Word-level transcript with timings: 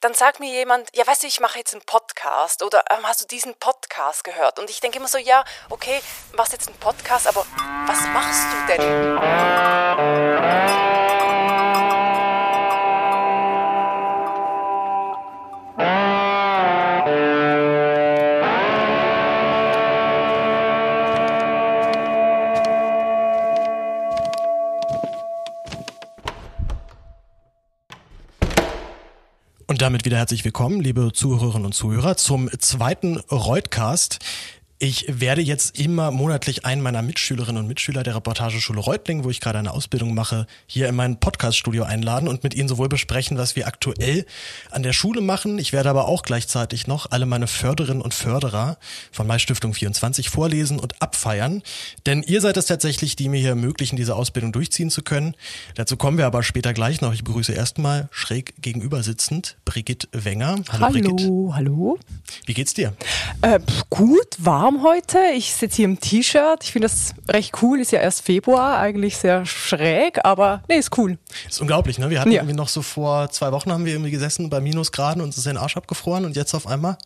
dann 0.00 0.14
sagt 0.14 0.40
mir 0.40 0.50
jemand, 0.50 0.88
ja, 0.94 1.06
weißt 1.06 1.22
du, 1.22 1.26
ich 1.26 1.40
mache 1.40 1.58
jetzt 1.58 1.74
einen 1.74 1.82
Podcast 1.82 2.62
oder 2.62 2.82
ähm, 2.90 3.06
hast 3.06 3.20
du 3.22 3.26
diesen 3.26 3.54
Podcast 3.54 4.24
gehört? 4.24 4.58
Und 4.58 4.70
ich 4.70 4.80
denke 4.80 4.98
immer 4.98 5.08
so, 5.08 5.18
ja, 5.18 5.44
okay, 5.70 6.00
machst 6.36 6.52
jetzt 6.52 6.68
einen 6.68 6.78
Podcast, 6.78 7.26
aber 7.26 7.44
was 7.86 8.06
machst 8.08 8.46
du 8.52 8.56
denn? 8.72 9.16
Und 29.76 29.82
damit 29.82 30.06
wieder 30.06 30.16
herzlich 30.16 30.42
willkommen, 30.42 30.80
liebe 30.80 31.12
Zuhörerinnen 31.12 31.66
und 31.66 31.74
Zuhörer, 31.74 32.16
zum 32.16 32.48
zweiten 32.60 33.18
Reutcast. 33.30 34.20
Ich 34.78 35.06
werde 35.08 35.40
jetzt 35.40 35.78
immer 35.78 36.10
monatlich 36.10 36.66
einen 36.66 36.82
meiner 36.82 37.00
Mitschülerinnen 37.00 37.62
und 37.62 37.66
Mitschüler 37.66 38.02
der 38.02 38.14
Reportageschule 38.14 38.78
Reutling, 38.78 39.24
wo 39.24 39.30
ich 39.30 39.40
gerade 39.40 39.58
eine 39.58 39.72
Ausbildung 39.72 40.12
mache, 40.12 40.46
hier 40.66 40.86
in 40.86 40.94
mein 40.94 41.18
Podcaststudio 41.18 41.84
einladen 41.84 42.28
und 42.28 42.44
mit 42.44 42.54
ihnen 42.54 42.68
sowohl 42.68 42.90
besprechen, 42.90 43.38
was 43.38 43.56
wir 43.56 43.68
aktuell 43.68 44.26
an 44.70 44.82
der 44.82 44.92
Schule 44.92 45.22
machen. 45.22 45.58
Ich 45.58 45.72
werde 45.72 45.88
aber 45.88 46.08
auch 46.08 46.20
gleichzeitig 46.20 46.86
noch 46.86 47.10
alle 47.10 47.24
meine 47.24 47.46
Förderinnen 47.46 48.02
und 48.02 48.12
Förderer 48.12 48.76
von 49.12 49.26
Mai 49.26 49.38
Stiftung 49.38 49.72
24 49.72 50.28
vorlesen 50.28 50.78
und 50.78 51.00
abfeiern. 51.00 51.62
Denn 52.04 52.22
ihr 52.22 52.42
seid 52.42 52.58
es 52.58 52.66
tatsächlich, 52.66 53.16
die 53.16 53.30
mir 53.30 53.40
hier 53.40 53.50
ermöglichen, 53.50 53.96
diese 53.96 54.14
Ausbildung 54.14 54.52
durchziehen 54.52 54.90
zu 54.90 55.00
können. 55.00 55.36
Dazu 55.76 55.96
kommen 55.96 56.18
wir 56.18 56.26
aber 56.26 56.42
später 56.42 56.74
gleich 56.74 57.00
noch. 57.00 57.14
Ich 57.14 57.24
begrüße 57.24 57.54
erstmal 57.54 58.10
schräg 58.10 58.52
gegenüber 58.60 59.02
sitzend 59.02 59.56
Brigitte 59.64 60.06
Wenger. 60.12 60.56
Hallo, 60.68 60.84
hallo 60.84 60.92
Brigitte. 60.92 61.32
Hallo. 61.54 61.98
Wie 62.44 62.52
geht's 62.52 62.74
dir? 62.74 62.92
Äh, 63.40 63.60
gut, 63.88 64.36
war 64.36 64.65
warm 64.66 64.82
heute. 64.82 65.18
Ich 65.36 65.54
sitze 65.54 65.76
hier 65.76 65.84
im 65.84 66.00
T-Shirt. 66.00 66.64
Ich 66.64 66.72
finde 66.72 66.88
das 66.88 67.14
recht 67.28 67.62
cool. 67.62 67.78
Ist 67.78 67.92
ja 67.92 68.00
erst 68.00 68.22
Februar, 68.22 68.78
eigentlich 68.78 69.16
sehr 69.16 69.46
schräg, 69.46 70.18
aber 70.24 70.60
nee, 70.68 70.74
ist 70.74 70.98
cool. 70.98 71.18
Ist 71.48 71.60
unglaublich, 71.60 72.00
ne? 72.00 72.10
Wir 72.10 72.18
hatten 72.18 72.32
ja. 72.32 72.40
irgendwie 72.40 72.56
noch 72.56 72.66
so 72.66 72.82
vor 72.82 73.30
zwei 73.30 73.52
Wochen 73.52 73.70
haben 73.70 73.84
wir 73.84 73.92
irgendwie 73.92 74.10
gesessen 74.10 74.50
bei 74.50 74.60
Minusgraden 74.60 75.22
und 75.22 75.28
uns 75.28 75.36
ist 75.36 75.46
den 75.46 75.56
Arsch 75.56 75.76
abgefroren 75.76 76.24
und 76.24 76.34
jetzt 76.34 76.52
auf 76.52 76.66
einmal 76.66 76.98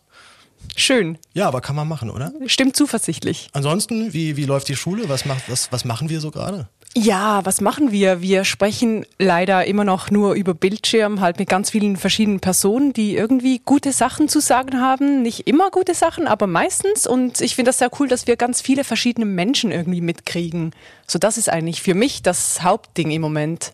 Schön. 0.75 1.17
Ja, 1.33 1.47
aber 1.47 1.61
kann 1.61 1.75
man 1.75 1.87
machen, 1.87 2.09
oder? 2.09 2.31
Stimmt 2.45 2.75
zuversichtlich. 2.75 3.49
Ansonsten, 3.53 4.13
wie, 4.13 4.37
wie 4.37 4.45
läuft 4.45 4.67
die 4.67 4.75
Schule? 4.75 5.09
Was, 5.09 5.25
macht, 5.25 5.49
was, 5.49 5.71
was 5.71 5.85
machen 5.85 6.09
wir 6.09 6.19
so 6.21 6.31
gerade? 6.31 6.67
Ja, 6.93 7.45
was 7.45 7.61
machen 7.61 7.93
wir? 7.93 8.21
Wir 8.21 8.43
sprechen 8.43 9.05
leider 9.17 9.65
immer 9.65 9.85
noch 9.85 10.11
nur 10.11 10.33
über 10.33 10.53
Bildschirm, 10.53 11.21
halt 11.21 11.39
mit 11.39 11.47
ganz 11.47 11.69
vielen 11.69 11.95
verschiedenen 11.95 12.41
Personen, 12.41 12.91
die 12.91 13.15
irgendwie 13.15 13.61
gute 13.63 13.93
Sachen 13.93 14.27
zu 14.27 14.41
sagen 14.41 14.81
haben. 14.81 15.21
Nicht 15.21 15.47
immer 15.47 15.71
gute 15.71 15.93
Sachen, 15.93 16.27
aber 16.27 16.47
meistens. 16.47 17.07
Und 17.07 17.39
ich 17.39 17.55
finde 17.55 17.69
das 17.69 17.77
sehr 17.77 17.91
cool, 17.97 18.09
dass 18.09 18.27
wir 18.27 18.35
ganz 18.35 18.59
viele 18.59 18.83
verschiedene 18.83 19.25
Menschen 19.25 19.71
irgendwie 19.71 20.01
mitkriegen. 20.01 20.71
So, 21.07 21.17
das 21.17 21.37
ist 21.37 21.47
eigentlich 21.47 21.81
für 21.81 21.93
mich 21.93 22.23
das 22.23 22.61
Hauptding 22.61 23.11
im 23.11 23.21
Moment. 23.21 23.71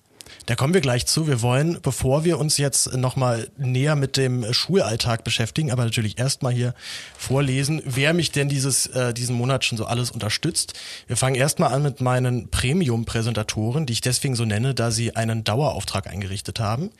Da 0.47 0.55
kommen 0.55 0.73
wir 0.73 0.79
gleich 0.79 1.05
zu. 1.05 1.27
Wir 1.27 1.41
wollen, 1.41 1.79
bevor 1.81 2.23
wir 2.23 2.39
uns 2.39 2.57
jetzt 2.57 2.95
nochmal 2.95 3.49
näher 3.57 3.97
mit 3.97 4.15
dem 4.15 4.53
Schulalltag 4.53 5.25
beschäftigen, 5.25 5.71
aber 5.71 5.83
natürlich 5.83 6.17
erstmal 6.17 6.53
hier 6.53 6.73
vorlesen, 7.17 7.81
wer 7.83 8.13
mich 8.13 8.31
denn 8.31 8.47
dieses, 8.47 8.87
äh, 8.87 9.13
diesen 9.13 9.35
Monat 9.35 9.65
schon 9.65 9.77
so 9.77 9.85
alles 9.85 10.09
unterstützt. 10.09 10.73
Wir 11.05 11.17
fangen 11.17 11.35
erstmal 11.35 11.73
an 11.73 11.83
mit 11.83 11.99
meinen 11.99 12.47
Premium-Präsentatoren, 12.47 13.85
die 13.85 13.91
ich 13.91 13.99
deswegen 13.99 14.35
so 14.35 14.45
nenne, 14.45 14.73
da 14.73 14.89
sie 14.89 15.17
einen 15.17 15.43
Dauerauftrag 15.43 16.07
eingerichtet 16.07 16.61
haben. 16.61 16.91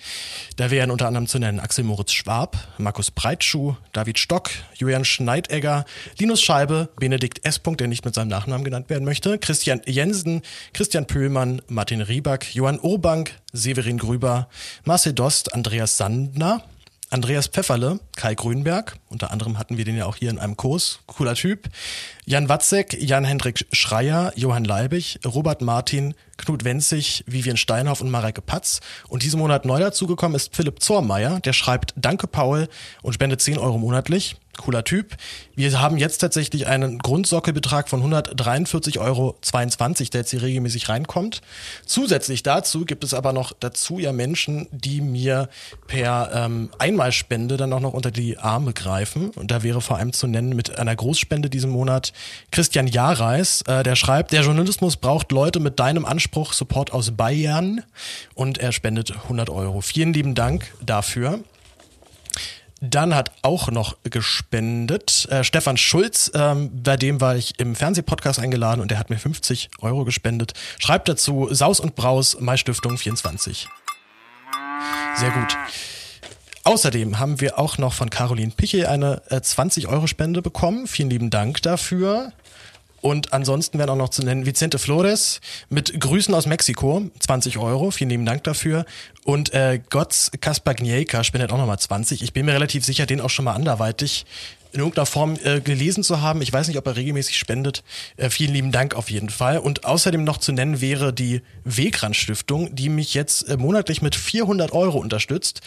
Da 0.58 0.70
wären 0.70 0.92
unter 0.92 1.08
anderem 1.08 1.28
zu 1.28 1.40
nennen 1.40 1.62
Axel 1.62 1.86
Moritz 1.86 2.12
Schwab, 2.12 2.58
Markus 2.78 3.12
Breitschuh, 3.12 3.78
David 3.94 4.20
Stock, 4.20 4.50
Julian 4.74 5.06
Schneidegger, 5.06 5.86
Linus 6.20 6.42
Scheibe, 6.42 6.90
Benedikt 7.00 7.46
S. 7.46 7.62
der 7.66 7.88
nicht 7.88 8.04
mit 8.04 8.14
seinem 8.14 8.28
Nachnamen 8.28 8.66
genannt 8.66 8.90
werden 8.90 9.06
möchte, 9.06 9.38
Christian 9.38 9.80
Jensen, 9.86 10.42
Christian 10.74 11.08
Pöhlmann, 11.08 11.62
Martin 11.70 12.02
Rieback, 12.02 12.54
Johann 12.54 12.80
Urbank, 12.82 13.37
Severin 13.54 13.98
Grüber, 13.98 14.50
Marcel 14.84 15.14
Dost, 15.14 15.54
Andreas 15.54 15.98
Sandner, 15.98 16.64
Andreas 17.10 17.48
Pfefferle, 17.48 18.00
Kai 18.16 18.36
Grünberg, 18.36 18.98
unter 19.10 19.32
anderem 19.32 19.58
hatten 19.58 19.78
wir 19.78 19.86
den 19.86 19.96
ja 19.96 20.06
auch 20.06 20.18
hier 20.18 20.30
in 20.30 20.40
einem 20.40 20.58
Kurs, 20.58 21.00
cooler 21.08 21.36
Typ, 21.36 21.70
Jan 22.30 22.50
Watzek, 22.50 23.02
Jan-Hendrik 23.02 23.66
Schreier, 23.72 24.34
Johann 24.36 24.66
Leibig, 24.66 25.18
Robert 25.26 25.62
Martin, 25.62 26.14
Knut 26.36 26.66
Wenzig, 26.66 27.24
Vivian 27.26 27.56
Steinhoff 27.56 28.02
und 28.02 28.12
Mareike 28.12 28.42
Patz. 28.42 28.82
Und 29.08 29.24
diesen 29.24 29.40
Monat 29.40 29.64
neu 29.64 29.80
dazugekommen 29.80 30.36
ist 30.36 30.54
Philipp 30.54 30.82
Zormeier, 30.82 31.40
der 31.40 31.54
schreibt 31.54 31.94
Danke 31.96 32.28
Paul 32.28 32.68
und 33.02 33.14
spendet 33.14 33.40
10 33.40 33.58
Euro 33.58 33.78
monatlich 33.78 34.36
cooler 34.58 34.84
Typ. 34.84 35.16
Wir 35.56 35.80
haben 35.80 35.98
jetzt 35.98 36.18
tatsächlich 36.18 36.68
einen 36.68 37.00
Grundsockelbetrag 37.00 37.88
von 37.88 38.04
143,22 38.04 39.00
Euro, 39.00 39.36
der 40.12 40.22
jetzt 40.22 40.32
hier 40.32 40.42
regelmäßig 40.42 40.90
reinkommt. 40.90 41.42
Zusätzlich 41.86 42.44
dazu 42.44 42.84
gibt 42.84 43.04
es 43.04 43.14
aber 43.14 43.34
noch 43.34 43.54
dazu 43.58 44.00
ja 44.00 44.12
Menschen, 44.12 44.68
die 44.72 45.02
mir 45.02 45.48
per 45.88 46.32
ähm, 46.34 46.70
Einmalspende 46.80 47.56
dann 47.58 47.72
auch 47.72 47.80
noch 47.80 47.94
unter 47.94 48.12
die 48.12 48.38
Arme 48.38 48.74
greifen. 48.74 49.30
Und 49.30 49.52
da 49.52 49.64
wäre 49.64 49.82
vor 49.82 49.98
allem 49.98 50.12
zu 50.12 50.28
nennen 50.28 50.56
mit 50.56 50.78
einer 50.78 50.96
Großspende 50.96 51.50
diesen 51.50 51.70
Monat 51.70 52.12
Christian 52.52 52.88
Jareis, 52.88 53.62
äh, 53.68 53.84
der 53.84 53.96
schreibt, 53.96 54.32
der 54.32 54.42
Journalismus 54.42 54.98
braucht 54.98 55.32
Leute 55.32 55.60
mit 55.60 55.80
deinem 55.80 56.06
Anspruch, 56.06 56.54
Support 56.54 56.92
aus 56.92 57.12
Bayern. 57.12 57.84
Und 58.34 58.58
er 58.58 58.72
spendet 58.72 59.12
100 59.12 59.50
Euro. 59.50 59.82
Vielen 59.82 60.14
lieben 60.14 60.36
Dank 60.36 60.74
dafür. 60.82 61.40
Dann 62.80 63.16
hat 63.16 63.32
auch 63.42 63.72
noch 63.72 63.98
gespendet 64.04 65.28
äh, 65.32 65.44
Stefan 65.44 65.78
Schulz, 65.78 66.32
ähm, 66.36 66.70
bei 66.84 66.96
dem 66.96 67.20
war 67.20 67.36
ich 67.36 67.60
im 67.60 67.76
Fernsehpodcast 67.76 68.40
eingeladen 68.40 68.82
und 68.82 68.92
der 68.92 69.00
hat 69.00 69.10
mir 69.10 69.18
50 69.18 69.70
Euro 69.80 70.06
gespendet. 70.06 70.54
Schreibt 70.78 71.10
dazu 71.10 71.48
Saus 71.52 71.80
und 71.80 71.96
Braus, 71.96 72.40
Maistiftung 72.40 73.00
24. 73.00 73.68
Sehr 75.16 75.32
gut. 75.32 75.58
Außerdem 76.68 77.18
haben 77.18 77.40
wir 77.40 77.60
auch 77.60 77.78
noch 77.78 77.94
von 77.94 78.10
Caroline 78.10 78.52
Pichel 78.52 78.88
eine 78.88 79.22
äh, 79.30 79.40
20 79.40 79.88
Euro 79.88 80.06
Spende 80.06 80.42
bekommen. 80.42 80.86
Vielen 80.86 81.10
lieben 81.10 81.30
Dank 81.30 81.62
dafür. 81.62 82.34
Und 83.00 83.32
ansonsten 83.32 83.80
werden 83.80 83.92
auch 83.92 83.96
noch 83.96 84.10
zu 84.10 84.22
nennen 84.22 84.46
Vicente 84.46 84.78
Flores 84.78 85.40
mit 85.70 85.98
Grüßen 85.98 86.34
aus 86.34 86.46
Mexiko, 86.46 87.10
20 87.20 87.58
Euro, 87.58 87.92
vielen 87.92 88.10
lieben 88.10 88.26
Dank 88.26 88.44
dafür. 88.44 88.86
Und 89.24 89.54
äh, 89.54 89.80
Gotts 89.90 90.30
Kaspagnieka 90.42 91.24
spendet 91.24 91.54
auch 91.54 91.58
nochmal 91.58 91.80
20. 91.80 92.22
Ich 92.22 92.34
bin 92.34 92.46
mir 92.46 92.54
relativ 92.54 92.84
sicher, 92.84 93.06
den 93.06 93.22
auch 93.22 93.30
schon 93.30 93.46
mal 93.46 93.54
anderweitig 93.54 94.26
in 94.78 94.82
irgendeiner 94.82 95.06
Form 95.06 95.38
äh, 95.44 95.60
gelesen 95.60 96.04
zu 96.04 96.22
haben. 96.22 96.42
Ich 96.42 96.54
weiß 96.54 96.68
nicht, 96.68 96.78
ob 96.78 96.86
er 96.86 96.96
regelmäßig 96.96 97.38
spendet. 97.38 97.84
Äh, 98.16 98.30
vielen 98.30 98.54
lieben 98.54 98.72
Dank 98.72 98.94
auf 98.94 99.10
jeden 99.10 99.30
Fall. 99.30 99.58
Und 99.58 99.86
außerdem 99.86 100.24
noch 100.24 100.38
zu 100.38 100.52
nennen 100.52 100.82
wäre 100.82 101.12
die 101.14 101.42
Wegrand 101.64 102.16
Stiftung, 102.16 102.74
die 102.76 102.90
mich 102.90 103.14
jetzt 103.14 103.50
äh, 103.50 103.58
monatlich 103.58 104.02
mit 104.02 104.16
400 104.16 104.72
Euro 104.72 105.00
unterstützt. 105.00 105.62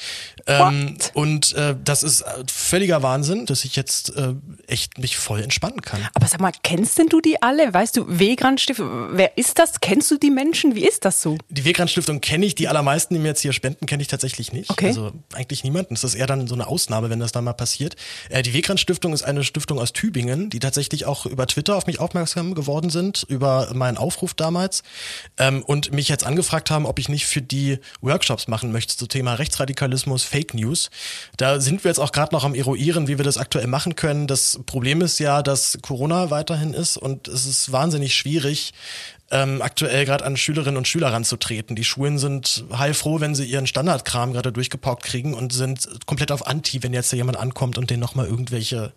Ähm, 0.47 0.97
und 1.13 1.53
äh, 1.55 1.75
das 1.83 2.03
ist 2.03 2.23
äh, 2.23 2.45
völliger 2.51 3.03
Wahnsinn, 3.03 3.47
dass 3.47 3.65
ich 3.65 3.75
jetzt 3.77 4.17
äh, 4.17 4.35
echt 4.69 4.99
mich 4.99 5.17
voll 5.19 5.43
entspannen 5.43 5.83
kann. 5.83 6.07
Aber 6.15 6.27
sag 6.27 6.41
mal, 6.41 6.53
kennst 6.63 6.99
denn 6.99 7.09
du 7.09 7.21
die 7.21 7.43
alle? 7.43 7.75
Weißt 7.75 7.97
du, 7.97 8.07
Wegrand 8.07 8.61
Stiftung, 8.61 9.09
wer 9.13 9.37
ist 9.37 9.59
das? 9.59 9.81
Kennst 9.81 10.11
du 10.11 10.19
die 10.19 10.31
Menschen? 10.31 10.77
Wie 10.77 10.87
ist 10.87 11.05
das 11.05 11.21
so? 11.21 11.37
Die 11.49 11.65
Wegrand 11.65 11.91
Stiftung 11.91 12.21
kenne 12.21 12.47
ich. 12.47 12.55
Die 12.55 12.69
allermeisten, 12.69 13.15
die 13.15 13.21
mir 13.21 13.29
jetzt 13.29 13.41
hier 13.41 13.53
spenden, 13.53 13.87
kenne 13.87 14.03
ich 14.03 14.09
tatsächlich 14.09 14.53
nicht. 14.53 14.71
Okay. 14.71 14.89
Also 14.89 15.13
eigentlich 15.35 15.65
niemanden. 15.65 15.95
Das 15.95 16.05
ist 16.05 16.15
eher 16.15 16.29
dann 16.29 16.47
so 16.47 16.55
eine 16.55 16.69
Ausnahme, 16.69 17.11
wenn 17.11 17.19
das 17.19 17.33
dann 17.33 17.45
mal 17.45 17.55
passiert. 17.55 17.97
Äh, 18.29 18.43
die 18.43 18.55
Wegrand 18.55 18.79
Stiftung 19.01 19.15
ist 19.15 19.23
eine 19.23 19.45
Stiftung 19.45 19.79
aus 19.79 19.95
Tübingen, 19.95 20.51
die 20.51 20.59
tatsächlich 20.59 21.07
auch 21.07 21.25
über 21.25 21.47
Twitter 21.47 21.75
auf 21.75 21.87
mich 21.87 22.01
aufmerksam 22.01 22.55
geworden 22.55 22.91
sind, 22.91 23.25
über 23.29 23.71
meinen 23.73 23.97
Aufruf 23.97 24.35
damals 24.35 24.83
ähm, 25.39 25.63
und 25.63 25.91
mich 25.95 26.11
jetzt 26.11 26.27
angefragt 26.27 26.71
haben, 26.71 26.85
ob 26.85 26.99
ich 26.99 27.09
nicht 27.09 27.25
für 27.25 27.41
die 27.41 27.79
Workshops 28.03 28.47
machen 28.47 28.73
möchte 28.73 28.99
zum 28.99 29.09
Thema 29.09 29.33
Rechtsradikalismus, 29.37 30.25
Fake 30.25 30.53
News. 30.53 30.91
Da 31.39 31.61
sind 31.61 31.83
wir 31.83 31.89
jetzt 31.89 31.99
auch 31.99 32.13
gerade 32.13 32.35
noch 32.35 32.45
am 32.45 32.55
Eruieren, 32.55 33.09
wie 33.09 33.17
wir 33.17 33.25
das 33.25 33.39
aktuell 33.39 33.69
machen 33.69 33.97
können. 33.97 34.27
Das 34.27 34.61
Problem 34.67 35.01
ist 35.01 35.19
ja, 35.19 35.43
dass 35.43 35.79
Corona 35.81 36.31
weiterhin 36.31 36.75
ist 36.75 36.99
und 36.99 37.27
es 37.27 37.47
ist 37.47 37.73
wahnsinnig 37.73 38.15
schwierig, 38.15 38.75
ähm, 39.31 39.63
aktuell 39.63 40.05
gerade 40.05 40.25
an 40.25 40.37
Schülerinnen 40.37 40.77
und 40.77 40.89
Schüler 40.89 41.13
ranzutreten. 41.13 41.77
Die 41.77 41.85
Schulen 41.85 42.19
sind 42.19 42.65
heilfroh, 42.77 43.21
wenn 43.21 43.35
sie 43.35 43.45
ihren 43.45 43.67
Standardkram 43.67 44.33
gerade 44.33 44.53
durchgepaukt 44.53 45.05
kriegen 45.05 45.35
und 45.35 45.53
sind 45.53 45.89
komplett 46.07 46.33
auf 46.33 46.47
Anti, 46.47 46.83
wenn 46.83 46.93
jetzt 46.93 47.13
jemand 47.13 47.39
ankommt 47.39 47.79
und 47.79 47.91
denen 47.91 48.01
nochmal 48.01 48.27
irgendwelche 48.27 48.93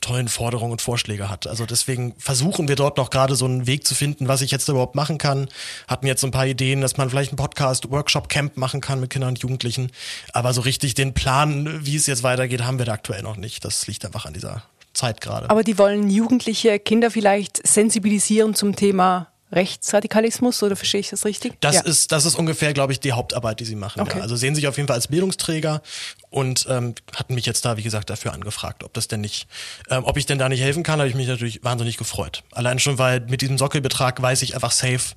tollen 0.00 0.28
Forderungen 0.28 0.72
und 0.72 0.82
Vorschläge 0.82 1.28
hat. 1.28 1.48
Also 1.48 1.66
deswegen 1.66 2.14
versuchen 2.18 2.68
wir 2.68 2.76
dort 2.76 2.98
noch 2.98 3.10
gerade 3.10 3.34
so 3.34 3.46
einen 3.46 3.66
Weg 3.66 3.84
zu 3.86 3.94
finden, 3.94 4.28
was 4.28 4.42
ich 4.42 4.52
jetzt 4.52 4.68
überhaupt 4.68 4.94
machen 4.94 5.18
kann. 5.18 5.48
Hatten 5.88 6.06
jetzt 6.06 6.24
ein 6.24 6.30
paar 6.30 6.46
Ideen, 6.46 6.80
dass 6.80 6.96
man 6.96 7.10
vielleicht 7.10 7.32
einen 7.32 7.36
Podcast, 7.36 7.90
Workshop, 7.90 8.28
Camp 8.28 8.56
machen 8.56 8.80
kann 8.80 9.00
mit 9.00 9.10
Kindern 9.10 9.30
und 9.30 9.40
Jugendlichen. 9.40 9.90
Aber 10.32 10.52
so 10.52 10.60
richtig 10.60 10.94
den 10.94 11.14
Plan, 11.14 11.84
wie 11.84 11.96
es 11.96 12.06
jetzt 12.06 12.22
weitergeht, 12.22 12.62
haben 12.62 12.78
wir 12.78 12.86
da 12.86 12.92
aktuell 12.92 13.22
noch 13.22 13.36
nicht. 13.36 13.64
Das 13.64 13.88
liegt 13.88 14.04
einfach 14.04 14.24
an 14.24 14.34
dieser 14.34 14.62
Zeit 14.92 15.20
gerade. 15.20 15.50
Aber 15.50 15.64
die 15.64 15.78
wollen 15.78 16.08
Jugendliche, 16.08 16.78
Kinder 16.78 17.10
vielleicht 17.10 17.66
sensibilisieren 17.66 18.54
zum 18.54 18.76
Thema 18.76 19.33
Rechtsradikalismus 19.54 20.62
oder 20.62 20.76
verstehe 20.76 21.00
ich 21.00 21.10
das 21.10 21.24
richtig? 21.24 21.54
Das, 21.60 21.76
ja. 21.76 21.80
ist, 21.82 22.12
das 22.12 22.24
ist 22.24 22.34
ungefähr, 22.34 22.72
glaube 22.72 22.92
ich, 22.92 23.00
die 23.00 23.12
Hauptarbeit, 23.12 23.60
die 23.60 23.64
sie 23.64 23.76
machen. 23.76 24.00
Okay. 24.00 24.18
Ja. 24.18 24.22
Also 24.22 24.36
sehen 24.36 24.54
sich 24.54 24.66
auf 24.68 24.76
jeden 24.76 24.88
Fall 24.88 24.96
als 24.96 25.08
Bildungsträger 25.08 25.82
und 26.30 26.66
ähm, 26.68 26.94
hatten 27.14 27.34
mich 27.34 27.46
jetzt 27.46 27.64
da, 27.64 27.76
wie 27.76 27.82
gesagt, 27.82 28.10
dafür 28.10 28.32
angefragt, 28.32 28.84
ob 28.84 28.92
das 28.94 29.08
denn 29.08 29.20
nicht, 29.20 29.46
ähm, 29.90 30.04
ob 30.04 30.16
ich 30.16 30.26
denn 30.26 30.38
da 30.38 30.48
nicht 30.48 30.60
helfen 30.60 30.82
kann, 30.82 30.98
habe 30.98 31.08
ich 31.08 31.14
mich 31.14 31.28
natürlich 31.28 31.62
wahnsinnig 31.62 31.96
gefreut. 31.96 32.42
Allein 32.52 32.78
schon, 32.78 32.98
weil 32.98 33.20
mit 33.20 33.40
diesem 33.40 33.58
Sockelbetrag 33.58 34.20
weiß 34.20 34.42
ich 34.42 34.54
einfach 34.54 34.72
safe, 34.72 35.14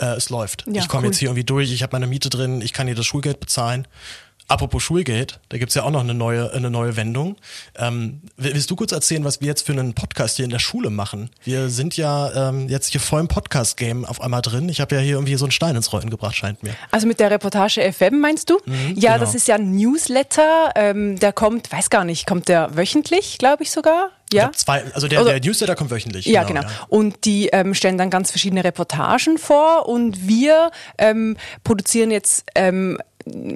äh, 0.00 0.06
es 0.16 0.30
läuft. 0.30 0.64
Ja, 0.66 0.82
ich 0.82 0.88
komme 0.88 1.02
cool. 1.02 1.08
jetzt 1.08 1.18
hier 1.18 1.28
irgendwie 1.28 1.44
durch, 1.44 1.72
ich 1.72 1.82
habe 1.82 1.94
meine 1.94 2.06
Miete 2.06 2.30
drin, 2.30 2.60
ich 2.60 2.72
kann 2.72 2.86
hier 2.86 2.96
das 2.96 3.06
Schulgeld 3.06 3.40
bezahlen. 3.40 3.86
Apropos 4.50 4.82
Schulgeld, 4.82 5.40
da 5.50 5.58
gibt's 5.58 5.74
ja 5.74 5.82
auch 5.82 5.90
noch 5.90 6.00
eine 6.00 6.14
neue, 6.14 6.50
eine 6.54 6.70
neue 6.70 6.96
Wendung. 6.96 7.36
Ähm, 7.76 8.22
willst 8.38 8.70
du 8.70 8.76
kurz 8.76 8.92
erzählen, 8.92 9.22
was 9.22 9.42
wir 9.42 9.46
jetzt 9.46 9.66
für 9.66 9.72
einen 9.72 9.92
Podcast 9.92 10.36
hier 10.36 10.46
in 10.46 10.50
der 10.50 10.58
Schule 10.58 10.88
machen? 10.88 11.28
Wir 11.44 11.68
sind 11.68 11.98
ja 11.98 12.48
ähm, 12.48 12.66
jetzt 12.66 12.92
hier 12.92 13.00
voll 13.02 13.20
im 13.20 13.28
Podcast-Game 13.28 14.06
auf 14.06 14.22
einmal 14.22 14.40
drin. 14.40 14.70
Ich 14.70 14.80
habe 14.80 14.94
ja 14.94 15.02
hier 15.02 15.16
irgendwie 15.16 15.34
so 15.34 15.44
einen 15.44 15.52
Stein 15.52 15.76
ins 15.76 15.92
Rollen 15.92 16.08
gebracht, 16.08 16.34
scheint 16.34 16.62
mir. 16.62 16.72
Also 16.90 17.06
mit 17.06 17.20
der 17.20 17.30
Reportage 17.30 17.92
FM 17.92 18.20
meinst 18.20 18.48
du? 18.48 18.58
ja, 18.94 19.12
genau. 19.12 19.18
das 19.18 19.34
ist 19.34 19.48
ja 19.48 19.56
ein 19.56 19.76
Newsletter. 19.76 20.72
Ähm, 20.76 21.18
der 21.18 21.34
kommt, 21.34 21.70
weiß 21.70 21.90
gar 21.90 22.04
nicht, 22.04 22.26
kommt 22.26 22.48
der 22.48 22.74
wöchentlich, 22.74 23.36
glaube 23.36 23.64
ich 23.64 23.70
sogar? 23.70 24.12
Ja. 24.32 24.50
zwei, 24.52 24.82
also 24.94 25.08
der, 25.08 25.22
Oder- 25.22 25.32
der 25.32 25.40
Newsletter 25.40 25.74
kommt 25.74 25.90
wöchentlich. 25.90 26.26
Ja, 26.26 26.44
genau. 26.44 26.62
Und 26.88 27.24
die 27.26 27.48
ähm, 27.48 27.74
stellen 27.74 27.98
dann 27.98 28.10
ganz 28.10 28.30
verschiedene 28.30 28.64
Reportagen 28.64 29.36
vor 29.38 29.88
und 29.88 30.26
wir 30.26 30.70
ähm, 30.98 31.36
produzieren 31.64 32.10
jetzt 32.10 32.44
ähm, 32.54 32.98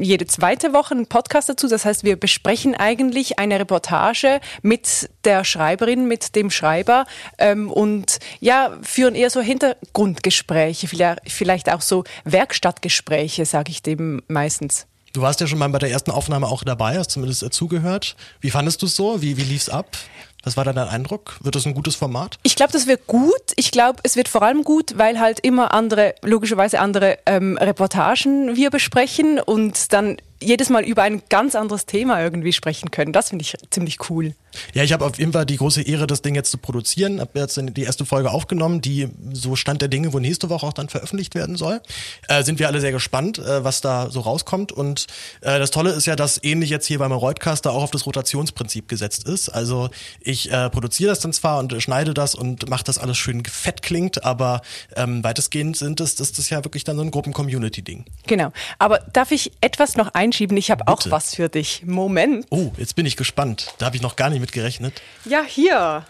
jede 0.00 0.26
zweite 0.26 0.72
Woche 0.72 0.94
einen 0.94 1.06
Podcast 1.06 1.48
dazu. 1.48 1.68
Das 1.68 1.84
heißt, 1.84 2.04
wir 2.04 2.16
besprechen 2.16 2.74
eigentlich 2.74 3.38
eine 3.38 3.58
Reportage 3.58 4.40
mit 4.62 5.10
der 5.24 5.44
Schreiberin, 5.44 6.06
mit 6.06 6.34
dem 6.34 6.50
Schreiber 6.50 7.06
ähm, 7.38 7.70
und 7.70 8.18
ja, 8.40 8.76
führen 8.82 9.14
eher 9.14 9.30
so 9.30 9.40
Hintergrundgespräche, 9.40 10.88
vielleicht, 11.26 11.72
auch 11.72 11.80
so 11.80 12.04
Werkstattgespräche, 12.24 13.46
sage 13.46 13.70
ich 13.70 13.82
dem 13.82 14.22
meistens. 14.28 14.86
Du 15.12 15.20
warst 15.20 15.40
ja 15.40 15.46
schon 15.46 15.58
mal 15.58 15.68
bei 15.68 15.78
der 15.78 15.90
ersten 15.90 16.10
Aufnahme 16.10 16.46
auch 16.48 16.64
dabei, 16.64 16.98
hast 16.98 17.10
zumindest 17.10 17.42
äh, 17.42 17.50
zugehört. 17.50 18.16
Wie 18.40 18.50
fandest 18.50 18.80
du 18.80 18.86
es 18.86 18.96
so? 18.96 19.20
Wie, 19.20 19.36
wie 19.36 19.42
lief's 19.42 19.68
ab? 19.68 19.96
Was 20.42 20.56
war 20.56 20.64
da 20.64 20.72
dein 20.72 20.88
Eindruck? 20.88 21.36
Wird 21.40 21.54
das 21.54 21.66
ein 21.66 21.74
gutes 21.74 21.94
Format? 21.94 22.38
Ich 22.42 22.56
glaube, 22.56 22.72
das 22.72 22.86
wird 22.86 23.06
gut. 23.06 23.52
Ich 23.56 23.70
glaube, 23.70 24.00
es 24.02 24.16
wird 24.16 24.28
vor 24.28 24.42
allem 24.42 24.64
gut, 24.64 24.98
weil 24.98 25.20
halt 25.20 25.38
immer 25.40 25.72
andere, 25.72 26.14
logischerweise 26.22 26.80
andere 26.80 27.18
ähm, 27.26 27.56
Reportagen 27.58 28.56
wir 28.56 28.70
besprechen 28.70 29.38
und 29.38 29.92
dann 29.92 30.16
jedes 30.42 30.68
Mal 30.70 30.84
über 30.84 31.02
ein 31.02 31.22
ganz 31.28 31.54
anderes 31.54 31.86
Thema 31.86 32.22
irgendwie 32.22 32.52
sprechen 32.52 32.90
können. 32.90 33.12
Das 33.12 33.30
finde 33.30 33.42
ich 33.42 33.54
ziemlich 33.70 34.10
cool. 34.10 34.34
Ja, 34.74 34.82
ich 34.82 34.92
habe 34.92 35.04
auf 35.04 35.18
jeden 35.18 35.32
Fall 35.32 35.46
die 35.46 35.56
große 35.56 35.82
Ehre, 35.82 36.06
das 36.06 36.22
Ding 36.22 36.34
jetzt 36.34 36.50
zu 36.50 36.58
produzieren. 36.58 37.20
Habe 37.20 37.38
jetzt 37.38 37.58
die 37.60 37.82
erste 37.82 38.04
Folge 38.04 38.30
aufgenommen, 38.30 38.80
die 38.80 39.08
so 39.32 39.56
Stand 39.56 39.80
der 39.80 39.88
Dinge, 39.88 40.12
wo 40.12 40.18
nächste 40.18 40.50
Woche 40.50 40.66
auch 40.66 40.72
dann 40.72 40.88
veröffentlicht 40.88 41.34
werden 41.34 41.56
soll. 41.56 41.80
Äh, 42.28 42.42
sind 42.42 42.58
wir 42.58 42.68
alle 42.68 42.80
sehr 42.80 42.92
gespannt, 42.92 43.38
äh, 43.38 43.64
was 43.64 43.80
da 43.80 44.10
so 44.10 44.20
rauskommt. 44.20 44.72
Und 44.72 45.06
äh, 45.40 45.58
das 45.58 45.70
Tolle 45.70 45.90
ist 45.90 46.06
ja, 46.06 46.16
dass 46.16 46.42
ähnlich 46.42 46.70
jetzt 46.70 46.86
hier 46.86 46.98
beim 46.98 47.12
Reutcaster 47.12 47.72
auch 47.72 47.82
auf 47.82 47.90
das 47.90 48.06
Rotationsprinzip 48.06 48.88
gesetzt 48.88 49.26
ist. 49.26 49.48
Also 49.48 49.90
ich 50.20 50.50
äh, 50.52 50.70
produziere 50.70 51.10
das 51.10 51.20
dann 51.20 51.32
zwar 51.32 51.58
und 51.58 51.80
schneide 51.82 52.14
das 52.14 52.34
und 52.34 52.68
mache 52.68 52.84
das 52.84 52.98
alles 52.98 53.18
schön 53.18 53.44
fett 53.44 53.82
klingt, 53.82 54.24
aber 54.24 54.62
ähm, 54.96 55.24
weitestgehend 55.24 55.76
sind 55.76 56.00
es, 56.00 56.14
das 56.14 56.30
ist 56.30 56.50
ja 56.50 56.64
wirklich 56.64 56.84
dann 56.84 56.96
so 56.96 57.02
ein 57.02 57.10
Gruppen-Community-Ding. 57.10 58.04
Genau. 58.26 58.52
Aber 58.78 58.98
darf 59.12 59.30
ich 59.32 59.52
etwas 59.60 59.96
noch 59.96 60.14
einschieben? 60.32 60.56
Ich 60.56 60.70
habe 60.70 60.88
auch 60.88 61.02
was 61.10 61.34
für 61.34 61.48
dich. 61.50 61.82
Moment. 61.84 62.46
Oh, 62.50 62.72
jetzt 62.78 62.96
bin 62.96 63.04
ich 63.04 63.16
gespannt. 63.16 63.74
Da 63.78 63.86
habe 63.86 63.96
ich 63.96 64.02
noch 64.02 64.16
gar 64.16 64.30
nicht 64.30 64.40
mit 64.40 64.52
gerechnet. 64.52 64.94
Ja, 65.26 65.42
hier. 65.42 66.06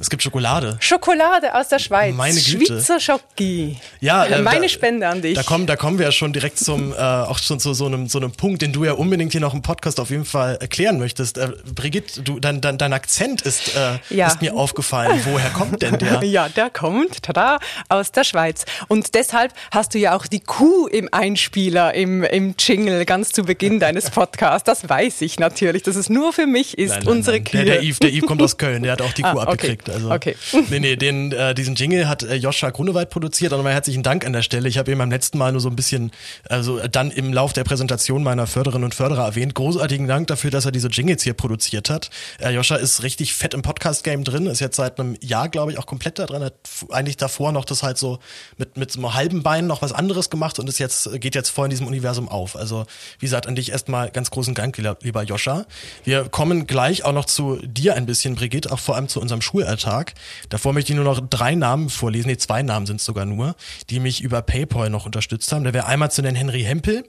Es 0.00 0.08
gibt 0.08 0.22
Schokolade. 0.22 0.76
Schokolade 0.80 1.54
aus 1.54 1.68
der 1.68 1.78
Schweiz. 1.78 2.14
Meine 2.14 2.40
Güte. 2.40 2.64
Schweizer 2.80 2.98
Schoki. 2.98 3.76
Ja, 4.00 4.24
äh, 4.24 4.40
Meine 4.40 4.62
da- 4.62 4.68
Spende 4.70 5.06
an 5.06 5.20
dich. 5.20 5.34
Da 5.34 5.42
kommen, 5.42 5.66
da 5.66 5.76
kommen 5.76 5.98
wir 5.98 6.06
ja 6.06 6.12
schon 6.12 6.32
direkt 6.32 6.58
zum, 6.58 6.92
äh, 6.92 6.96
auch 6.96 7.38
schon 7.38 7.60
zu 7.60 7.74
so 7.74 7.84
einem, 7.84 8.08
so 8.08 8.18
einem 8.18 8.32
Punkt, 8.32 8.62
den 8.62 8.72
du 8.72 8.84
ja 8.84 8.92
unbedingt 8.92 9.32
hier 9.32 9.42
noch 9.42 9.52
im 9.52 9.60
Podcast 9.60 10.00
auf 10.00 10.08
jeden 10.08 10.24
Fall 10.24 10.56
erklären 10.60 10.98
möchtest. 10.98 11.36
Äh, 11.36 11.50
Brigitte, 11.74 12.22
du, 12.22 12.40
dein, 12.40 12.62
dein, 12.62 12.78
dein 12.78 12.94
Akzent 12.94 13.42
ist, 13.42 13.76
äh, 13.76 13.98
Ja. 14.08 14.28
ist 14.28 14.40
mir 14.40 14.54
aufgefallen. 14.54 15.20
Woher 15.24 15.50
kommt 15.50 15.82
denn 15.82 15.98
der? 15.98 16.22
Ja, 16.24 16.48
der 16.48 16.70
kommt, 16.70 17.22
tada, 17.22 17.58
aus 17.90 18.10
der 18.10 18.24
Schweiz. 18.24 18.64
Und 18.88 19.14
deshalb 19.14 19.52
hast 19.70 19.92
du 19.94 19.98
ja 19.98 20.16
auch 20.16 20.26
die 20.26 20.40
Kuh 20.40 20.86
im 20.86 21.08
Einspieler, 21.12 21.92
im, 21.94 22.22
im 22.22 22.54
Jingle, 22.58 23.04
ganz 23.04 23.32
zu 23.32 23.42
Beginn 23.44 23.80
deines 23.80 24.10
Podcasts. 24.10 24.64
Das 24.64 24.88
weiß 24.88 25.20
ich 25.20 25.38
natürlich, 25.38 25.82
dass 25.82 25.96
es 25.96 26.08
nur 26.08 26.32
für 26.32 26.46
mich 26.46 26.78
ist, 26.78 26.90
Nein, 26.90 26.98
nein, 27.04 27.08
unsere 27.16 27.36
nein. 27.36 27.44
Kühe. 27.44 27.64
Der, 27.66 27.74
der, 27.74 27.82
Yves, 27.84 27.98
der 27.98 28.10
Yves 28.14 28.26
kommt 28.26 28.40
aus 28.42 28.56
Köln, 28.56 28.82
der 28.82 28.92
hat 28.92 29.02
auch 29.02 29.12
die 29.12 29.24
Ah, 29.30 29.34
Kuh 29.34 29.40
okay. 29.52 29.76
Also, 29.90 30.10
Okay. 30.10 30.36
Nee, 30.68 30.80
nee, 30.80 30.96
den, 30.96 31.32
äh, 31.32 31.54
diesen 31.54 31.74
Jingle 31.74 32.08
hat 32.08 32.22
äh, 32.22 32.34
Joscha 32.34 32.70
Grunewald 32.70 33.10
produziert. 33.10 33.52
Und 33.52 33.58
nochmal 33.58 33.72
herzlichen 33.72 34.02
Dank 34.02 34.24
an 34.26 34.32
der 34.32 34.42
Stelle. 34.42 34.68
Ich 34.68 34.78
habe 34.78 34.90
ihn 34.90 34.98
beim 34.98 35.10
letzten 35.10 35.38
Mal 35.38 35.52
nur 35.52 35.60
so 35.60 35.68
ein 35.68 35.76
bisschen, 35.76 36.10
also 36.48 36.78
äh, 36.78 36.88
dann 36.88 37.10
im 37.10 37.32
Lauf 37.32 37.52
der 37.52 37.64
Präsentation 37.64 38.22
meiner 38.22 38.46
Förderinnen 38.46 38.84
und 38.84 38.94
Förderer 38.94 39.24
erwähnt. 39.24 39.54
Großartigen 39.54 40.06
Dank 40.08 40.26
dafür, 40.28 40.50
dass 40.50 40.64
er 40.64 40.72
diese 40.72 40.88
Jingles 40.88 41.22
hier 41.22 41.34
produziert 41.34 41.90
hat. 41.90 42.10
Äh, 42.38 42.50
Joscha 42.50 42.76
ist 42.76 43.02
richtig 43.02 43.34
fett 43.34 43.54
im 43.54 43.62
Podcast-Game 43.62 44.24
drin, 44.24 44.46
ist 44.46 44.60
jetzt 44.60 44.76
seit 44.76 44.98
einem 44.98 45.16
Jahr, 45.20 45.48
glaube 45.48 45.72
ich, 45.72 45.78
auch 45.78 45.86
komplett 45.86 46.18
da 46.18 46.26
drin. 46.26 46.42
Hat 46.42 46.54
eigentlich 46.90 47.16
davor 47.16 47.52
noch 47.52 47.64
das 47.64 47.82
halt 47.82 47.98
so 47.98 48.18
mit, 48.56 48.76
mit 48.76 48.90
so 48.90 48.98
einem 48.98 49.14
halben 49.14 49.42
Bein 49.42 49.66
noch 49.66 49.82
was 49.82 49.92
anderes 49.92 50.30
gemacht 50.30 50.58
und 50.58 50.68
ist 50.68 50.78
jetzt, 50.78 51.20
geht 51.20 51.34
jetzt 51.34 51.50
voll 51.50 51.66
in 51.66 51.70
diesem 51.70 51.86
Universum 51.86 52.28
auf. 52.28 52.56
Also, 52.56 52.84
wie 53.18 53.26
gesagt, 53.26 53.46
an 53.46 53.54
dich 53.54 53.70
erstmal 53.70 54.10
ganz 54.10 54.30
großen 54.30 54.54
Dank, 54.54 54.76
lieber, 54.76 54.96
lieber 55.02 55.22
Joscha. 55.22 55.66
Wir 56.04 56.28
kommen 56.28 56.66
gleich 56.66 57.04
auch 57.04 57.12
noch 57.12 57.24
zu 57.24 57.58
dir 57.62 57.94
ein 57.94 58.06
bisschen, 58.06 58.34
Brigitte, 58.34 58.72
auch 58.72 58.78
vor 58.78 58.96
allem 58.96 59.08
zu 59.08 59.20
unserem 59.20 59.42
Schulalltag. 59.80 60.14
Davor 60.48 60.72
möchte 60.72 60.92
ich 60.92 60.96
nur 60.96 61.04
noch 61.04 61.20
drei 61.28 61.54
Namen 61.54 61.88
vorlesen, 61.88 62.28
nee, 62.28 62.36
zwei 62.36 62.62
Namen 62.62 62.86
sind 62.86 62.96
es 62.96 63.04
sogar 63.04 63.24
nur, 63.24 63.54
die 63.88 64.00
mich 64.00 64.22
über 64.22 64.42
PayPal 64.42 64.90
noch 64.90 65.06
unterstützt 65.06 65.50
haben. 65.52 65.64
Da 65.64 65.72
wäre 65.72 65.86
einmal 65.86 66.10
zu 66.10 66.22
nennen 66.22 66.36
Henry 66.36 66.62
Hempel. 66.62 67.04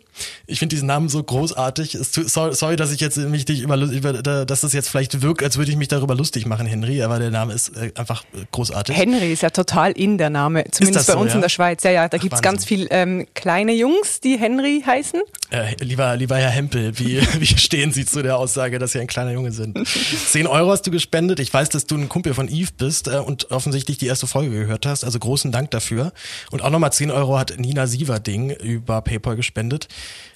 Ich 0.47 0.59
finde 0.59 0.75
diesen 0.75 0.87
Namen 0.87 1.09
so 1.09 1.21
großartig. 1.23 1.95
Es 1.95 2.11
Sorry, 2.13 2.53
sorry, 2.53 2.75
dass 2.75 2.91
ich 2.91 2.99
jetzt 2.99 3.17
mich 3.17 3.47
über, 3.49 3.75
über, 3.77 4.13
dass 4.21 4.61
das 4.61 4.73
jetzt 4.73 4.89
vielleicht 4.89 5.21
wirkt, 5.21 5.43
als 5.43 5.57
würde 5.57 5.71
ich 5.71 5.77
mich 5.77 5.87
darüber 5.87 6.15
lustig 6.15 6.45
machen, 6.45 6.65
Henry, 6.65 7.01
aber 7.01 7.19
der 7.19 7.31
Name 7.31 7.53
ist 7.53 7.69
äh, 7.75 7.91
einfach 7.95 8.23
äh, 8.33 8.45
großartig. 8.51 8.95
Henry 8.95 9.33
ist 9.33 9.41
ja 9.41 9.49
total 9.49 9.91
in 9.91 10.17
der 10.17 10.29
Name, 10.29 10.65
zumindest 10.71 11.07
bei 11.07 11.13
so, 11.13 11.19
uns 11.19 11.31
ja? 11.31 11.35
in 11.35 11.41
der 11.41 11.49
Schweiz. 11.49 11.83
Ja, 11.83 11.91
ja, 11.91 12.09
da 12.09 12.17
gibt's 12.17 12.37
Wahnsinn. 12.37 12.51
ganz 12.51 12.65
viel 12.65 12.87
ähm, 12.91 13.27
kleine 13.33 13.73
Jungs, 13.73 14.19
die 14.19 14.37
Henry 14.37 14.83
heißen. 14.85 15.21
Äh, 15.49 15.75
lieber, 15.83 16.15
lieber 16.15 16.37
Herr 16.37 16.49
Hempel, 16.49 16.97
wie, 16.99 17.21
wie 17.39 17.45
stehen 17.45 17.91
Sie 17.91 18.05
zu 18.05 18.21
der 18.21 18.37
Aussage, 18.37 18.79
dass 18.79 18.93
Sie 18.93 18.99
ein 18.99 19.07
kleiner 19.07 19.31
Junge 19.31 19.51
sind? 19.51 19.77
Zehn 20.27 20.47
Euro 20.47 20.71
hast 20.71 20.83
du 20.83 20.91
gespendet. 20.91 21.39
Ich 21.39 21.53
weiß, 21.53 21.69
dass 21.69 21.85
du 21.85 21.97
ein 21.97 22.09
Kumpel 22.09 22.33
von 22.33 22.47
Yves 22.61 22.71
bist 22.71 23.07
äh, 23.07 23.17
und 23.17 23.51
offensichtlich 23.51 23.97
die 23.97 24.07
erste 24.07 24.27
Folge 24.27 24.51
gehört 24.51 24.85
hast. 24.85 25.03
Also 25.03 25.19
großen 25.19 25.51
Dank 25.51 25.71
dafür. 25.71 26.13
Und 26.51 26.61
auch 26.61 26.69
nochmal 26.69 26.93
zehn 26.93 27.11
Euro 27.11 27.37
hat 27.37 27.57
Nina 27.57 27.87
Sieverding 27.87 28.51
über 28.51 29.01
PayPal 29.01 29.35
gespendet. 29.35 29.87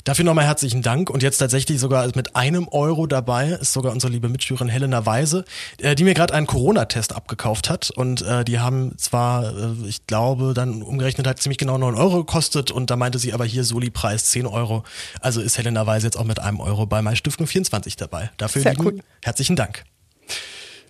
Dafür 0.06 0.24
nochmal 0.24 0.46
herzlichen 0.46 0.84
Dank. 0.84 1.10
Und 1.10 1.24
jetzt 1.24 1.38
tatsächlich 1.38 1.80
sogar 1.80 2.08
mit 2.16 2.36
einem 2.36 2.68
Euro 2.68 3.08
dabei 3.08 3.50
ist 3.50 3.74
sogar 3.74 3.92
unsere 3.92 4.14
liebe 4.14 4.30
Mitschülerin 4.30 4.70
Helena 4.70 5.06
Weise, 5.06 5.46
äh, 5.80 5.96
die 5.96 6.04
mir 6.04 6.14
gerade 6.14 6.34
einen 6.34 6.46
Corona-Test 6.46 7.16
abgekauft 7.16 7.70
hat. 7.70 7.90
Und 7.90 8.22
äh, 8.22 8.46
die 8.46 8.60
haben 8.60 8.96
zwar, 8.98 9.46
äh, 9.46 9.88
ich 9.88 10.06
glaube, 10.06 10.54
dann 10.54 10.84
umgerechnet 10.84 11.26
hat 11.26 11.42
ziemlich 11.42 11.58
genau 11.58 11.78
neun 11.78 11.96
Euro 11.96 12.18
gekostet. 12.18 12.70
Und 12.70 12.92
da 12.92 12.96
meinte 12.96 13.18
sie 13.18 13.34
aber 13.34 13.46
hier 13.46 13.64
Soli-Preis 13.64 14.26
10 14.26 14.46
Euro. 14.46 14.84
Also 15.22 15.42
ist 15.42 15.58
Helena 15.58 15.88
Weise 15.88 16.06
jetzt 16.06 16.18
auch 16.18 16.24
mit 16.24 16.40
einem 16.40 16.60
Euro 16.60 16.86
bei 16.86 17.02
MyStiftung 17.02 17.48
24 17.48 17.96
dabei. 17.96 18.30
Dafür 18.38 18.62
Sehr 18.62 18.74
lieben 18.74 18.86
cool. 18.86 19.00
herzlichen 19.24 19.56
Dank. 19.56 19.84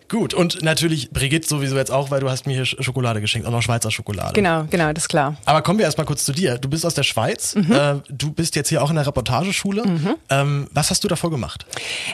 Gut, 0.08 0.34
und 0.34 0.62
natürlich 0.62 1.10
Brigitte 1.12 1.48
sowieso 1.48 1.76
jetzt 1.78 1.92
auch, 1.92 2.12
weil 2.12 2.20
du 2.20 2.30
hast 2.30 2.46
mir 2.46 2.54
hier 2.54 2.66
Sch- 2.66 2.82
Schokolade 2.84 3.22
geschenkt, 3.22 3.48
auch 3.48 3.52
noch 3.52 3.62
Schweizer 3.64 3.90
Schokolade. 3.92 4.34
Genau, 4.34 4.66
genau, 4.70 4.94
das 4.94 5.06
ist 5.06 5.10
klar. 5.10 5.36
Aber 5.46 5.62
kommen 5.62 5.80
wir 5.80 5.86
erstmal 5.86 6.06
kurz 6.06 6.24
zu 6.26 6.32
dir. 6.32 6.58
Du 6.58 6.70
bist 6.70 6.86
aus 6.86 6.94
der 6.94 7.04
Schweiz, 7.04 7.56
äh, 7.56 7.96
du 8.10 8.32
bist 8.32 8.56
jetzt 8.56 8.70
hier 8.70 8.84
auch 8.84 8.90
in 8.90 8.96
der 8.98 9.08
Reportageschule. 9.08 9.84
Ähm, 10.30 10.68
was 10.72 10.92
hast 10.92 11.04
du 11.04 11.08
davor 11.08 11.32
gemacht? 11.32 11.66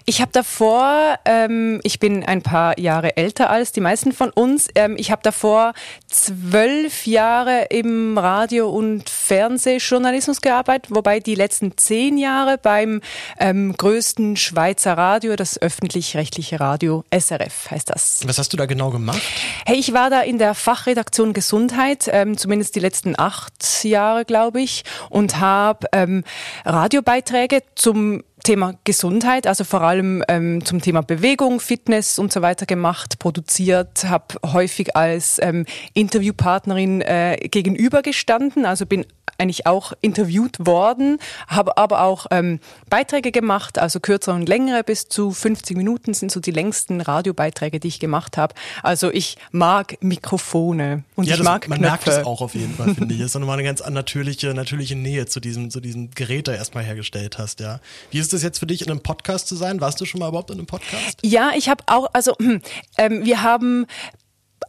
Ich 0.06 0.22
habe 0.22 0.32
davor, 0.32 1.16
ähm, 1.26 1.80
ich 1.84 2.00
bin 2.00 2.24
ein 2.24 2.42
paar 2.42 2.80
Jahre 2.80 3.18
älter 3.18 3.50
als 3.50 3.72
die 3.72 3.82
meisten 3.82 4.12
von 4.14 4.30
uns, 4.30 4.68
ähm, 4.76 4.96
ich 4.98 5.12
habe 5.12 5.22
davor 5.24 5.74
zwölf 6.08 7.06
Jahre 7.08 7.66
im 7.70 8.18
Radio- 8.18 8.70
und 8.70 9.10
Fernsehjournalismus 9.10 10.42
gearbeitet, 10.42 10.88
wobei 10.94 11.20
die 11.20 11.36
letzten 11.36 11.78
zehn 11.78 12.18
Jahre 12.18 12.58
beim 12.58 13.02
ähm, 13.40 13.76
größten 13.76 14.38
Schweizer 14.38 14.94
Radio, 14.98 15.36
das 15.36 15.62
öffentlich-rechtliche 15.62 16.60
Radio 16.60 17.04
SRF 17.12 17.72
heißt 17.72 17.81
das. 17.86 18.22
Was 18.26 18.38
hast 18.38 18.54
du 18.54 18.58
da 18.58 18.66
genau 18.66 18.90
gemacht? 18.90 19.22
Hey, 19.66 19.78
ich 19.78 19.94
war 19.94 20.10
da 20.10 20.22
in 20.22 20.38
der 20.38 20.56
Fachredaktion 20.56 21.34
Gesundheit, 21.34 22.10
ähm, 22.12 22.38
zumindest 22.38 22.76
die 22.76 22.80
letzten 22.80 23.18
acht 23.18 23.84
Jahre, 23.84 24.26
glaube 24.26 24.62
ich, 24.62 24.84
und 25.10 25.40
habe 25.40 25.88
ähm, 25.92 26.24
Radiobeiträge 26.66 27.64
zum 27.76 28.24
Thema 28.44 28.76
Gesundheit, 28.84 29.48
also 29.48 29.64
vor 29.64 29.82
allem 29.82 30.24
ähm, 30.28 30.66
zum 30.66 30.82
Thema 30.82 31.02
Bewegung, 31.02 31.60
Fitness 31.60 32.20
und 32.20 32.34
so 32.34 32.42
weiter 32.42 32.66
gemacht, 32.66 33.20
produziert, 33.20 34.04
habe 34.06 34.36
häufig 34.46 34.96
als 34.96 35.40
ähm, 35.42 35.66
Interviewpartnerin 35.94 37.02
äh, 37.02 37.38
gegenübergestanden, 37.50 38.66
also 38.66 38.86
bin 38.86 39.06
eigentlich 39.42 39.66
auch 39.66 39.94
interviewt 40.02 40.66
worden, 40.66 41.18
habe 41.48 41.78
aber 41.78 42.04
auch 42.04 42.28
ähm, 42.32 42.60
Beiträge 42.90 43.32
gemacht, 43.32 43.80
also 43.80 44.00
kürzere 44.00 44.36
und 44.36 44.48
längere, 44.48 44.84
bis 44.84 45.08
zu 45.10 45.32
50 45.32 45.76
Minuten 45.76 46.14
sind 46.14 46.32
so 46.32 46.40
die 46.40 46.52
längsten 46.52 47.02
Radiobeiträge, 47.02 47.80
die 47.80 47.88
ich 47.88 48.00
gemacht 48.00 48.38
habe. 48.38 48.54
Also 48.84 49.12
ich 49.12 49.38
mag 49.52 49.98
Mikrofone 50.02 51.04
und 51.16 51.26
ich 51.26 51.32
das, 51.32 51.44
mag 51.44 51.68
man 51.68 51.80
Knöpfe. 51.80 51.92
merkt 51.92 52.08
es 52.08 52.26
auch 52.26 52.42
auf 52.42 52.54
jeden 52.54 52.76
Fall, 52.76 52.94
finde 52.96 53.16
ich. 53.16 53.22
Es 53.22 53.28
ist 53.28 53.40
nochmal 53.40 53.58
eine 53.58 53.64
ganz 53.64 53.84
natürliche, 53.90 54.54
natürliche 54.54 54.96
Nähe 54.96 55.26
zu 55.26 55.40
diesem, 55.40 55.72
zu 55.72 55.80
diesem 55.80 56.12
Gerät, 56.12 56.48
da 56.48 56.54
erstmal 56.54 56.84
hergestellt 56.84 57.40
hast, 57.40 57.60
ja. 57.60 57.80
Wie 58.12 58.20
ist 58.20 58.31
ist 58.32 58.40
es 58.40 58.44
jetzt 58.44 58.60
für 58.60 58.66
dich, 58.66 58.82
in 58.82 58.90
einem 58.90 59.02
Podcast 59.02 59.48
zu 59.48 59.56
sein? 59.56 59.82
Warst 59.82 60.00
du 60.00 60.06
schon 60.06 60.20
mal 60.20 60.30
überhaupt 60.30 60.50
in 60.52 60.58
einem 60.58 60.68
Podcast? 60.68 61.18
Ja, 61.22 61.52
ich 61.56 61.68
habe 61.68 61.84
auch, 61.88 62.08
also 62.14 62.34
hm, 62.38 62.62
ähm, 62.98 63.26
wir 63.26 63.44
haben 63.44 63.86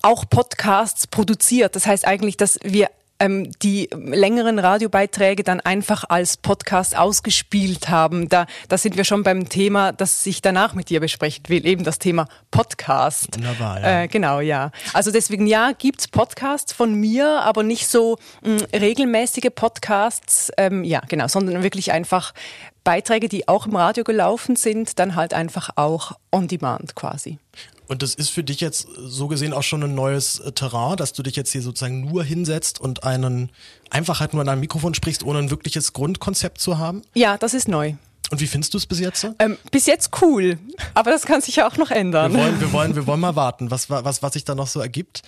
auch 0.03 0.29
Podcasts 0.29 1.07
produziert. 1.07 1.77
Das 1.77 1.87
heißt 1.87 2.05
eigentlich, 2.05 2.37
dass 2.37 2.59
wir 2.65 2.89
ähm, 3.21 3.53
die 3.63 3.89
längeren 3.93 4.59
Radiobeiträge 4.59 5.45
dann 5.45 5.61
einfach 5.61 6.05
als 6.09 6.37
Podcast 6.37 6.97
ausgespielt 6.97 7.89
haben. 7.89 8.29
Da, 8.29 8.47
da 8.69 8.77
sind 8.77 8.97
wir 8.97 9.05
schon 9.05 9.23
beim 9.23 9.49
Thema, 9.49 9.93
das 9.93 10.27
ich 10.27 10.43
danach 10.43 10.75
mit 10.75 10.91
dir 10.91 10.99
besprechen 10.99 11.45
will, 11.47 11.65
eben 11.65 11.85
das 11.85 12.01
Thema 12.01 12.27
Podcast. 12.51 13.37
Wunderbar, 13.37 13.81
ja. 13.81 14.03
Äh, 14.03 14.09
genau, 14.09 14.41
ja. 14.41 14.73
Also 14.93 15.13
deswegen, 15.13 15.47
ja, 15.47 15.71
gibt's 15.71 16.09
Podcasts 16.09 16.73
von 16.73 16.95
mir, 16.95 17.43
aber 17.43 17.63
nicht 17.63 17.87
so 17.87 18.19
mh, 18.43 18.65
regelmäßige 18.73 19.51
Podcasts, 19.55 20.51
ähm, 20.57 20.83
ja, 20.83 21.01
genau, 21.09 21.29
sondern 21.29 21.63
wirklich 21.63 21.93
einfach 21.93 22.35
Beiträge, 22.85 23.29
die 23.29 23.49
auch 23.49 23.67
im 23.67 23.77
Radio 23.77 24.05
gelaufen 24.05 24.57
sind, 24.57 24.99
dann 24.99 25.15
halt 25.15 25.35
einfach 25.35 25.71
auch 25.77 26.13
on 26.31 26.49
demand 26.49 26.95
quasi. 26.95 27.39
Und 27.89 28.03
das 28.03 28.15
ist 28.15 28.31
für 28.31 28.43
dich 28.43 28.61
jetzt 28.61 28.89
so 28.97 29.29
gesehen 29.29 29.53
auch 29.53 29.63
schon 29.63 29.83
ein 29.83 29.95
neues 29.95 30.39
äh, 30.39 30.53
Terrain, 30.53 30.97
dass 30.97 31.13
du 31.13 31.23
dich 31.23 31.37
jetzt 31.37 31.53
hier 31.53 31.63
sozusagen 31.63 32.01
nur 32.01 32.25
hinsetzt 32.25 32.81
und 32.81 33.05
einen 33.05 33.51
einfach 33.91 34.21
halt 34.21 34.33
nur 34.33 34.43
an 34.43 34.49
einem 34.49 34.61
Mikrofon 34.61 34.95
sprichst, 34.95 35.23
ohne 35.25 35.41
ein 35.41 35.51
wirkliches 35.51 35.93
Grundkonzept 35.93 36.59
zu 36.59 36.79
haben? 36.79 37.03
Ja, 37.15 37.37
das 37.37 37.55
ist 37.55 37.69
neu. 37.69 37.95
Und 38.33 38.41
wie 38.41 38.47
findest 38.47 38.73
du 38.73 38.79
es 38.79 38.87
bis 38.87 38.99
jetzt? 38.99 39.29
Ähm, 39.39 39.59
bis 39.71 39.85
jetzt 39.85 40.23
cool, 40.23 40.59
aber 40.95 41.11
das 41.11 41.27
kann 41.27 41.43
sich 41.43 41.57
ja 41.57 41.69
auch 41.69 41.77
noch 41.77 41.91
ändern. 41.91 42.33
Wir 42.33 42.41
wollen, 42.41 42.61
wir 42.63 42.73
wollen, 42.73 42.97
wir 42.97 43.07
wollen 43.07 43.21
mal 43.21 43.37
warten, 43.37 43.71
was, 43.71 43.91
was, 43.91 44.23
was 44.23 44.33
sich 44.33 44.45
da 44.45 44.55
noch 44.55 44.69
so 44.69 44.81
ergibt. 44.81 45.21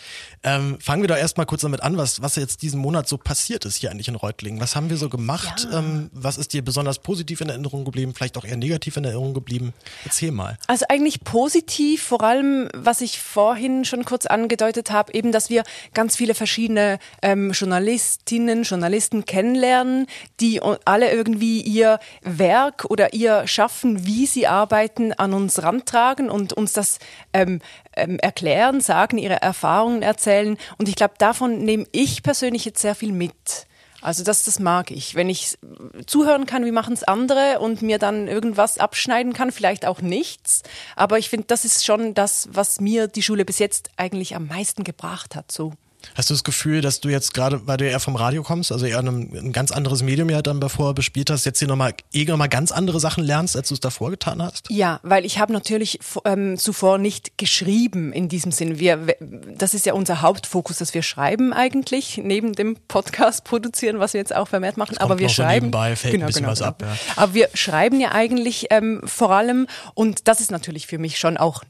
Ähm, 0.42 0.78
fangen 0.80 1.02
wir 1.02 1.08
doch 1.08 1.16
erstmal 1.18 1.44
kurz 1.44 1.60
damit 1.60 1.82
an, 1.82 1.98
was, 1.98 2.22
was 2.22 2.36
jetzt 2.36 2.62
diesen 2.62 2.80
Monat 2.80 3.06
so 3.06 3.18
passiert 3.18 3.66
ist 3.66 3.76
hier 3.76 3.90
eigentlich 3.90 4.08
in 4.08 4.14
Reutlingen. 4.14 4.58
Was 4.58 4.74
haben 4.74 4.88
wir 4.88 4.96
so 4.96 5.10
gemacht? 5.10 5.68
Ja. 5.70 5.80
Ähm, 5.80 6.08
was 6.14 6.38
ist 6.38 6.54
dir 6.54 6.64
besonders 6.64 6.98
positiv 6.98 7.42
in 7.42 7.50
Erinnerung 7.50 7.84
geblieben, 7.84 8.14
vielleicht 8.16 8.38
auch 8.38 8.44
eher 8.46 8.56
negativ 8.56 8.96
in 8.96 9.04
Erinnerung 9.04 9.34
geblieben? 9.34 9.74
Erzähl 10.06 10.30
mal. 10.30 10.56
Also 10.66 10.86
eigentlich 10.88 11.24
positiv, 11.24 12.04
vor 12.04 12.22
allem, 12.22 12.70
was 12.72 13.02
ich 13.02 13.18
vorhin 13.18 13.84
schon 13.84 14.06
kurz 14.06 14.24
angedeutet 14.24 14.90
habe, 14.90 15.12
eben, 15.12 15.30
dass 15.30 15.50
wir 15.50 15.64
ganz 15.92 16.16
viele 16.16 16.34
verschiedene 16.34 16.98
ähm, 17.20 17.52
Journalistinnen, 17.52 18.62
Journalisten 18.62 19.26
kennenlernen, 19.26 20.06
die 20.40 20.62
alle 20.62 21.12
irgendwie 21.12 21.60
ihr 21.60 21.98
Werk 22.22 22.86
oder 22.94 23.12
ihr 23.12 23.48
Schaffen, 23.48 24.06
wie 24.06 24.24
sie 24.24 24.46
arbeiten, 24.46 25.12
an 25.12 25.34
uns 25.34 25.64
rantragen 25.64 26.30
und 26.30 26.52
uns 26.52 26.74
das 26.74 27.00
ähm, 27.32 27.60
ähm, 27.96 28.20
erklären, 28.20 28.80
sagen, 28.80 29.18
ihre 29.18 29.42
Erfahrungen 29.42 30.02
erzählen. 30.02 30.56
Und 30.78 30.88
ich 30.88 30.94
glaube, 30.94 31.14
davon 31.18 31.64
nehme 31.64 31.86
ich 31.90 32.22
persönlich 32.22 32.64
jetzt 32.64 32.80
sehr 32.80 32.94
viel 32.94 33.10
mit. 33.10 33.66
Also 34.00 34.22
das, 34.22 34.44
das 34.44 34.60
mag 34.60 34.92
ich. 34.92 35.16
Wenn 35.16 35.28
ich 35.28 35.58
zuhören 36.06 36.46
kann, 36.46 36.64
wie 36.64 36.70
machen 36.70 36.94
es 36.94 37.02
andere 37.02 37.58
und 37.58 37.82
mir 37.82 37.98
dann 37.98 38.28
irgendwas 38.28 38.78
abschneiden 38.78 39.32
kann, 39.32 39.50
vielleicht 39.50 39.86
auch 39.86 40.00
nichts. 40.00 40.62
Aber 40.94 41.18
ich 41.18 41.28
finde, 41.28 41.48
das 41.48 41.64
ist 41.64 41.84
schon 41.84 42.14
das, 42.14 42.48
was 42.52 42.80
mir 42.80 43.08
die 43.08 43.22
Schule 43.22 43.44
bis 43.44 43.58
jetzt 43.58 43.90
eigentlich 43.96 44.36
am 44.36 44.46
meisten 44.46 44.84
gebracht 44.84 45.34
hat. 45.34 45.50
So. 45.50 45.72
Hast 46.14 46.30
du 46.30 46.34
das 46.34 46.44
Gefühl, 46.44 46.80
dass 46.80 47.00
du 47.00 47.08
jetzt 47.08 47.34
gerade, 47.34 47.66
weil 47.66 47.76
du 47.76 47.88
eher 47.88 48.00
vom 48.00 48.16
Radio 48.16 48.42
kommst, 48.42 48.72
also 48.72 48.86
eher 48.86 48.98
ein, 48.98 49.30
ein 49.34 49.52
ganz 49.52 49.72
anderes 49.72 50.02
Medium 50.02 50.30
ja 50.30 50.42
dann 50.42 50.60
davor 50.60 50.94
bespielt 50.94 51.30
hast, 51.30 51.44
jetzt 51.44 51.58
hier 51.58 51.68
nochmal 51.68 51.94
eh 52.12 52.24
nochmal 52.24 52.48
ganz 52.48 52.72
andere 52.72 53.00
Sachen 53.00 53.24
lernst, 53.24 53.56
als 53.56 53.68
du 53.68 53.74
es 53.74 53.80
davor 53.80 54.10
getan 54.10 54.42
hast? 54.42 54.70
Ja, 54.70 55.00
weil 55.02 55.24
ich 55.24 55.38
habe 55.38 55.52
natürlich 55.52 55.98
ähm, 56.24 56.56
zuvor 56.58 56.98
nicht 56.98 57.38
geschrieben 57.38 58.12
in 58.12 58.28
diesem 58.28 58.52
Sinn. 58.52 58.78
Wir, 58.78 59.16
das 59.56 59.74
ist 59.74 59.86
ja 59.86 59.94
unser 59.94 60.22
Hauptfokus, 60.22 60.78
dass 60.78 60.94
wir 60.94 61.02
schreiben 61.02 61.52
eigentlich, 61.52 62.20
neben 62.22 62.52
dem 62.52 62.76
Podcast 62.88 63.44
produzieren, 63.44 63.98
was 63.98 64.14
wir 64.14 64.20
jetzt 64.20 64.34
auch 64.34 64.48
vermehrt 64.48 64.76
machen. 64.76 64.98
Aber 64.98 65.18
wir 65.18 65.28
schreiben. 65.28 65.66
Nebenbei 65.66 65.96
fällt 65.96 66.12
genau, 66.12 66.24
ein 66.24 66.26
bisschen 66.28 66.42
genau, 66.42 66.52
was 66.52 66.58
genau. 66.58 66.70
ab. 66.70 66.82
Ja. 66.82 66.96
Aber 67.16 67.34
wir 67.34 67.48
schreiben 67.54 68.00
ja 68.00 68.12
eigentlich 68.12 68.66
ähm, 68.70 69.00
vor 69.04 69.30
allem 69.30 69.66
und 69.94 70.28
das 70.28 70.40
ist 70.40 70.50
natürlich 70.50 70.86
für 70.86 70.98
mich 70.98 71.18
schon 71.18 71.36
auch 71.36 71.62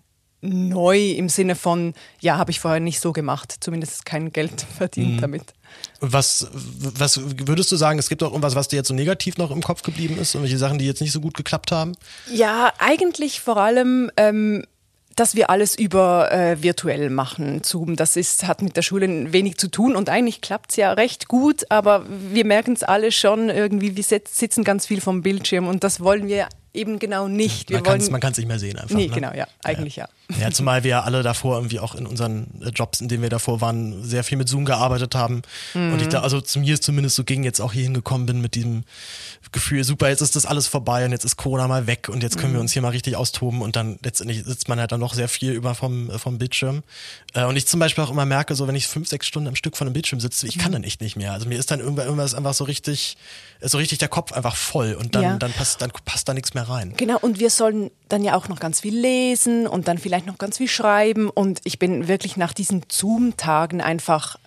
neu 0.44 1.10
im 1.10 1.28
Sinne 1.28 1.56
von, 1.56 1.94
ja, 2.20 2.36
habe 2.36 2.50
ich 2.50 2.60
vorher 2.60 2.80
nicht 2.80 3.00
so 3.00 3.12
gemacht, 3.12 3.56
zumindest 3.60 4.04
kein 4.04 4.32
Geld 4.32 4.66
verdient 4.76 5.16
mhm. 5.16 5.20
damit. 5.20 5.42
Was, 6.00 6.48
was 6.52 7.20
würdest 7.46 7.72
du 7.72 7.76
sagen, 7.76 7.98
es 7.98 8.08
gibt 8.08 8.22
auch 8.22 8.30
irgendwas, 8.30 8.54
was 8.54 8.68
dir 8.68 8.76
jetzt 8.76 8.88
so 8.88 8.94
negativ 8.94 9.38
noch 9.38 9.50
im 9.50 9.62
Kopf 9.62 9.82
geblieben 9.82 10.18
ist, 10.18 10.34
irgendwelche 10.34 10.58
Sachen, 10.58 10.78
die 10.78 10.86
jetzt 10.86 11.00
nicht 11.00 11.12
so 11.12 11.20
gut 11.20 11.34
geklappt 11.34 11.72
haben? 11.72 11.92
Ja, 12.30 12.72
eigentlich 12.78 13.40
vor 13.40 13.56
allem 13.56 14.10
ähm, 14.16 14.64
dass 15.16 15.34
wir 15.34 15.50
alles 15.50 15.76
über 15.76 16.32
äh, 16.32 16.62
virtuell 16.62 17.10
machen. 17.10 17.62
Zoom, 17.64 17.96
das 17.96 18.16
ist, 18.16 18.46
hat 18.46 18.62
mit 18.62 18.76
der 18.76 18.82
Schule 18.82 19.32
wenig 19.32 19.58
zu 19.58 19.68
tun 19.68 19.96
und 19.96 20.08
eigentlich 20.08 20.40
klappt's 20.40 20.76
ja 20.76 20.92
recht 20.92 21.28
gut, 21.28 21.70
aber 21.70 22.04
wir 22.08 22.44
merken 22.44 22.72
es 22.72 22.82
alle 22.82 23.12
schon 23.12 23.48
irgendwie, 23.48 23.96
wir 23.96 24.02
sitzen 24.02 24.64
ganz 24.64 24.86
viel 24.86 25.00
vom 25.00 25.22
Bildschirm 25.22 25.68
und 25.68 25.84
das 25.84 26.00
wollen 26.00 26.26
wir 26.26 26.48
eben 26.72 26.98
genau 26.98 27.28
nicht. 27.28 27.70
Wir 27.70 27.76
man 27.76 28.20
kann 28.20 28.32
es 28.32 28.38
nicht 28.38 28.48
mehr 28.48 28.58
sehen 28.58 28.78
einfach. 28.78 28.96
Nee, 28.96 29.06
ne? 29.06 29.14
genau, 29.14 29.32
ja, 29.32 29.46
eigentlich 29.62 29.96
ja. 29.96 30.04
ja. 30.04 30.10
Ja, 30.40 30.50
zumal 30.50 30.85
wir 30.85 30.90
ja 30.90 31.02
alle 31.02 31.23
davor 31.23 31.57
irgendwie 31.57 31.81
auch 31.81 31.95
in 31.95 32.07
unseren 32.07 32.47
äh, 32.62 32.71
Jobs, 32.71 33.00
in 33.00 33.09
denen 33.09 33.23
wir 33.23 33.28
davor 33.28 33.61
waren, 33.61 34.02
sehr 34.02 34.25
viel 34.25 34.38
mit 34.38 34.49
Zoom 34.49 34.64
gearbeitet 34.64 35.14
haben. 35.14 35.43
Mhm. 35.75 35.93
Und 35.93 36.00
ich 36.00 36.09
da, 36.09 36.23
also 36.23 36.40
zu 36.40 36.61
mir 36.61 36.75
ist 36.75 36.83
zumindest 36.83 37.16
so 37.16 37.25
ging, 37.25 37.45
jetzt 37.45 37.61
auch 37.61 37.73
hier 37.73 37.83
hingekommen 37.83 38.26
bin 38.26 38.40
mit 38.40 38.54
diesem 38.54 38.85
Gefühl, 39.52 39.85
super, 39.85 40.09
jetzt 40.09 40.23
ist 40.23 40.35
das 40.35 40.47
alles 40.47 40.66
vorbei 40.66 41.04
und 41.04 41.12
jetzt 41.12 41.25
ist 41.25 41.37
Corona 41.37 41.69
mal 41.69 41.87
weg 41.87 42.09
und 42.09 42.23
jetzt 42.23 42.38
können 42.38 42.52
mhm. 42.52 42.57
wir 42.57 42.61
uns 42.62 42.73
hier 42.73 42.81
mal 42.81 42.88
richtig 42.88 43.16
austoben 43.16 43.61
und 43.61 43.76
dann 43.76 43.99
letztendlich 44.02 44.45
sitzt 44.45 44.69
man 44.69 44.81
halt 44.81 44.93
dann 44.93 45.00
noch 45.00 45.12
sehr 45.12 45.28
viel 45.28 45.52
über 45.52 45.75
vom, 45.75 46.11
äh, 46.11 46.19
vom 46.19 46.38
Bildschirm. 46.38 46.83
Äh, 47.35 47.45
und 47.45 47.57
ich 47.57 47.66
zum 47.66 47.78
Beispiel 47.78 48.02
auch 48.02 48.11
immer 48.11 48.25
merke, 48.25 48.54
so 48.54 48.66
wenn 48.66 48.75
ich 48.75 48.87
fünf, 48.87 49.09
sechs 49.09 49.26
Stunden 49.26 49.49
am 49.49 49.57
Stück 49.57 49.76
von 49.76 49.87
einem 49.87 49.93
Bildschirm 49.93 50.21
sitze, 50.21 50.47
ich 50.47 50.59
kann 50.59 50.71
mhm. 50.71 50.76
dann 50.76 50.85
echt 50.85 51.02
nicht 51.02 51.16
mehr. 51.16 51.33
Also 51.33 51.47
mir 51.47 51.59
ist 51.59 51.71
dann 51.71 51.81
irgendwann 51.81 52.07
irgendwas 52.07 52.35
einfach 52.35 52.54
so 52.54 52.64
richtig, 52.64 53.19
so 53.61 53.76
richtig 53.76 53.99
der 53.99 54.09
Kopf 54.09 54.33
einfach 54.33 54.57
voll 54.57 54.95
und 54.95 55.14
dann, 55.14 55.23
ja. 55.23 55.37
dann 55.37 55.52
passt, 55.52 55.83
dann 55.83 55.93
passt 56.04 56.28
da 56.28 56.35
nichts 56.35 56.54
mehr 56.54 56.69
rein. 56.69 56.95
Genau, 56.97 57.19
und 57.19 57.38
wir 57.38 57.50
sollen 57.50 57.90
dann 58.14 58.25
ja 58.25 58.37
auch 58.37 58.49
noch 58.49 58.61
ganz 58.61 58.80
viel 58.80 58.97
lesen 58.97 59.66
und 59.66 59.88
dann 59.88 59.99
vielleicht 59.99 60.26
noch 60.26 60.38
ganz 60.38 60.59
viel 60.59 60.68
schreiben. 60.68 61.28
Und 61.28 61.61
ich 61.64 61.78
bin 61.78 62.09
wirklich 62.09 62.37
nach 62.37 62.52
diesen 62.52 62.83
Zoom-Tagen 62.88 63.80
einfach 63.80 64.38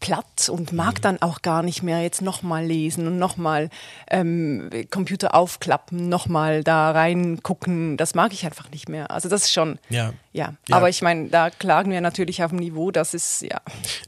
platt 0.00 0.48
und 0.48 0.72
mag 0.72 0.96
mhm. 0.96 1.02
dann 1.02 1.22
auch 1.22 1.42
gar 1.42 1.62
nicht 1.62 1.82
mehr 1.82 2.02
jetzt 2.02 2.22
nochmal 2.22 2.64
lesen 2.64 3.06
und 3.06 3.18
nochmal 3.18 3.70
ähm, 4.10 4.70
Computer 4.90 5.34
aufklappen, 5.34 6.08
nochmal 6.08 6.62
da 6.62 6.90
reingucken. 6.90 7.96
Das 7.96 8.14
mag 8.14 8.32
ich 8.32 8.44
einfach 8.44 8.70
nicht 8.70 8.88
mehr. 8.88 9.10
Also 9.10 9.28
das 9.28 9.44
ist 9.44 9.52
schon, 9.52 9.78
ja. 9.88 10.12
ja. 10.32 10.54
ja. 10.68 10.76
Aber 10.76 10.88
ich 10.88 11.02
meine, 11.02 11.28
da 11.28 11.50
klagen 11.50 11.90
wir 11.90 12.00
natürlich 12.00 12.42
auf 12.44 12.50
dem 12.50 12.58
Niveau, 12.58 12.90
das 12.90 13.14
ist, 13.14 13.42
ja. 13.42 13.60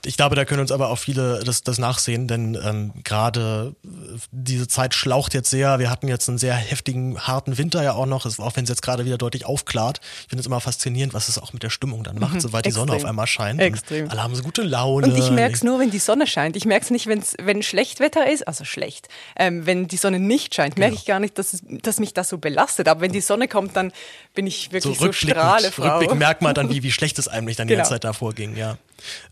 Ich 0.05 0.17
glaube, 0.17 0.37
da 0.37 0.45
können 0.45 0.61
uns 0.61 0.73
aber 0.73 0.91
auch 0.91 0.99
viele 0.99 1.43
das, 1.45 1.63
das 1.63 1.79
nachsehen, 1.79 2.29
denn 2.29 2.59
ähm, 2.63 2.93
gerade 3.03 3.75
äh, 3.85 3.89
diese 4.31 4.69
Zeit 4.69 4.95
schlaucht 4.95 5.35
jetzt 5.35 5.51
sehr. 5.51 5.79
Wir 5.79 5.91
hatten 5.91 6.09
jetzt 6.09 6.29
einen 6.29 6.39
sehr 6.39 6.55
heftigen, 6.55 7.19
harten 7.19 7.57
Winter 7.57 7.83
ja 7.83 7.95
auch 7.95 8.07
noch, 8.07 8.27
auch 8.27 8.57
wenn 8.57 8.65
es 8.65 8.71
jetzt 8.71 8.83
gerade 8.83 9.05
wieder 9.05 9.19
deutlich 9.19 9.47
aufklart. 9.47 10.01
Ich 10.23 10.29
finde 10.29 10.41
es 10.41 10.47
immer 10.47 10.61
faszinierend, 10.61 11.15
was 11.15 11.29
es 11.29 11.39
auch 11.39 11.53
mit 11.53 11.63
der 11.63 11.71
Stimmung 11.71 12.05
dann 12.05 12.19
macht, 12.19 12.35
mhm. 12.35 12.41
sobald 12.41 12.67
die 12.67 12.71
Sonne 12.71 12.93
auf 12.93 13.05
einmal 13.05 13.27
scheint. 13.27 13.61
Extrem. 13.61 14.11
Alle 14.11 14.23
haben 14.23 14.35
so 14.35 14.43
gute 14.43 14.63
Laune. 14.63 15.07
Und 15.07 15.17
ich 15.17 15.31
merke 15.31 15.55
es 15.55 15.65
nur, 15.65 15.78
wenn 15.79 15.91
die 15.91 15.99
Sonne 15.99 16.27
scheint. 16.27 16.57
Ich 16.57 16.65
merke 16.65 16.85
es 16.85 16.91
nicht, 16.91 17.07
wenn's, 17.07 17.35
wenn 17.41 17.63
schlecht 17.63 18.01
Wetter 18.01 18.31
ist, 18.31 18.47
also 18.47 18.65
schlecht. 18.65 19.09
Ähm, 19.37 19.67
wenn 19.67 19.89
die 19.89 19.97
Sonne 19.97 20.19
nicht 20.19 20.55
scheint, 20.55 20.79
merke 20.79 20.93
genau. 20.93 21.01
ich 21.01 21.07
gar 21.07 21.21
nicht, 21.21 21.39
dass, 21.39 21.63
dass 21.63 22.01
mich 22.01 22.15
das 22.15 22.29
so 22.29 22.39
belastet. 22.39 22.89
Aber 22.89 23.01
wenn 23.01 23.13
die 23.13 23.21
Sonne 23.21 23.49
kommt, 23.49 23.77
dann 23.77 23.93
bin 24.35 24.47
ich 24.47 24.73
wirklich 24.73 24.99
so, 24.99 25.07
so 25.07 25.13
Strahlefrau. 25.13 25.99
Rückblick 25.99 26.19
merkt 26.19 26.43
man 26.43 26.55
dann, 26.55 26.71
wie, 26.71 26.83
wie 26.83 26.93
schlecht 26.93 27.19
es 27.19 27.29
eigentlich 27.29 27.57
dann 27.57 27.69
genau. 27.69 27.77
die 27.77 27.79
ganze 27.79 27.95
Zeit 27.95 28.05
davor 28.05 28.33
ging, 28.35 28.57
ja. 28.57 28.79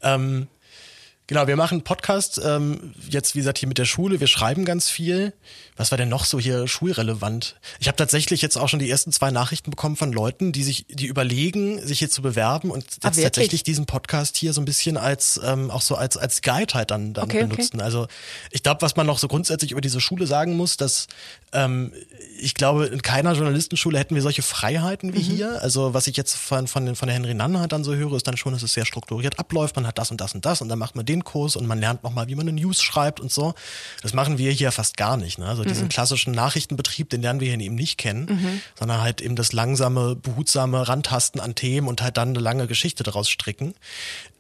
Ähm, 0.03 0.49
Genau, 1.29 1.49
wir 1.49 1.57
machen 1.57 1.83
Podcast 1.83 2.41
ähm, 2.45 2.95
jetzt, 3.09 3.35
wie 3.35 3.41
gesagt, 3.41 3.59
hier 3.59 3.67
mit 3.67 3.79
der 3.79 3.85
Schule. 3.85 4.21
Wir 4.21 4.29
schreiben 4.29 4.65
ganz 4.65 4.89
viel. 4.89 5.33
Was 5.77 5.91
war 5.91 5.99
denn 5.99 6.09
noch 6.09 6.25
so 6.25 6.39
hier 6.39 6.69
schulrelevant? 6.69 7.57
Ich 7.81 7.89
habe 7.89 7.97
tatsächlich 7.97 8.43
jetzt 8.43 8.57
auch 8.57 8.69
schon 8.69 8.79
die 8.79 8.89
ersten 8.89 9.11
zwei 9.11 9.33
Nachrichten 9.33 9.71
bekommen 9.71 9.97
von 9.97 10.13
Leuten, 10.13 10.53
die 10.53 10.63
sich, 10.63 10.87
die 10.89 11.07
überlegen, 11.07 11.85
sich 11.85 11.99
hier 11.99 12.11
zu 12.11 12.23
bewerben 12.23 12.71
und 12.71 12.85
ah, 12.85 13.09
jetzt 13.09 13.19
ah, 13.19 13.23
tatsächlich 13.23 13.65
diesen 13.65 13.87
Podcast 13.87 14.37
hier 14.37 14.53
so 14.53 14.61
ein 14.61 14.67
bisschen 14.67 14.97
als 14.97 15.41
ähm, 15.45 15.69
auch 15.73 15.83
so 15.83 15.97
als 15.97 16.17
als 16.17 16.43
Guide 16.43 16.75
halt 16.75 16.93
dann, 16.93 17.13
dann 17.13 17.25
okay, 17.25 17.43
benutzen. 17.43 17.77
Okay. 17.77 17.83
Also 17.83 18.07
ich 18.53 18.63
glaube, 18.63 18.83
was 18.83 18.95
man 18.95 19.07
noch 19.07 19.19
so 19.19 19.27
grundsätzlich 19.27 19.73
über 19.73 19.81
diese 19.81 20.01
Schule 20.01 20.29
sagen 20.29 20.57
muss, 20.57 20.77
dass 20.77 21.09
ähm, 21.53 21.93
ich 22.39 22.55
glaube, 22.55 22.87
in 22.87 23.03
keiner 23.03 23.33
Journalistenschule 23.33 23.99
hätten 23.99 24.15
wir 24.15 24.23
solche 24.23 24.43
Freiheiten 24.43 25.13
wie 25.13 25.19
mhm. 25.19 25.37
hier. 25.37 25.63
Also 25.63 25.93
was 25.93 26.07
ich 26.07 26.17
jetzt 26.17 26.37
von, 26.37 26.69
von, 26.69 26.95
von 26.95 27.09
der 27.09 27.17
Henry 27.17 27.35
Nann 27.35 27.59
halt 27.59 27.73
dann 27.73 27.83
so 27.83 27.95
höre, 27.95 28.13
ist 28.15 28.29
dann 28.29 28.37
schon, 28.37 28.53
dass 28.53 28.63
es 28.63 28.75
sehr 28.75 28.87
strukturiert 28.87 29.41
abläuft. 29.41 29.75
Man 29.75 29.89
hat 29.89 29.99
das 29.99 30.13
und 30.13 30.21
das 30.21 30.35
und 30.35 30.47
das 30.47 30.61
und 30.61 30.69
dann 30.69 30.79
macht 30.79 30.95
man 30.95 31.05
den 31.05 31.16
Kurs 31.25 31.57
und 31.57 31.67
man 31.67 31.79
lernt 31.79 32.03
nochmal, 32.03 32.29
wie 32.29 32.35
man 32.35 32.49
eine 32.49 32.59
News 32.61 32.83
schreibt 32.83 33.21
und 33.21 33.33
so. 33.33 33.55
Das 34.03 34.15
machen 34.15 34.39
wir 34.39 34.51
hier 34.51 34.73
fast 34.73 34.97
gar 34.97 35.17
nicht. 35.17 35.39
Ne? 35.39 35.47
Also 35.47 35.63
mhm. 35.63 35.69
diesen 35.69 35.89
klassischen 35.89 36.33
Nachrichtenbetrieb, 36.33 37.11
den 37.11 37.23
lernen 37.23 37.41
wir 37.41 37.49
hier 37.49 37.61
eben 37.61 37.75
nicht 37.75 37.99
kennen, 37.99 38.27
mhm. 38.27 38.61
sondern 38.79 39.01
halt 39.01 39.21
eben 39.21 39.37
das 39.37 39.53
langsame, 39.53 40.17
behutsame 40.17 40.89
Rantasten 40.89 41.41
an 41.41 41.55
Themen 41.55 41.89
und 41.89 42.03
halt 42.03 42.17
dann 42.17 42.31
eine 42.31 42.41
lange 42.41 42.67
Geschichte 42.67 43.03
daraus 43.03 43.29
stricken. 43.29 43.75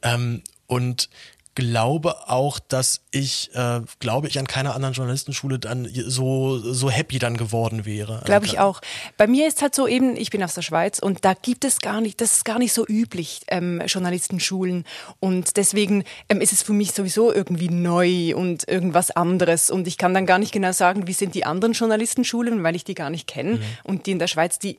Ähm, 0.03 0.43
und 0.67 1.09
glaube 1.57 2.29
auch, 2.29 2.61
dass 2.61 3.01
ich, 3.11 3.51
äh, 3.55 3.81
glaube 3.99 4.29
ich, 4.29 4.39
an 4.39 4.47
keiner 4.47 4.75
anderen 4.75 4.95
Journalistenschule 4.95 5.59
dann 5.59 5.89
so, 5.93 6.59
so 6.59 6.91
happy 6.91 7.19
dann 7.19 7.37
geworden 7.37 7.85
wäre. 7.85 8.23
Glaube 8.25 8.47
ich 8.47 8.61
auch. 8.61 8.81
Bei 9.17 9.27
mir 9.27 9.49
ist 9.49 9.63
halt 9.63 9.75
so 9.75 9.89
eben, 9.89 10.17
ich 10.17 10.31
bin 10.31 10.45
aus 10.45 10.55
der 10.55 10.63
Schweiz 10.63 11.01
und 11.01 11.25
da 11.25 11.35
gibt 11.35 11.65
es 11.65 11.81
gar 11.81 12.01
nicht, 12.01 12.21
das 12.21 12.37
ist 12.37 12.45
gar 12.45 12.61
nicht 12.61 12.73
so 12.73 12.87
üblich, 12.87 13.41
ähm, 13.49 13.83
Journalistenschulen. 13.87 14.85
Und 15.19 15.57
deswegen 15.57 16.05
ähm, 16.29 16.41
ist 16.41 16.53
es 16.53 16.63
für 16.63 16.75
mich 16.75 16.93
sowieso 16.93 17.33
irgendwie 17.33 17.71
neu 17.71 18.37
und 18.37 18.69
irgendwas 18.69 19.11
anderes. 19.11 19.71
Und 19.71 19.89
ich 19.89 19.99
kann 19.99 20.15
dann 20.15 20.27
gar 20.27 20.39
nicht 20.39 20.53
genau 20.53 20.73
sagen, 20.73 21.07
wie 21.07 21.15
sind 21.15 21.35
die 21.35 21.47
anderen 21.47 21.73
Journalistenschulen, 21.73 22.63
weil 22.63 22.77
ich 22.77 22.85
die 22.85 22.95
gar 22.95 23.11
nicht 23.11 23.27
kenne. 23.27 23.57
Mhm. 23.57 23.63
Und 23.83 24.07
die 24.07 24.13
in 24.13 24.19
der 24.19 24.29
Schweiz, 24.29 24.59
die 24.59 24.79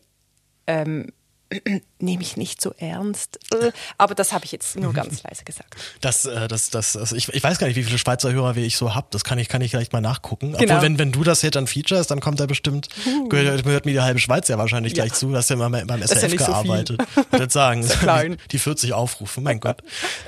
ähm, 0.67 1.12
nehme 2.00 2.22
ich 2.22 2.38
nicht 2.38 2.62
so 2.62 2.74
ernst. 2.77 3.39
Äh, 3.54 3.72
aber 3.98 4.16
das 4.16 4.34
habe 4.34 4.46
ich 4.46 4.51
jetzt 4.51 4.75
nur 4.75 4.94
ganz 4.94 5.24
leise 5.30 5.44
gesagt. 5.44 5.75
Das, 6.01 6.25
äh, 6.25 6.48
das, 6.48 6.70
das, 6.70 6.96
also 6.96 7.16
ich, 7.16 7.30
ich 7.30 7.44
weiß 7.44 7.58
gar 7.58 7.68
nicht, 7.68 7.75
wie 7.75 7.84
viele 7.84 7.98
Schweizer 7.98 8.32
Hörer 8.32 8.56
wie 8.56 8.66
ich 8.66 8.77
so 8.77 8.96
habe. 8.96 9.08
Das 9.12 9.24
kann 9.24 9.39
ich, 9.39 9.48
kann 9.50 9.62
ich 9.62 9.72
gleich 9.72 9.92
mal 9.92 10.01
nachgucken. 10.01 10.54
Genau. 10.54 10.75
Obwohl, 10.75 10.82
wenn, 10.82 11.00
wenn 11.00 11.12
du 11.12 11.24
das 11.24 11.42
jetzt 11.42 11.56
dann 11.56 11.68
featurest, 11.68 12.12
dann 12.12 12.20
kommt 12.20 12.39
da 12.39 12.46
bestimmt, 12.46 12.89
uh. 13.06 13.30
gehört, 13.30 13.63
gehört, 13.63 13.86
mir 13.86 13.94
die 13.94 14.01
halbe 14.01 14.20
Schweiz 14.20 14.48
ja 14.48 14.58
wahrscheinlich 14.58 14.94
ja. 14.94 15.04
gleich 15.04 15.13
zu. 15.13 15.30
Du 15.30 15.36
hast 15.36 15.50
ja 15.50 15.56
mal 15.56 15.70
beim 15.70 16.01
SRF 16.01 16.32
ja 16.32 16.38
gearbeitet. 16.38 17.01
So 17.16 17.22
ich 17.22 17.39
würde 17.39 17.54
sagen, 17.54 17.88
die, 18.01 18.38
die 18.51 18.60
40 18.60 18.94
Aufrufe, 18.94 19.42
mein 19.42 19.60
Gott. 19.60 19.82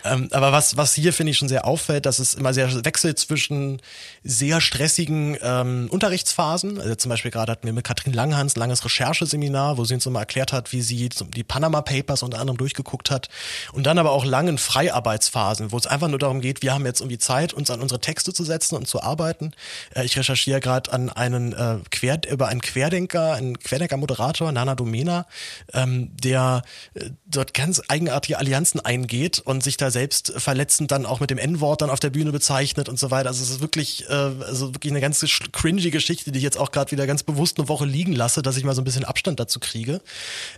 Ähm, 0.03 0.29
aber 0.31 0.51
was, 0.51 0.77
was 0.77 0.93
hier 0.93 1.13
finde 1.13 1.31
ich 1.31 1.37
schon 1.37 1.49
sehr 1.49 1.65
auffällt, 1.65 2.05
dass 2.05 2.19
es 2.19 2.33
immer 2.33 2.53
sehr 2.53 2.85
wechselt 2.85 3.19
zwischen 3.19 3.81
sehr 4.23 4.61
stressigen 4.61 5.37
ähm, 5.41 5.87
Unterrichtsphasen. 5.91 6.79
Also 6.79 6.95
zum 6.95 7.09
Beispiel 7.09 7.31
gerade 7.31 7.51
hatten 7.51 7.65
wir 7.65 7.73
mit 7.73 7.83
Katrin 7.83 8.13
Langhans 8.13 8.55
ein 8.55 8.59
langes 8.59 8.85
Rechercheseminar, 8.85 9.77
wo 9.77 9.85
sie 9.85 9.95
uns 9.95 10.05
immer 10.05 10.19
erklärt 10.19 10.53
hat, 10.53 10.71
wie 10.71 10.81
sie 10.81 11.08
die 11.33 11.43
Panama 11.43 11.81
Papers 11.81 12.23
unter 12.23 12.39
anderem 12.39 12.57
durchgeguckt 12.57 13.11
hat 13.11 13.29
und 13.73 13.85
dann 13.85 13.97
aber 13.97 14.11
auch 14.11 14.25
langen 14.25 14.57
Freiarbeitsphasen, 14.57 15.71
wo 15.71 15.77
es 15.77 15.87
einfach 15.87 16.07
nur 16.07 16.19
darum 16.19 16.41
geht, 16.41 16.61
wir 16.61 16.73
haben 16.73 16.85
jetzt 16.85 17.01
irgendwie 17.01 17.17
Zeit, 17.17 17.53
uns 17.53 17.71
an 17.71 17.81
unsere 17.81 17.99
Texte 17.99 18.33
zu 18.33 18.43
setzen 18.43 18.75
und 18.75 18.87
zu 18.87 19.01
arbeiten. 19.01 19.51
Äh, 19.95 20.05
ich 20.05 20.17
recherchiere 20.17 20.59
gerade 20.59 20.91
an 20.91 21.09
einen 21.09 21.53
äh, 21.53 21.77
Quer, 21.91 22.21
über 22.29 22.47
einen 22.47 22.61
Querdenker, 22.61 23.33
einen 23.33 23.59
Querdenker-Moderator, 23.59 24.51
Nana 24.51 24.75
Domena, 24.75 25.25
ähm, 25.73 26.11
der 26.17 26.63
äh, 26.93 27.09
dort 27.25 27.53
ganz 27.53 27.81
eigenartige 27.87 28.37
Allianzen 28.37 28.79
eingeht 28.79 29.39
und 29.39 29.63
sich 29.63 29.77
da 29.77 29.91
selbst 29.91 30.33
verletzend 30.37 30.91
dann 30.91 31.05
auch 31.05 31.19
mit 31.19 31.29
dem 31.29 31.37
N-Wort 31.37 31.81
dann 31.81 31.89
auf 31.89 31.99
der 31.99 32.09
Bühne 32.09 32.31
bezeichnet 32.31 32.89
und 32.89 32.99
so 32.99 33.11
weiter. 33.11 33.29
Also 33.29 33.43
es 33.43 33.49
ist 33.49 33.61
wirklich, 33.61 34.09
äh, 34.09 34.13
also 34.13 34.73
wirklich 34.73 34.91
eine 34.91 35.01
ganz 35.01 35.25
cringy 35.51 35.91
Geschichte, 35.91 36.31
die 36.31 36.37
ich 36.39 36.43
jetzt 36.43 36.57
auch 36.57 36.71
gerade 36.71 36.91
wieder 36.91 37.07
ganz 37.07 37.23
bewusst 37.23 37.57
eine 37.59 37.69
Woche 37.69 37.85
liegen 37.85 38.13
lasse, 38.13 38.41
dass 38.41 38.57
ich 38.57 38.63
mal 38.63 38.75
so 38.75 38.81
ein 38.81 38.85
bisschen 38.85 39.05
Abstand 39.05 39.39
dazu 39.39 39.59
kriege. 39.59 40.01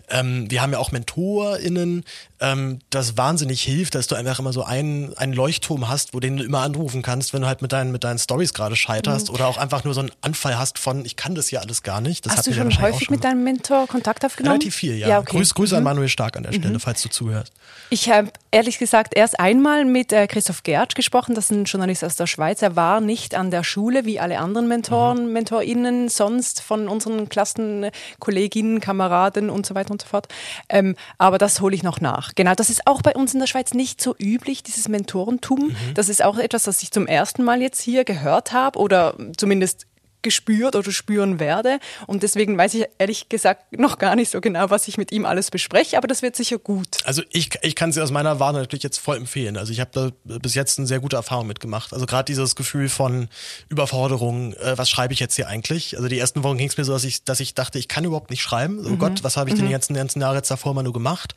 Ähm, 0.10 0.41
wir 0.50 0.62
haben 0.62 0.72
ja 0.72 0.80
auch 0.80 0.92
MentorInnen, 0.92 2.04
ähm, 2.40 2.80
das 2.90 3.18
wahnsinnig 3.18 3.62
hilft, 3.62 3.96
dass 3.96 4.08
du 4.08 4.16
einfach 4.16 4.40
immer 4.40 4.52
so 4.52 4.64
einen, 4.64 5.16
einen 5.18 5.34
Leuchtturm 5.34 5.88
hast, 5.88 6.14
wo 6.14 6.20
den 6.20 6.38
du 6.38 6.44
immer 6.44 6.62
anrufen 6.62 7.02
kannst, 7.04 7.34
wenn 7.34 7.42
du 7.42 7.48
halt 7.48 7.62
mit 7.62 7.72
deinen, 7.72 7.92
mit 7.92 8.04
deinen 8.04 8.18
Stories 8.18 8.54
gerade 8.54 8.76
scheiterst 8.76 9.30
mhm. 9.30 9.36
oder 9.36 9.48
auch 9.48 9.58
einfach 9.58 9.84
nur 9.84 9.94
so 9.94 10.00
einen 10.00 10.12
Anfall 10.22 10.58
hast 10.58 10.80
von, 10.80 11.06
ich 11.06 11.16
kann 11.16 11.36
das 11.36 11.52
ja 11.52 11.60
alles 11.60 11.84
gar 11.84 12.02
nicht. 12.02 12.26
Das 12.26 12.38
hast 12.38 12.48
du 12.48 12.54
schon 12.54 12.82
häufig 12.82 13.06
schon 13.06 13.16
mit 13.16 13.24
deinem 13.24 13.44
Mentor 13.44 13.88
Kontakt 13.88 14.26
aufgenommen? 14.26 14.54
Relativ 14.54 14.76
viel, 14.76 14.98
ja. 14.98 15.08
ja 15.08 15.20
okay. 15.20 15.38
Grüß, 15.38 15.54
Grüße 15.54 15.76
mhm. 15.76 15.78
an 15.80 15.84
Manuel 15.84 16.10
Stark 16.10 16.36
an 16.36 16.44
der 16.44 16.54
Stelle, 16.54 16.74
mhm. 16.74 16.80
falls 16.80 17.02
du 17.04 17.10
zuhörst. 17.10 17.54
Ich 17.90 18.10
habe 18.10 18.32
ehrlich 18.52 18.80
gesagt 18.80 19.14
erst 19.16 19.40
einmal 19.40 19.86
mit 19.86 20.12
äh, 20.12 20.26
Christoph 20.26 20.64
Gertsch 20.64 20.96
gesprochen, 20.96 21.36
das 21.36 21.46
ist 21.46 21.52
ein 21.52 21.66
Journalist 21.66 22.04
aus 22.04 22.16
der 22.16 22.28
Schweiz. 22.28 22.62
Er 22.62 22.76
war 22.76 23.02
nicht 23.02 23.36
an 23.36 23.52
der 23.52 23.64
Schule 23.64 24.06
wie 24.06 24.20
alle 24.20 24.40
anderen 24.40 24.68
Mentoren, 24.68 25.28
mhm. 25.28 25.34
MentorInnen 25.34 26.10
sonst 26.10 26.62
von 26.62 26.88
unseren 26.88 27.30
Klassenkolleginnen, 27.30 28.80
Kameraden 28.80 29.50
und 29.50 29.66
so 29.66 29.76
weiter 29.76 29.92
und 29.92 30.02
so 30.02 30.08
fort. 30.08 30.28
Ähm, 30.70 30.96
aber 31.18 31.38
das 31.38 31.62
hole 31.62 31.76
ich 31.76 31.84
noch 31.84 32.02
nach. 32.02 32.34
Genau, 32.36 32.54
das 32.56 32.70
ist 32.70 32.88
auch 32.88 33.02
bei 33.02 33.14
uns 33.14 33.34
in 33.34 33.40
der 33.40 33.48
Schweiz 33.48 33.74
nicht 33.74 34.02
so 34.02 34.16
üblich, 34.18 34.64
dieses 34.64 34.88
Mentorentum. 34.88 35.70
Mhm. 35.70 35.94
Das 35.94 36.10
ist 36.10 36.24
auch 36.24 36.38
etwas, 36.38 36.64
das 36.64 36.82
ich 36.84 36.92
zum 36.92 37.08
ersten 37.08 37.44
Mal 37.44 37.62
jetzt 37.62 37.82
hier 37.82 38.04
gehört 38.04 38.54
habe 38.54 38.80
oder 38.80 39.16
zumindest 39.38 39.88
gespürt 40.22 40.76
oder 40.76 40.92
spüren 40.92 41.40
werde. 41.40 41.80
Und 42.08 42.24
deswegen 42.24 42.58
weiß 42.58 42.74
ich 42.76 42.86
ehrlich 42.98 43.30
gesagt 43.30 43.78
noch 43.78 43.98
gar 43.98 44.16
nicht 44.16 44.32
so 44.32 44.42
genau, 44.42 44.70
was 44.70 44.88
ich 44.88 44.98
mit 44.98 45.12
ihm 45.12 45.26
alles 45.26 45.52
bespreche, 45.52 45.98
aber 45.98 46.08
das 46.08 46.22
wird 46.22 46.36
sicher 46.36 46.58
gut. 46.58 46.98
Also 47.06 47.22
ich, 47.32 47.50
ich 47.62 47.76
kann 47.76 47.92
sie 47.92 48.02
aus 48.02 48.12
meiner 48.12 48.40
Warte 48.40 48.60
natürlich 48.60 48.84
jetzt 48.84 49.00
voll 49.00 49.18
empfehlen. 49.18 49.58
Also 49.58 49.72
ich 49.72 49.80
habe 49.80 49.92
da 49.94 50.38
bis 50.40 50.56
jetzt 50.56 50.78
eine 50.78 50.88
sehr 50.88 51.00
gute 51.00 51.16
Erfahrung 51.16 51.48
mitgemacht. 51.48 51.94
Also 51.94 52.06
gerade 52.06 52.26
dieses 52.26 52.56
Gefühl 52.56 52.90
von 52.90 53.30
Überforderung, 53.70 54.54
äh, 54.54 54.78
was 54.78 54.90
schreibe 54.90 55.14
ich 55.14 55.20
jetzt 55.20 55.36
hier 55.36 55.48
eigentlich? 55.48 55.96
Also 55.96 56.08
die 56.08 56.20
ersten 56.20 56.44
Wochen 56.44 56.58
ging 56.58 56.70
es 56.70 56.78
mir 56.78 56.84
so, 56.84 56.94
dass 56.94 57.04
ich, 57.04 57.24
dass 57.24 57.40
ich 57.40 57.54
dachte, 57.54 57.80
ich 57.80 57.88
kann 57.88 58.04
überhaupt 58.04 58.30
nicht 58.30 58.42
schreiben. 58.42 58.84
Oh 58.86 58.90
mhm. 58.90 59.00
Gott, 59.00 59.24
was 59.24 59.38
habe 59.38 59.50
ich 59.50 59.56
denn 59.56 59.66
mhm. 59.66 59.70
die 59.70 59.74
ganzen, 59.74 59.94
ganzen 59.94 60.22
Jahre 60.22 60.38
jetzt 60.38 60.52
davor 60.52 60.74
mal 60.74 60.84
nur 60.84 60.94
gemacht? 60.94 61.36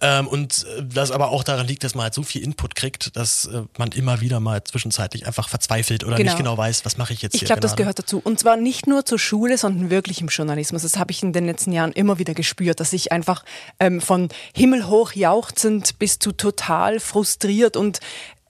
Ähm, 0.00 0.28
und 0.28 0.64
äh, 0.76 0.84
das 0.84 1.10
aber 1.10 1.30
auch 1.30 1.44
daran 1.44 1.66
liegt, 1.66 1.84
dass 1.84 1.94
man 1.94 2.04
halt 2.04 2.14
so 2.14 2.22
viel 2.22 2.42
Input 2.42 2.74
kriegt, 2.74 3.16
dass 3.16 3.46
äh, 3.46 3.62
man 3.78 3.92
immer 3.92 4.20
wieder 4.20 4.40
mal 4.40 4.62
zwischenzeitlich 4.62 5.26
einfach 5.26 5.48
verzweifelt 5.48 6.04
oder 6.04 6.16
genau. 6.16 6.30
nicht 6.30 6.38
genau 6.38 6.56
weiß, 6.56 6.84
was 6.84 6.96
mache 6.96 7.12
ich 7.12 7.22
jetzt 7.22 7.34
ich 7.34 7.40
hier. 7.40 7.46
Ich 7.46 7.48
glaube, 7.48 7.60
das 7.60 7.76
gehört 7.76 7.98
dazu. 7.98 8.07
Und 8.16 8.40
zwar 8.40 8.56
nicht 8.56 8.86
nur 8.86 9.04
zur 9.04 9.18
Schule, 9.18 9.58
sondern 9.58 9.90
wirklich 9.90 10.20
im 10.20 10.28
Journalismus. 10.28 10.82
Das 10.82 10.96
habe 10.96 11.10
ich 11.10 11.22
in 11.22 11.32
den 11.32 11.46
letzten 11.46 11.72
Jahren 11.72 11.92
immer 11.92 12.18
wieder 12.18 12.34
gespürt, 12.34 12.80
dass 12.80 12.92
ich 12.92 13.12
einfach 13.12 13.44
ähm, 13.78 14.00
von 14.00 14.28
himmelhoch 14.54 15.12
jauchzend 15.12 15.98
bis 15.98 16.18
zu 16.18 16.32
total 16.32 17.00
frustriert 17.00 17.76
und 17.76 18.00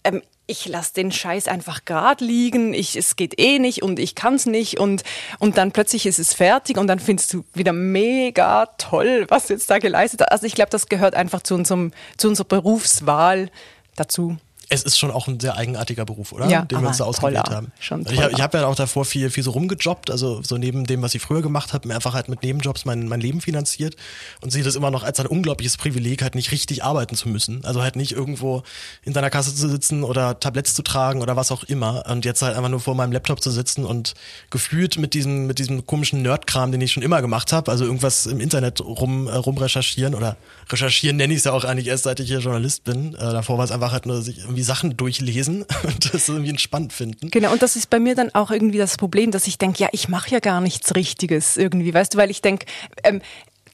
ähm, 0.05 0.23
ich 0.47 0.67
lasse 0.67 0.95
den 0.95 1.13
Scheiß 1.13 1.47
einfach 1.47 1.85
grad 1.85 2.23
liegen, 2.23 2.73
ich, 2.73 2.97
es 2.97 3.17
geht 3.17 3.39
eh 3.39 3.59
nicht 3.59 3.83
und 3.83 3.99
ich 3.99 4.15
kann's 4.15 4.47
nicht 4.47 4.81
und, 4.81 5.03
und 5.39 5.59
dann 5.59 5.73
plötzlich 5.73 6.07
ist 6.07 6.19
es 6.19 6.33
fertig 6.33 6.79
und 6.79 6.87
dann 6.87 6.99
findest 6.99 7.35
du 7.35 7.45
wieder 7.53 7.75
mega 7.75 8.65
toll, 8.79 9.27
was 9.29 9.51
jetzt 9.51 9.69
da 9.69 9.79
geleistet 9.79 10.23
hast. 10.23 10.33
Also 10.33 10.47
ich 10.47 10.55
glaube, 10.55 10.71
das 10.71 10.89
gehört 10.89 11.15
einfach 11.15 11.43
zu 11.43 11.55
unserem, 11.55 11.93
zu 12.17 12.29
unserer 12.29 12.49
Berufswahl 12.49 13.51
dazu 13.95 14.39
es 14.71 14.83
ist 14.83 14.99
schon 14.99 15.11
auch 15.11 15.29
ein 15.29 15.41
sehr 15.41 15.57
eigenartiger 15.57 16.05
Beruf, 16.05 16.33
oder? 16.33 16.47
Ja, 16.49 16.63
den 16.63 16.81
wir 16.81 16.89
uns 16.89 16.99
da 16.99 17.05
ausgewählt 17.05 17.45
toller, 17.45 17.57
haben. 17.57 17.73
Schon 17.81 18.07
also 18.07 18.13
ich 18.13 18.21
habe 18.21 18.43
hab 18.43 18.55
ja 18.55 18.67
auch 18.67 18.75
davor 18.75 19.05
viel, 19.05 19.31
viel 19.31 19.43
so 19.43 19.53
rumgejobbt, 19.53 20.11
also 20.11 20.43
so 20.43 20.59
neben 20.59 20.85
dem, 20.85 21.01
was 21.01 21.15
ich 21.15 21.23
früher 21.23 21.41
gemacht 21.41 21.73
habe, 21.73 21.89
mir 21.89 21.95
einfach 21.95 22.15
halt 22.15 22.29
mit 22.29 22.43
Nebenjobs 22.43 22.85
mein, 22.85 23.09
mein 23.09 23.21
Leben 23.21 23.41
finanziert 23.41 23.97
und 24.43 24.51
sehe 24.51 24.63
das 24.63 24.75
immer 24.75 24.91
noch 24.91 25.05
als 25.05 25.21
ein 25.21 25.27
unglaubliches 25.27 25.79
Privileg, 25.79 26.23
halt 26.23 26.35
nicht 26.35 26.53
richtig 26.53 26.85
arbeiten 26.85 27.17
zu 27.17 27.29
müssen. 27.29 27.65
Also 27.65 27.83
halt 27.83 27.97
nicht 27.97 28.13
irgendwo 28.13 28.63
in 29.03 29.15
deiner 29.15 29.31
Kasse 29.31 29.55
zu 29.55 29.69
sitzen 29.69 30.05
oder 30.05 30.39
Tabletts 30.39 30.75
zu 30.75 30.83
tragen 30.83 31.23
oder 31.23 31.37
was 31.37 31.51
auch 31.51 31.65
immer 31.65 32.05
und 32.07 32.25
jetzt 32.25 32.43
halt 32.43 32.57
einfach 32.57 32.71
nur 32.71 32.81
vor 32.81 32.95
meinem 32.95 33.13
Laptop 33.13 33.43
zu 33.43 33.51
sitzen 33.51 33.87
und 33.87 34.15
gefühlt 34.51 34.99
mit 34.99 35.15
diesem, 35.15 35.47
mit 35.47 35.59
diesem 35.59 35.87
komischen 35.87 36.21
Nerdkram, 36.21 36.73
den 36.73 36.81
ich 36.83 36.93
schon 36.93 37.03
immer 37.03 37.23
gemacht 37.23 37.53
habe, 37.53 37.71
also 37.71 37.85
irgendwas 37.85 38.27
im 38.27 38.41
Internet 38.41 38.83
rum, 38.83 39.29
äh, 39.29 39.35
rumrecherchieren 39.35 40.15
oder 40.15 40.37
recherchieren 40.69 41.17
nenne 41.17 41.33
ich 41.33 41.39
es 41.39 41.45
ja 41.45 41.53
auch 41.53 41.65
eigentlich 41.65 41.87
erst, 41.87 42.05
seit 42.05 42.21
ich 42.21 42.29
hier 42.29 42.41
Journalist 42.41 42.85
bin. 42.85 43.15
Äh, 43.15 43.19
davor 43.19 43.57
war 43.57 43.65
es 43.65 43.71
einfach 43.71 43.93
halt 43.93 44.05
nur 44.05 44.21
sich 44.21 44.39
irgendwie 44.39 44.58
Sachen 44.63 44.97
durchlesen 44.97 45.65
und 45.85 46.15
das 46.15 46.29
irgendwie 46.29 46.51
entspannt 46.51 46.93
finden. 46.93 47.31
Genau, 47.31 47.53
und 47.53 47.63
das 47.63 47.77
ist 47.77 47.91
bei 47.91 48.01
mir 48.01 48.15
dann 48.15 48.35
auch 48.35 48.51
irgendwie 48.51 48.79
das 48.79 48.97
Problem, 48.97 49.31
dass 49.31 49.47
ich 49.47 49.59
denke, 49.59 49.83
ja, 49.83 49.89
ich 49.93 50.09
mache 50.09 50.31
ja 50.31 50.41
gar 50.41 50.61
nichts 50.61 50.95
Richtiges 50.95 51.57
irgendwie, 51.57 51.93
weißt 51.93 52.15
du, 52.15 52.19
weil 52.19 52.31
ich 52.31 52.43
denke, 52.43 52.67
ähm, 53.05 53.21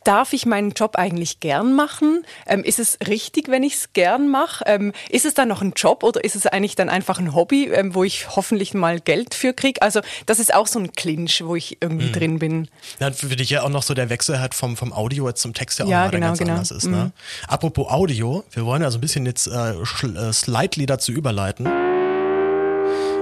darf 0.05 0.33
ich 0.33 0.47
meinen 0.47 0.71
Job 0.71 0.97
eigentlich 0.97 1.41
gern 1.41 1.75
machen? 1.75 2.25
Ähm, 2.47 2.63
ist 2.63 2.79
es 2.79 2.99
richtig, 3.07 3.49
wenn 3.49 3.63
ich 3.63 3.75
es 3.75 3.93
gern 3.93 4.31
mache? 4.31 4.65
Ähm, 4.67 4.93
ist 5.11 5.25
es 5.25 5.35
dann 5.35 5.49
noch 5.49 5.63
ein 5.63 5.73
Job 5.75 6.03
oder 6.03 6.23
ist 6.23 6.37
es 6.37 6.47
eigentlich 6.47 6.77
dann 6.77 6.89
einfach 6.89 7.19
ein 7.19 7.35
Hobby, 7.35 7.69
ähm, 7.73 7.95
wo 7.95 8.05
ich 8.05 8.37
hoffentlich 8.37 8.75
mal 8.75 9.01
Geld 9.01 9.35
für 9.35 9.53
kriege? 9.53 9.83
Also 9.83 10.01
das 10.27 10.39
ist 10.39 10.55
auch 10.55 10.67
so 10.67 10.79
ein 10.79 10.93
Clinch, 10.93 11.43
wo 11.45 11.57
ich 11.57 11.79
irgendwie 11.81 12.09
mhm. 12.09 12.13
drin 12.13 12.39
bin. 12.39 12.69
Ja, 13.01 13.11
für 13.11 13.35
dich 13.35 13.51
ja 13.51 13.63
auch 13.63 13.71
noch 13.71 13.83
so 13.83 13.95
der 13.95 14.11
Wechsel 14.11 14.41
hat 14.41 14.55
vom, 14.55 14.77
vom 14.77 14.93
Audio 14.93 15.29
jetzt 15.29 15.43
zum 15.43 15.55
Text 15.55 15.79
ja 15.79 15.85
auch 15.87 15.91
ja, 15.91 16.09
genau, 16.09 16.29
ganz 16.29 16.39
genau. 16.39 16.53
anders 16.53 16.71
ist. 16.71 16.87
Ne? 16.87 16.97
Mhm. 16.97 17.13
Apropos 17.49 17.89
Audio, 17.91 18.45
wir 18.53 18.67
wollen 18.67 18.83
ja 18.83 18.91
so 18.91 18.99
ein 18.99 19.01
bisschen 19.01 19.27
jetzt 19.27 19.47
äh, 19.47 19.73
äh 19.73 20.33
slightly 20.33 20.87
dazu 20.87 21.13
überleiten 21.13 21.94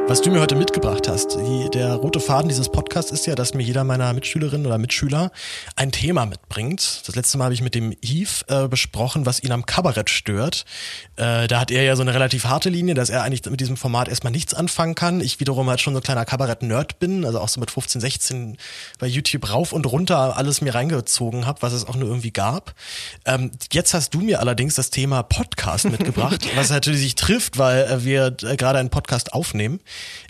was 0.09 0.21
du 0.21 0.31
mir 0.31 0.41
heute 0.41 0.57
mitgebracht 0.57 1.09
hast. 1.09 1.37
Die, 1.37 1.71
der 1.71 1.95
rote 1.95 2.19
Faden 2.19 2.49
dieses 2.49 2.69
Podcasts 2.69 3.13
ist 3.13 3.27
ja, 3.27 3.35
dass 3.35 3.55
mir 3.55 3.63
jeder 3.63 3.85
meiner 3.85 4.13
Mitschülerinnen 4.13 4.67
oder 4.67 4.77
Mitschüler 4.77 5.31
ein 5.77 5.93
Thema 5.93 6.27
mitbringt. 6.27 7.03
Das 7.07 7.15
letzte 7.15 7.39
Mal 7.39 7.45
habe 7.45 7.55
ich 7.55 7.63
mit 7.63 7.75
dem 7.75 7.95
Yves 8.03 8.45
äh, 8.49 8.69
besprochen, 8.69 9.27
was 9.27 9.43
ihn 9.43 9.53
am 9.53 9.65
Kabarett 9.65 10.11
stört. 10.11 10.65
Äh, 11.17 11.47
da 11.47 11.61
hat 11.61 11.71
er 11.71 11.85
ja 11.85 11.95
so 11.97 12.03
eine 12.03 12.13
relativ 12.15 12.45
harte 12.45 12.69
Linie, 12.69 12.95
dass 12.95 13.11
er 13.11 13.23
eigentlich 13.23 13.45
mit 13.49 13.61
diesem 13.61 13.77
Format 13.77 14.09
erstmal 14.09 14.33
nichts 14.33 14.55
anfangen 14.55 14.95
kann. 14.95 15.21
Ich 15.21 15.41
wiederum 15.41 15.71
halt 15.71 15.81
schon 15.81 15.95
so 15.95 16.01
ein 16.01 16.03
kleiner 16.03 16.25
Kabarett-Nerd 16.25 16.99
bin, 16.99 17.25
also 17.25 17.39
auch 17.39 17.49
so 17.49 17.61
mit 17.61 17.71
15, 17.71 18.01
16 18.01 18.59
bei 18.99 19.07
YouTube 19.07 19.51
rauf 19.51 19.73
und 19.73 19.87
runter 19.87 20.37
alles 20.37 20.61
mir 20.61 20.75
reingezogen 20.75 21.47
habe, 21.47 21.63
was 21.63 21.73
es 21.73 21.87
auch 21.87 21.97
nur 21.97 22.09
irgendwie 22.09 22.33
gab. 22.33 22.75
Ähm, 23.25 23.53
jetzt 23.71 23.95
hast 23.95 24.13
du 24.15 24.21
mir 24.21 24.41
allerdings 24.41 24.75
das 24.75 24.91
Thema 24.91 25.23
Podcast 25.23 25.87
mitgebracht, 25.87 26.45
was 26.57 26.71
natürlich 26.71 27.01
sich 27.01 27.15
trifft, 27.15 27.57
weil 27.57 27.85
äh, 27.85 28.05
wir 28.05 28.37
äh, 28.43 28.57
gerade 28.57 28.79
einen 28.79 28.91
Podcast 28.91 29.33
aufnehmen. 29.33 29.81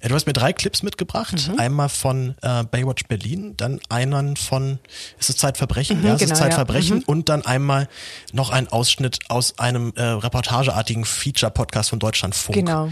Äh, 0.01 0.09
du 0.09 0.14
hast 0.14 0.27
mir 0.27 0.33
drei 0.33 0.53
Clips 0.53 0.83
mitgebracht. 0.83 1.48
Mhm. 1.48 1.59
Einmal 1.59 1.88
von 1.88 2.35
äh, 2.42 2.64
Baywatch 2.64 3.05
Berlin, 3.09 3.55
dann 3.57 3.81
einen 3.88 4.37
von 4.37 4.79
Ist 5.18 5.31
es 5.31 5.37
Zeitverbrechen? 5.37 6.01
Mhm, 6.01 6.07
ja, 6.07 6.14
es 6.14 6.20
genau, 6.20 6.33
ist 6.33 6.38
Zeitverbrechen. 6.38 6.96
Ja. 6.98 7.03
Mhm. 7.03 7.05
Und 7.07 7.29
dann 7.29 7.44
einmal 7.44 7.88
noch 8.33 8.51
ein 8.51 8.68
Ausschnitt 8.68 9.18
aus 9.29 9.59
einem 9.59 9.92
äh, 9.96 10.03
reportageartigen 10.03 11.05
Feature-Podcast 11.05 11.90
von 11.90 11.98
Deutschlandfunk. 11.98 12.55
Genau. 12.55 12.90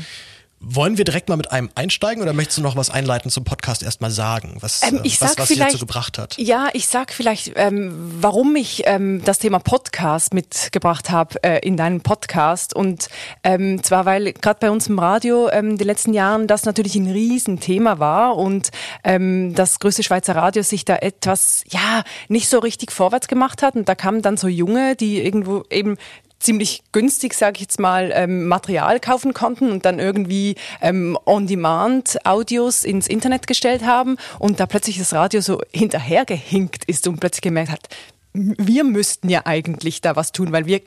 Wollen 0.63 0.99
wir 0.99 1.07
direkt 1.07 1.31
mal 1.31 1.37
mit 1.37 1.53
einem 1.53 1.71
einsteigen 1.75 2.23
oder 2.23 2.35
möchtest 2.35 2.59
du 2.59 2.63
noch 2.63 2.77
was 2.77 2.91
einleiten 2.91 3.31
zum 3.31 3.45
Podcast 3.45 3.83
erstmal 3.83 4.11
sagen, 4.11 4.59
was, 4.61 4.83
Ähm, 4.83 5.01
ich 5.05 5.17
äh, 5.17 5.21
was, 5.23 5.31
sag 5.31 5.39
was 5.39 5.49
dich 5.49 5.59
dazu 5.59 5.79
gebracht 5.79 6.19
hat? 6.19 6.37
Ja, 6.37 6.69
ich 6.75 6.87
sag 6.87 7.15
vielleicht, 7.15 7.53
ähm, 7.57 8.19
warum 8.21 8.55
ich 8.57 8.83
ähm, 8.85 9.23
das 9.25 9.39
Thema 9.39 9.59
Podcast 9.59 10.35
mitgebracht 10.35 11.09
habe 11.09 11.43
äh, 11.43 11.67
in 11.67 11.79
deinen 11.79 12.03
Podcast. 12.03 12.77
Und 12.77 13.09
ähm, 13.43 13.83
zwar, 13.83 14.05
weil 14.05 14.35
gerade 14.35 14.59
bei 14.61 14.71
uns 14.71 14.87
im 14.87 14.99
Radio 14.99 15.49
ähm, 15.49 15.71
in 15.71 15.79
den 15.79 15.87
letzten 15.87 16.13
Jahren 16.13 16.47
das 16.47 16.67
natürlich 16.67 16.95
ein 16.95 17.11
Riesenthema 17.11 17.99
war 17.99 18.37
und 18.37 18.69
ähm, 19.03 19.55
das 19.55 19.79
größte 19.79 20.03
Schweizer 20.03 20.37
Radio 20.37 20.63
sich 20.63 20.85
da 20.85 20.97
etwas, 20.97 21.65
ja, 21.71 22.05
nicht 22.29 22.51
so 22.51 22.59
richtig 22.59 22.93
vorwärts 22.93 23.29
gemacht 23.29 23.63
hat. 23.63 23.77
Und 23.77 23.89
da 23.89 23.95
kamen 23.95 24.21
dann 24.21 24.37
so 24.37 24.47
Junge, 24.47 24.95
die 24.95 25.25
irgendwo 25.25 25.65
eben 25.71 25.97
ziemlich 26.41 26.83
günstig, 26.93 27.35
sage 27.35 27.57
ich 27.57 27.61
jetzt 27.61 27.79
mal, 27.79 28.11
ähm, 28.15 28.49
Material 28.49 28.99
kaufen 28.99 29.35
konnten 29.35 29.71
und 29.71 29.85
dann 29.85 29.99
irgendwie 29.99 30.57
ähm, 30.81 31.17
On-Demand-Audios 31.27 32.85
ins 32.85 33.07
Internet 33.07 33.47
gestellt 33.47 33.85
haben 33.85 34.17
und 34.39 34.59
da 34.59 34.67
plötzlich 34.67 34.99
das 34.99 35.13
Radio 35.13 35.41
so 35.41 35.61
hinterhergehinkt 35.73 36.85
ist 36.87 37.07
und 37.07 37.21
plötzlich 37.21 37.43
gemerkt 37.43 37.71
hat, 37.71 37.89
wir 38.33 38.85
müssten 38.85 39.29
ja 39.29 39.43
eigentlich 39.45 40.01
da 40.01 40.17
was 40.17 40.33
tun, 40.33 40.53
weil 40.53 40.67
wir 40.67 40.81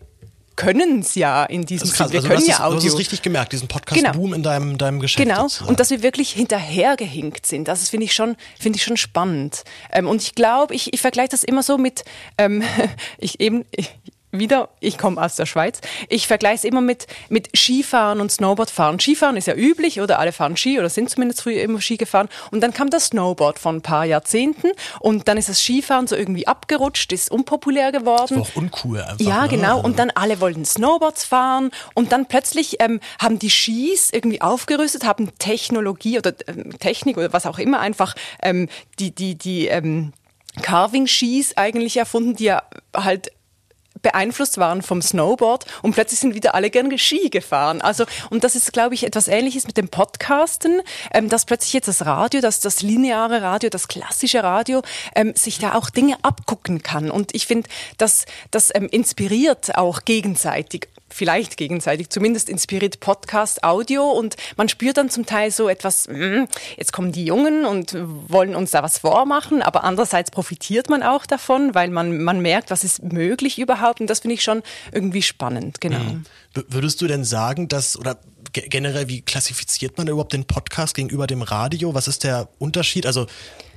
können 0.55 0.99
es 0.99 1.15
ja 1.15 1.43
in 1.45 1.65
diesem 1.65 1.89
Das 1.89 1.91
ist 1.93 1.97
krass. 1.97 2.11
Sinn. 2.11 2.23
Wir 2.23 2.29
Also, 2.31 2.35
können 2.35 2.47
ja 2.47 2.53
es, 2.53 2.57
du 2.57 2.63
hast 2.63 2.73
Audio. 2.77 2.93
es 2.93 2.99
richtig 2.99 3.21
gemerkt, 3.23 3.53
diesen 3.53 3.67
Podcast-Boom 3.67 4.33
in 4.35 4.43
deinem, 4.43 4.77
deinem 4.77 4.99
Geschäft. 4.99 5.23
Genau, 5.27 5.43
sozusagen. 5.43 5.69
und 5.69 5.79
dass 5.79 5.89
wir 5.89 6.03
wirklich 6.03 6.31
hinterhergehinkt 6.31 7.45
sind, 7.47 7.67
das 7.67 7.89
finde 7.89 8.05
ich 8.05 8.13
schon, 8.13 8.35
finde 8.59 8.77
ich 8.77 8.83
schon 8.83 8.97
spannend. 8.97 9.63
Ähm, 9.91 10.07
und 10.07 10.21
ich 10.21 10.35
glaube, 10.35 10.75
ich, 10.75 10.93
ich 10.93 11.01
vergleiche 11.01 11.29
das 11.29 11.43
immer 11.43 11.63
so 11.63 11.77
mit, 11.77 12.03
ähm, 12.37 12.63
ich 13.17 13.39
eben, 13.39 13.65
ich, 13.71 13.89
wieder, 14.33 14.69
ich 14.79 14.97
komme 14.97 15.21
aus 15.21 15.35
der 15.35 15.45
Schweiz, 15.45 15.79
ich 16.09 16.27
vergleiche 16.27 16.55
es 16.55 16.63
immer 16.63 16.81
mit, 16.81 17.07
mit 17.29 17.55
Skifahren 17.55 18.19
und 18.19 18.31
Snowboardfahren. 18.31 18.99
Skifahren 18.99 19.37
ist 19.37 19.47
ja 19.47 19.53
üblich, 19.55 20.01
oder 20.01 20.19
alle 20.19 20.31
fahren 20.31 20.57
Ski 20.57 20.79
oder 20.79 20.89
sind 20.89 21.09
zumindest 21.09 21.41
früher 21.43 21.61
immer 21.61 21.79
Ski 21.79 21.97
gefahren. 21.97 22.27
Und 22.51 22.61
dann 22.61 22.73
kam 22.73 22.89
das 22.89 23.05
Snowboard 23.07 23.59
vor 23.59 23.71
ein 23.71 23.81
paar 23.81 24.05
Jahrzehnten 24.05 24.71
und 24.99 25.27
dann 25.27 25.37
ist 25.37 25.49
das 25.49 25.59
Skifahren 25.61 26.07
so 26.07 26.15
irgendwie 26.15 26.47
abgerutscht, 26.47 27.13
ist 27.13 27.31
unpopulär 27.31 27.91
geworden. 27.91 28.37
war 28.37 28.41
auch 28.43 28.55
uncool 28.55 28.99
einfach. 29.01 29.19
Ja, 29.19 29.43
ne? 29.43 29.49
genau. 29.49 29.75
Also- 29.77 29.83
Und 29.85 29.99
dann 29.99 30.11
alle 30.11 30.41
wollten 30.41 30.65
Snowboards 30.65 31.23
fahren 31.25 31.71
und 31.93 32.11
dann 32.11 32.25
plötzlich 32.25 32.77
ähm, 32.79 32.99
haben 33.19 33.37
die 33.39 33.49
Skis 33.51 34.09
irgendwie 34.11 34.41
aufgerüstet, 34.41 35.05
haben 35.05 35.31
Technologie 35.37 36.17
oder 36.17 36.33
ähm, 36.47 36.77
Technik 36.79 37.17
oder 37.17 37.31
was 37.33 37.45
auch 37.45 37.59
immer 37.59 37.79
einfach 37.79 38.15
ähm, 38.41 38.67
die 38.99 39.13
die 39.13 39.35
die 39.35 39.67
ähm, 39.67 40.13
Carving-Skis 40.61 41.57
eigentlich 41.57 41.97
erfunden, 41.97 42.35
die 42.35 42.45
ja 42.45 42.63
halt 42.95 43.31
beeinflusst 44.03 44.59
waren 44.59 44.83
vom 44.83 45.01
Snowboard 45.01 45.65
und 45.81 45.93
plötzlich 45.93 46.19
sind 46.19 46.35
wieder 46.35 46.53
alle 46.53 46.69
gerne 46.69 46.99
Ski 46.99 47.29
gefahren. 47.29 47.81
Also 47.81 48.05
und 48.29 48.43
das 48.43 48.55
ist, 48.55 48.71
glaube 48.71 48.93
ich, 48.93 49.03
etwas 49.03 49.27
Ähnliches 49.27 49.65
mit 49.65 49.77
dem 49.77 49.89
Podcasten, 49.89 50.81
ähm, 51.13 51.29
dass 51.29 51.45
plötzlich 51.45 51.73
jetzt 51.73 51.87
das 51.87 52.05
Radio, 52.05 52.41
dass 52.41 52.59
das 52.59 52.83
lineare 52.83 53.41
Radio, 53.41 53.69
das 53.69 53.87
klassische 53.87 54.43
Radio 54.43 54.83
ähm, 55.15 55.33
sich 55.35 55.57
da 55.57 55.73
auch 55.73 55.89
Dinge 55.89 56.17
abgucken 56.21 56.83
kann. 56.83 57.09
Und 57.09 57.33
ich 57.33 57.47
finde, 57.47 57.69
dass 57.97 58.25
das 58.51 58.71
ähm, 58.75 58.87
inspiriert 58.91 59.75
auch 59.75 60.05
gegenseitig 60.05 60.89
vielleicht 61.13 61.57
gegenseitig, 61.57 62.09
zumindest 62.09 62.49
inspiriert 62.49 62.99
Podcast 62.99 63.63
Audio 63.63 64.03
und 64.11 64.35
man 64.57 64.67
spürt 64.69 64.97
dann 64.97 65.09
zum 65.09 65.25
Teil 65.25 65.51
so 65.51 65.69
etwas, 65.69 66.07
hm, 66.07 66.47
jetzt 66.77 66.91
kommen 66.91 67.11
die 67.11 67.25
Jungen 67.25 67.65
und 67.65 67.95
wollen 68.27 68.55
uns 68.55 68.71
da 68.71 68.83
was 68.83 68.97
vormachen, 68.97 69.61
aber 69.61 69.83
andererseits 69.83 70.31
profitiert 70.31 70.89
man 70.89 71.03
auch 71.03 71.25
davon, 71.25 71.73
weil 71.75 71.89
man, 71.89 72.21
man 72.23 72.41
merkt, 72.41 72.71
was 72.71 72.83
ist 72.83 73.03
möglich 73.03 73.59
überhaupt 73.59 74.01
und 74.01 74.07
das 74.09 74.19
finde 74.19 74.35
ich 74.35 74.43
schon 74.43 74.63
irgendwie 74.91 75.21
spannend, 75.21 75.79
genau. 75.81 75.99
W- 76.53 76.63
Würdest 76.67 77.01
du 77.01 77.07
denn 77.07 77.23
sagen, 77.23 77.67
dass, 77.67 77.97
oder 77.97 78.17
ge- 78.51 78.67
generell, 78.67 79.07
wie 79.07 79.21
klassifiziert 79.21 79.97
man 79.97 80.07
überhaupt 80.07 80.33
den 80.33 80.45
Podcast 80.45 80.95
gegenüber 80.95 81.25
dem 81.27 81.41
Radio? 81.41 81.93
Was 81.95 82.07
ist 82.07 82.23
der 82.23 82.47
Unterschied? 82.59 83.05
Also, 83.05 83.25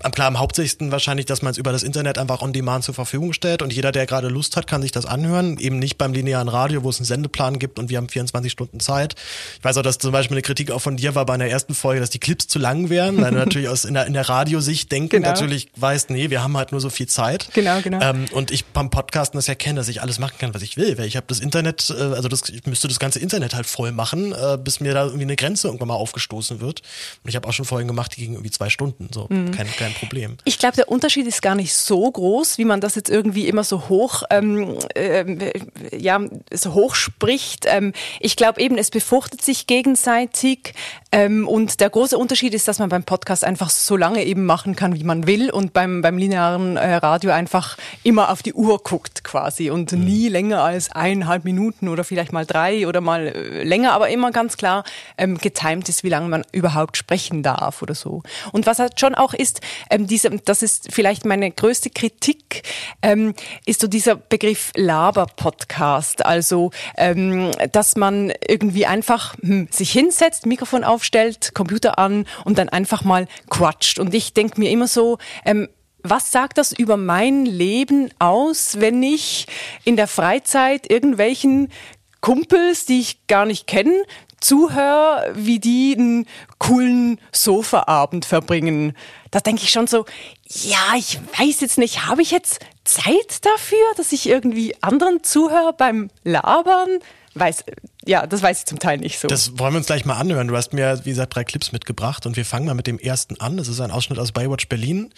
am 0.03 0.13
klar, 0.13 0.27
am 0.29 0.39
hauptsächlichsten 0.39 0.91
wahrscheinlich, 0.93 1.27
dass 1.27 1.43
man 1.43 1.51
es 1.53 1.59
über 1.59 1.73
das 1.73 1.83
Internet 1.83 2.19
einfach 2.19 2.43
on 2.43 2.53
demand 2.53 2.85
zur 2.85 2.95
Verfügung 2.95 3.33
stellt 3.33 3.63
und 3.63 3.73
jeder, 3.73 3.93
der 3.93 4.07
gerade 4.07 4.29
Lust 4.29 4.57
hat, 4.57 4.67
kann 4.67 4.83
sich 4.83 4.93
das 4.93 5.07
anhören. 5.07 5.59
Eben 5.59 5.79
nicht 5.79 5.99
beim 5.99 6.13
linearen 6.13 6.49
Radio, 6.49 6.83
wo 6.85 6.91
es 6.91 6.99
einen 6.99 7.07
Sendeplan 7.07 7.59
gibt 7.59 7.79
und 7.79 7.89
wir 7.91 7.97
haben 7.99 8.09
24 8.09 8.53
Stunden 8.53 8.81
Zeit. 8.81 9.15
Ich 9.59 9.65
weiß 9.65 9.77
auch, 9.79 9.83
dass 9.83 9.99
zum 9.99 10.13
Beispiel 10.13 10.35
eine 10.37 10.43
Kritik 10.43 10.71
auch 10.71 10.81
von 10.81 10.97
dir 10.97 11.15
war 11.15 11.25
bei 11.27 11.35
einer 11.35 11.47
ersten 11.47 11.75
Folge, 11.75 12.01
dass 12.01 12.11
die 12.11 12.19
Clips 12.19 12.47
zu 12.47 12.59
lang 12.59 12.91
wären, 12.91 13.21
weil 13.21 13.31
du 13.33 13.39
natürlich 13.39 13.69
aus 13.69 13.85
in 13.85 13.95
der, 13.95 14.07
in 14.07 14.13
der 14.13 14.29
Radiosicht 14.29 14.91
denken 14.93 15.09
Genau. 15.09 15.29
natürlich 15.29 15.69
weißt, 15.77 16.11
nee, 16.11 16.31
wir 16.31 16.43
haben 16.43 16.57
halt 16.57 16.73
nur 16.73 16.81
so 16.81 16.91
viel 16.91 17.07
Zeit. 17.07 17.49
Genau, 17.55 17.81
genau. 17.81 18.01
Ähm, 18.03 18.27
und 18.33 18.51
ich 18.51 18.65
beim 18.67 18.91
Podcasten 18.91 19.39
das 19.39 19.49
erkenne, 19.49 19.79
dass 19.81 19.89
ich 19.89 20.03
alles 20.03 20.19
machen 20.19 20.35
kann, 20.39 20.53
was 20.55 20.63
ich 20.63 20.77
will. 20.77 20.99
Weil 20.99 21.07
ich 21.07 21.17
habe 21.17 21.27
das 21.29 21.41
Internet, 21.41 21.89
äh, 21.91 22.03
also 22.03 22.29
das, 22.29 22.49
ich 22.49 22.67
müsste 22.67 22.89
das 22.89 22.99
ganze 22.99 23.19
Internet 23.19 23.55
halt 23.55 23.67
voll 23.67 23.93
machen, 23.93 24.33
äh, 24.33 24.59
bis 24.63 24.81
mir 24.81 24.93
da 24.95 25.05
irgendwie 25.05 25.23
eine 25.23 25.37
Grenze 25.37 25.69
irgendwann 25.69 25.89
mal 25.89 25.95
aufgestoßen 25.95 26.61
wird. 26.61 26.83
Und 27.25 27.29
ich 27.31 27.37
habe 27.37 27.49
auch 27.49 27.53
schon 27.53 27.65
Folgen 27.65 27.87
gemacht, 27.89 28.13
die 28.17 28.21
gingen 28.21 28.35
irgendwie 28.35 28.51
zwei 28.51 28.69
Stunden. 28.69 29.09
So, 29.13 29.27
Mhm. 29.31 29.51
kein, 29.53 29.67
kein 29.77 29.86
Problem. 29.95 30.37
Ich 30.45 30.59
glaube, 30.59 30.77
der 30.77 30.89
Unterschied 30.89 31.27
ist 31.27 31.43
gar 31.43 31.55
nicht 31.55 31.75
so 31.75 32.11
groß, 32.11 32.59
wie 32.59 32.65
man 32.65 32.81
das 32.81 32.95
jetzt 32.95 33.11
irgendwie 33.11 33.49
immer 33.49 33.65
so 33.65 33.89
hoch, 33.89 34.23
ähm, 34.31 34.77
ähm, 34.95 35.39
ja, 35.97 36.21
so 36.53 36.75
hoch 36.75 36.95
spricht. 36.95 37.67
Ähm, 37.67 37.93
ich 38.21 38.37
glaube 38.37 38.61
eben, 38.61 38.79
es 38.79 38.91
befruchtet 38.91 39.43
sich 39.43 39.67
gegenseitig. 39.67 40.75
Ähm, 41.13 41.49
und 41.49 41.81
der 41.81 41.91
große 41.91 42.19
Unterschied 42.19 42.55
ist, 42.55 42.69
dass 42.69 42.79
man 42.79 42.89
beim 42.89 43.05
Podcast 43.05 43.45
einfach 43.45 43.71
so 43.71 43.97
lange 43.97 44.25
eben 44.25 44.45
machen 44.45 44.77
kann, 44.77 44.95
wie 44.95 45.05
man 45.05 45.27
will 45.27 45.51
und 45.51 45.73
beim, 45.73 46.03
beim 46.03 46.19
linearen 46.19 46.77
äh, 46.77 46.97
Radio 46.97 47.31
einfach 47.31 47.77
immer 48.03 48.31
auf 48.31 48.43
die 48.43 48.55
Uhr 48.55 48.79
guckt 48.83 49.25
quasi 49.25 49.71
und 49.71 49.93
nie 49.93 50.29
länger 50.29 50.63
als 50.63 50.91
eineinhalb 50.93 51.45
Minuten 51.45 51.89
oder 51.89 52.05
vielleicht 52.05 52.33
mal 52.33 52.47
drei 52.47 52.87
oder 52.87 53.01
mal 53.01 53.29
äh, 53.29 53.63
länger, 53.63 53.93
aber 53.93 54.09
immer 54.11 54.31
ganz 54.31 54.57
klar 54.57 54.85
ähm, 55.17 55.39
getimed 55.39 55.89
ist, 55.89 56.05
wie 56.05 56.09
lange 56.09 56.29
man 56.29 56.45
überhaupt 56.53 56.97
sprechen 56.97 57.43
darf 57.43 57.83
oder 57.83 57.95
so. 57.95 58.23
Und 58.53 58.67
was 58.67 58.79
halt 58.79 59.01
schon 59.01 59.15
auch 59.15 59.35
ist, 59.35 59.61
ähm, 59.91 60.07
diese, 60.07 60.31
das 60.31 60.63
ist 60.63 60.89
vielleicht 60.93 61.25
meine 61.25 61.51
größte 61.51 61.91
Kritik, 61.91 62.63
ähm, 63.03 63.35
ist 63.65 63.81
so 63.81 63.87
dieser 63.89 64.17
Begriff 64.17 64.73
Laber-Podcast. 64.77 66.25
Also, 66.25 66.71
ähm, 66.97 67.51
dass 67.73 67.97
man 67.97 68.33
irgendwie 68.47 68.87
einfach 68.87 69.37
hm, 69.41 69.69
sich 69.71 69.93
hinsetzt, 69.93 70.47
Mikrofon 70.47 70.85
aufstellt, 70.85 71.55
Computer 71.55 71.99
an 71.99 72.27
und 72.45 72.59
dann 72.59 72.69
einfach 72.69 73.05
mal 73.05 73.27
quatscht. 73.51 73.99
Und 73.99 74.15
ich 74.15 74.35
denke 74.35 74.61
mir 74.61 74.71
immer 74.71 74.89
so, 74.89 75.19
ähm, 75.45 75.69
was 76.03 76.31
sagt 76.31 76.59
das 76.59 76.73
über 76.73 76.97
mein 76.97 77.47
Leben 77.47 78.11
aus, 78.19 78.81
wenn 78.81 79.03
ich 79.03 79.47
in 79.85 79.97
der 79.97 80.07
Freizeit 80.07 80.91
irgendwelchen 80.91 81.71
Kumpels, 82.21 82.87
die 82.87 83.01
ich 83.01 83.27
gar 83.27 83.47
nicht 83.47 83.67
kenne, 83.67 84.05
zuhöre, 84.41 85.33
wie 85.35 85.59
die 85.59 85.95
einen 85.97 86.27
coolen 86.59 87.21
Sofaabend 87.33 88.25
verbringen. 88.25 88.95
Da 89.37 89.41
denke 89.41 89.65
ich 89.65 89.71
schon 89.71 89.87
so, 89.87 90.07
ja, 90.49 90.95
ich 90.97 91.19
weiß 91.39 91.61
jetzt 91.61 91.77
nicht, 91.77 92.07
habe 92.07 92.23
ich 92.23 92.31
jetzt 92.31 92.59
Zeit 92.85 93.45
dafür, 93.45 93.85
dass 93.99 94.13
ich 94.13 94.27
irgendwie 94.27 94.75
anderen 94.81 95.23
zuhöre 95.23 95.75
beim 95.75 96.09
Labern? 96.25 97.01
Weiß, 97.39 97.65
ja, 98.07 98.27
das 98.27 98.41
weiß 98.43 98.61
ich 98.61 98.65
zum 98.65 98.79
Teil 98.79 98.97
nicht 98.97 99.19
so. 99.19 99.29
Das 99.29 99.59
wollen 99.59 99.75
wir 99.75 99.79
uns 99.79 99.87
gleich 99.87 100.07
mal 100.07 100.15
anhören. 100.17 100.49
Du 100.49 100.57
hast 100.57 100.73
mir, 100.73 101.01
wie 101.05 101.11
gesagt, 101.11 101.35
drei 101.37 101.45
Clips 101.45 101.71
mitgebracht 101.71 102.25
und 102.25 102.37
wir 102.37 102.47
fangen 102.47 102.65
mal 102.65 102.75
mit 102.75 102.87
dem 102.87 102.99
ersten 102.99 103.39
an. 103.41 103.59
Das 103.59 103.69
ist 103.69 103.79
ein 103.81 103.91
Ausschnitt 103.91 104.19
aus 104.19 104.33
Baywatch 104.33 104.69
Berlin. 104.69 105.11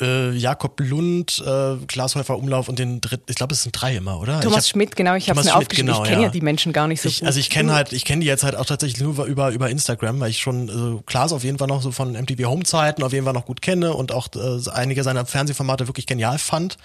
Äh, 0.00 0.30
Jakob 0.30 0.78
Lund, 0.78 1.42
äh, 1.44 1.76
Glashäufer 1.86 2.36
Umlauf 2.38 2.68
und 2.68 2.78
den 2.78 3.00
dritten, 3.00 3.24
ich 3.28 3.34
glaube, 3.34 3.54
es 3.54 3.64
sind 3.64 3.72
drei 3.72 3.96
immer, 3.96 4.20
oder? 4.20 4.40
Thomas 4.40 4.58
hab- 4.58 4.70
Schmidt, 4.70 4.94
genau, 4.94 5.14
ich 5.16 5.28
habe 5.28 5.40
es 5.40 5.46
mir 5.46 5.56
aufgeschrieben. 5.56 5.88
genau, 5.92 6.02
ich 6.04 6.08
kenne 6.08 6.22
ja. 6.22 6.28
ja. 6.28 6.32
die 6.32 6.40
Menschen 6.42 6.72
gar 6.72 6.86
nicht 6.86 7.00
so 7.00 7.08
Ich, 7.08 7.18
gut. 7.20 7.26
also 7.26 7.40
ich 7.40 7.50
kenne 7.50 7.72
halt, 7.74 7.92
ich 7.92 8.04
kenne 8.04 8.20
die 8.20 8.26
jetzt 8.28 8.44
halt 8.44 8.54
auch 8.54 8.66
tatsächlich 8.66 9.00
nur 9.02 9.24
über, 9.24 9.50
über 9.50 9.68
Instagram, 9.68 10.20
weil 10.20 10.30
ich 10.30 10.38
schon 10.38 10.70
also 10.70 11.02
Klaas 11.06 11.32
auf 11.32 11.42
jeden 11.42 11.58
Fall 11.58 11.66
noch 11.68 11.82
so 11.82 11.90
von 11.90 12.12
MTV 12.12 12.44
Home 12.48 12.62
Zeiten 12.62 13.02
auf 13.02 13.12
jeden 13.12 13.24
Fall 13.24 13.34
noch 13.34 13.46
gut 13.46 13.62
kenne 13.62 13.94
und 13.94 14.12
auch 14.12 14.28
äh, 14.36 14.70
einige 14.70 15.02
seiner 15.02 15.26
Fernsehformate 15.26 15.88
wirklich 15.88 16.06
genial 16.06 16.38
fand. 16.38 16.76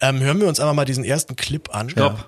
Ähm, 0.00 0.20
hören 0.20 0.40
wir 0.40 0.48
uns 0.48 0.60
einfach 0.60 0.74
mal 0.74 0.84
diesen 0.86 1.04
ersten 1.04 1.36
Clip 1.36 1.74
an. 1.74 1.90
Stopp. 1.90 2.26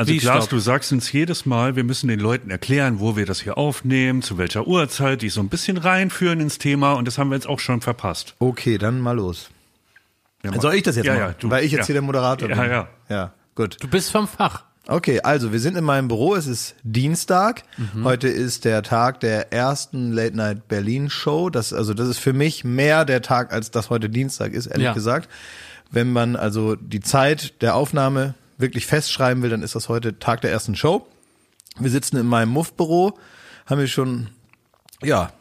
Also 0.00 0.12
Wie, 0.14 0.16
Klaas, 0.16 0.44
stopp? 0.44 0.50
du 0.50 0.58
sagst 0.60 0.92
uns 0.92 1.12
jedes 1.12 1.44
Mal, 1.44 1.76
wir 1.76 1.84
müssen 1.84 2.08
den 2.08 2.20
Leuten 2.20 2.50
erklären, 2.50 3.00
wo 3.00 3.16
wir 3.18 3.26
das 3.26 3.42
hier 3.42 3.58
aufnehmen, 3.58 4.22
zu 4.22 4.38
welcher 4.38 4.66
Uhrzeit, 4.66 5.20
die 5.20 5.28
so 5.28 5.42
ein 5.42 5.50
bisschen 5.50 5.76
reinführen 5.76 6.40
ins 6.40 6.56
Thema 6.56 6.94
und 6.94 7.04
das 7.06 7.18
haben 7.18 7.28
wir 7.28 7.34
jetzt 7.34 7.46
auch 7.46 7.58
schon 7.58 7.82
verpasst. 7.82 8.34
Okay, 8.38 8.78
dann 8.78 8.98
mal 9.00 9.12
los. 9.12 9.50
Ja, 10.42 10.58
Soll 10.58 10.76
ich 10.76 10.84
das 10.84 10.96
jetzt 10.96 11.04
ja, 11.04 11.12
machen? 11.12 11.22
Ja, 11.22 11.34
du, 11.38 11.50
Weil 11.50 11.64
ich 11.64 11.72
jetzt 11.72 11.80
ja. 11.80 11.86
hier 11.88 11.94
der 11.96 12.02
Moderator 12.02 12.48
ja, 12.48 12.54
bin. 12.62 12.70
Ja, 12.70 12.88
Ja, 13.10 13.32
gut. 13.54 13.76
Du 13.78 13.88
bist 13.88 14.10
vom 14.10 14.26
Fach. 14.26 14.64
Okay, 14.88 15.20
also 15.20 15.52
wir 15.52 15.60
sind 15.60 15.76
in 15.76 15.84
meinem 15.84 16.08
Büro, 16.08 16.34
es 16.34 16.46
ist 16.46 16.76
Dienstag. 16.82 17.64
Heute 18.02 18.28
ist 18.28 18.64
der 18.64 18.82
Tag 18.82 19.20
der 19.20 19.52
ersten 19.52 20.12
Late 20.12 20.34
Night 20.34 20.66
Berlin 20.66 21.10
Show. 21.10 21.50
Das, 21.50 21.74
also 21.74 21.92
das 21.92 22.08
ist 22.08 22.20
für 22.20 22.32
mich 22.32 22.64
mehr 22.64 23.04
der 23.04 23.20
Tag, 23.20 23.52
als 23.52 23.70
das 23.70 23.90
heute 23.90 24.08
Dienstag 24.08 24.54
ist, 24.54 24.64
ehrlich 24.64 24.86
Ja. 24.86 24.94
gesagt. 24.94 25.28
Wenn 25.90 26.10
man 26.10 26.36
also 26.36 26.74
die 26.74 27.00
Zeit 27.00 27.60
der 27.60 27.74
Aufnahme 27.74 28.32
wirklich 28.60 28.86
festschreiben 28.86 29.42
will, 29.42 29.50
dann 29.50 29.62
ist 29.62 29.74
das 29.74 29.88
heute 29.88 30.18
Tag 30.18 30.40
der 30.42 30.50
ersten 30.50 30.76
Show. 30.76 31.06
Wir 31.78 31.90
sitzen 31.90 32.16
in 32.16 32.26
meinem 32.26 32.50
Muff-Büro, 32.50 33.18
haben 33.66 33.80
wir 33.80 33.86
schon, 33.86 34.28
ja, 35.02 35.32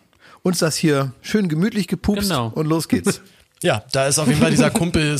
uns 0.43 0.60
das 0.60 0.75
hier 0.77 1.13
schön 1.21 1.49
gemütlich 1.49 1.88
gepupst 1.88 2.29
Genau. 2.29 2.47
und 2.55 2.65
los 2.67 2.88
geht's. 2.88 3.21
Ja, 3.61 3.83
da 3.91 4.07
ist 4.07 4.19
auf 4.19 4.27
jeden 4.27 4.39
Fall 4.39 4.51
dieser 4.51 4.69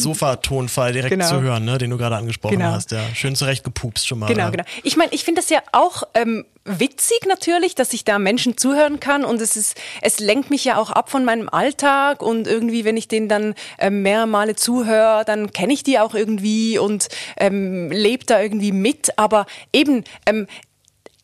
Kumpel-Sofa-Tonfall 0.10 0.94
direkt 0.94 1.12
Genau. 1.12 1.28
zu 1.28 1.42
hören, 1.42 1.66
ne, 1.66 1.78
den 1.78 1.90
du 1.90 1.98
gerade 1.98 2.16
angesprochen 2.16 2.58
Genau. 2.58 2.72
hast. 2.72 2.92
Ja, 2.92 3.02
schön 3.14 3.36
zurecht 3.36 3.64
gepupst 3.64 4.08
schon 4.08 4.20
mal. 4.20 4.28
Genau, 4.28 4.44
ja. 4.46 4.50
genau. 4.50 4.64
Ich 4.84 4.96
meine, 4.96 5.12
ich 5.14 5.24
finde 5.26 5.42
das 5.42 5.50
ja 5.50 5.60
auch 5.74 6.04
ähm, 6.14 6.46
witzig 6.64 7.20
natürlich, 7.28 7.76
dass 7.76 7.92
ich 7.94 8.06
da 8.06 8.18
Menschen 8.18 8.58
zuhören 8.58 9.00
kann 9.00 9.26
und 9.26 9.42
es 9.42 9.58
ist, 9.58 9.76
es 10.02 10.20
lenkt 10.20 10.50
mich 10.52 10.64
ja 10.64 10.78
auch 10.78 10.90
ab 10.90 11.10
von 11.10 11.26
meinem 11.26 11.50
Alltag 11.50 12.22
und 12.22 12.48
irgendwie, 12.48 12.86
wenn 12.86 12.96
ich 12.96 13.08
denen 13.10 13.28
dann 13.28 13.56
ähm, 13.78 14.04
mehr 14.04 14.26
Male 14.26 14.56
zuhöre, 14.56 15.26
dann 15.26 15.52
kenne 15.52 15.74
ich 15.74 15.84
die 15.84 16.00
auch 16.00 16.14
irgendwie 16.16 16.78
und 16.78 17.10
ähm, 17.38 17.92
lebe 17.92 18.26
da 18.26 18.42
irgendwie 18.42 18.72
mit. 18.72 19.18
Aber 19.18 19.48
eben, 19.74 20.04
ähm, 20.26 20.48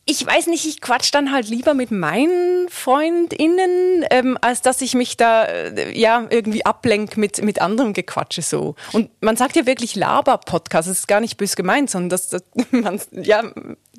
ich 0.08 0.26
weiß 0.26 0.48
nicht, 0.48 0.68
ich 0.68 0.82
quatsch 0.82 1.12
dann 1.12 1.32
halt 1.32 1.50
lieber 1.50 1.74
mit 1.74 1.90
meinen 1.90 2.70
FreundInnen, 2.70 4.06
ähm, 4.12 4.38
als 4.40 4.62
dass 4.62 4.82
ich 4.82 4.94
mich 4.94 5.18
da 5.18 5.46
äh, 5.46 5.98
ja 5.98 6.28
irgendwie 6.30 6.64
ablenk 6.64 7.18
mit, 7.18 7.44
mit 7.44 7.60
anderem 7.60 7.94
Gequatsche 7.94 8.44
so. 8.44 8.76
Und 8.94 9.10
man 9.22 9.36
sagt 9.36 9.56
ja 9.56 9.66
wirklich 9.66 9.96
Laber-Podcast, 9.96 10.90
das 10.90 11.00
ist 11.00 11.08
gar 11.08 11.22
nicht 11.22 11.38
bös 11.38 11.56
gemeint, 11.56 11.90
sondern 11.90 12.10
das, 12.10 12.30
das 12.30 12.44
man, 12.72 13.02
ja, 13.12 13.44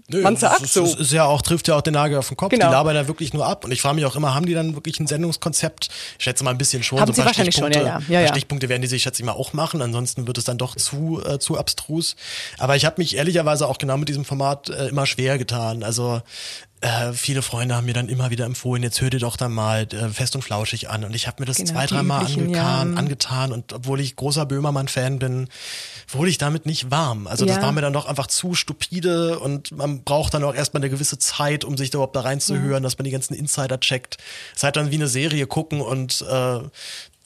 Nö, 0.09 0.21
man 0.23 0.37
sagt 0.37 0.69
so. 0.69 0.85
Es 0.85 0.95
ist 0.95 1.13
ja 1.13 1.25
auch, 1.25 1.43
trifft 1.43 1.67
ja 1.67 1.77
auch 1.77 1.81
den 1.81 1.95
Nagel 1.95 2.19
auf 2.19 2.29
den 2.29 2.37
Kopf. 2.37 2.51
Genau. 2.51 2.67
Die 2.67 2.73
labern 2.73 2.95
da 2.95 3.09
wirklich 3.09 3.35
nur 3.35 3.45
ab. 3.45 3.65
Und 3.65 3.73
ich 3.73 3.83
frage 3.83 3.97
mich 3.97 4.05
auch 4.05 4.15
immer, 4.15 4.35
haben 4.35 4.47
die 4.47 4.55
dann 4.55 4.75
wirklich 4.75 5.01
ein 5.01 5.07
Sendungskonzept? 5.07 5.89
Ich 6.19 6.25
schätze 6.25 6.45
mal 6.45 6.51
ein 6.51 6.59
bisschen 6.59 6.83
schon. 6.85 7.01
Haben 7.01 7.09
so 7.09 7.15
sie 7.15 7.21
paar 7.23 7.27
wahrscheinlich 7.27 7.57
schon, 7.57 7.73
Stichpunkte, 7.73 8.07
ja, 8.09 8.15
ja. 8.15 8.21
Ja, 8.21 8.27
ja. 8.27 8.29
Stichpunkte 8.29 8.69
werden 8.69 8.83
die 8.83 8.89
sich, 8.89 9.03
schätze 9.03 9.23
ich 9.23 9.27
mal, 9.27 9.33
auch 9.33 9.53
machen. 9.53 9.83
Ansonsten 9.83 10.27
wird 10.27 10.39
es 10.39 10.45
dann 10.45 10.59
doch 10.59 10.77
zu, 10.77 11.21
äh, 11.25 11.39
zu 11.39 11.59
abstrus. 11.59 12.15
Aber 12.59 12.77
ich 12.77 12.85
habe 12.85 12.97
mich 12.99 13.17
ehrlicherweise 13.17 13.67
auch 13.67 13.79
genau 13.79 13.97
mit 13.97 14.09
diesem 14.09 14.25
Format 14.25 14.69
äh, 14.69 14.89
immer 14.89 15.07
schwer 15.07 15.39
getan. 15.39 15.83
Also 15.83 16.23
äh, 16.83 17.13
viele 17.15 17.43
Freunde 17.43 17.75
haben 17.75 17.87
mir 17.87 17.95
dann 17.95 18.09
immer 18.09 18.31
wieder 18.31 18.45
empfohlen, 18.45 18.83
jetzt 18.83 19.01
hör 19.01 19.09
dir 19.11 19.19
doch 19.19 19.37
dann 19.37 19.53
mal 19.53 19.83
äh, 19.93 20.09
fest 20.11 20.37
und 20.37 20.43
flauschig 20.43 20.91
an. 20.91 21.05
Und 21.05 21.15
ich 21.15 21.27
habe 21.27 21.41
mir 21.41 21.47
das 21.47 21.57
Genau, 21.57 21.73
zwei, 21.73 21.87
dreimal 21.87 22.27
angetan, 22.27 22.93
ja. 22.93 22.99
angetan. 22.99 23.53
Und 23.53 23.73
obwohl 23.73 24.01
ich 24.01 24.15
großer 24.15 24.45
Böhmermann-Fan 24.47 25.19
bin, 25.19 25.49
wurde 26.09 26.31
ich 26.31 26.39
damit 26.39 26.67
nicht 26.67 26.91
warm. 26.91 27.27
Also 27.27 27.47
das 27.47 27.57
Ja. 27.57 27.63
war 27.63 27.73
mir 27.73 27.81
dann 27.81 27.93
doch 27.95 28.07
einfach 28.07 28.27
zu 28.27 28.55
stupide 28.55 29.39
und 29.39 29.73
man 29.73 30.03
braucht 30.05 30.35
dann 30.35 30.45
auch 30.45 30.55
erstmal 30.55 30.83
eine 30.83 30.91
gewisse 30.91 31.19
Zeit, 31.19 31.65
um 31.65 31.77
sich 31.77 31.91
da 31.91 31.97
überhaupt 31.99 32.15
da 32.17 32.21
reinzuhören, 32.21 32.83
dass 32.83 32.99
man 32.99 33.05
die 33.05 33.11
ganzen 33.11 33.35
Insider 33.35 33.81
checkt. 33.81 34.19
Es 34.53 34.59
ist 34.59 34.63
halt 34.65 34.77
dann 34.77 34.91
wie 34.91 34.97
eine 34.97 35.09
Serie 35.09 35.47
gucken 35.47 35.81
und 35.81 36.23
äh, 36.31 36.61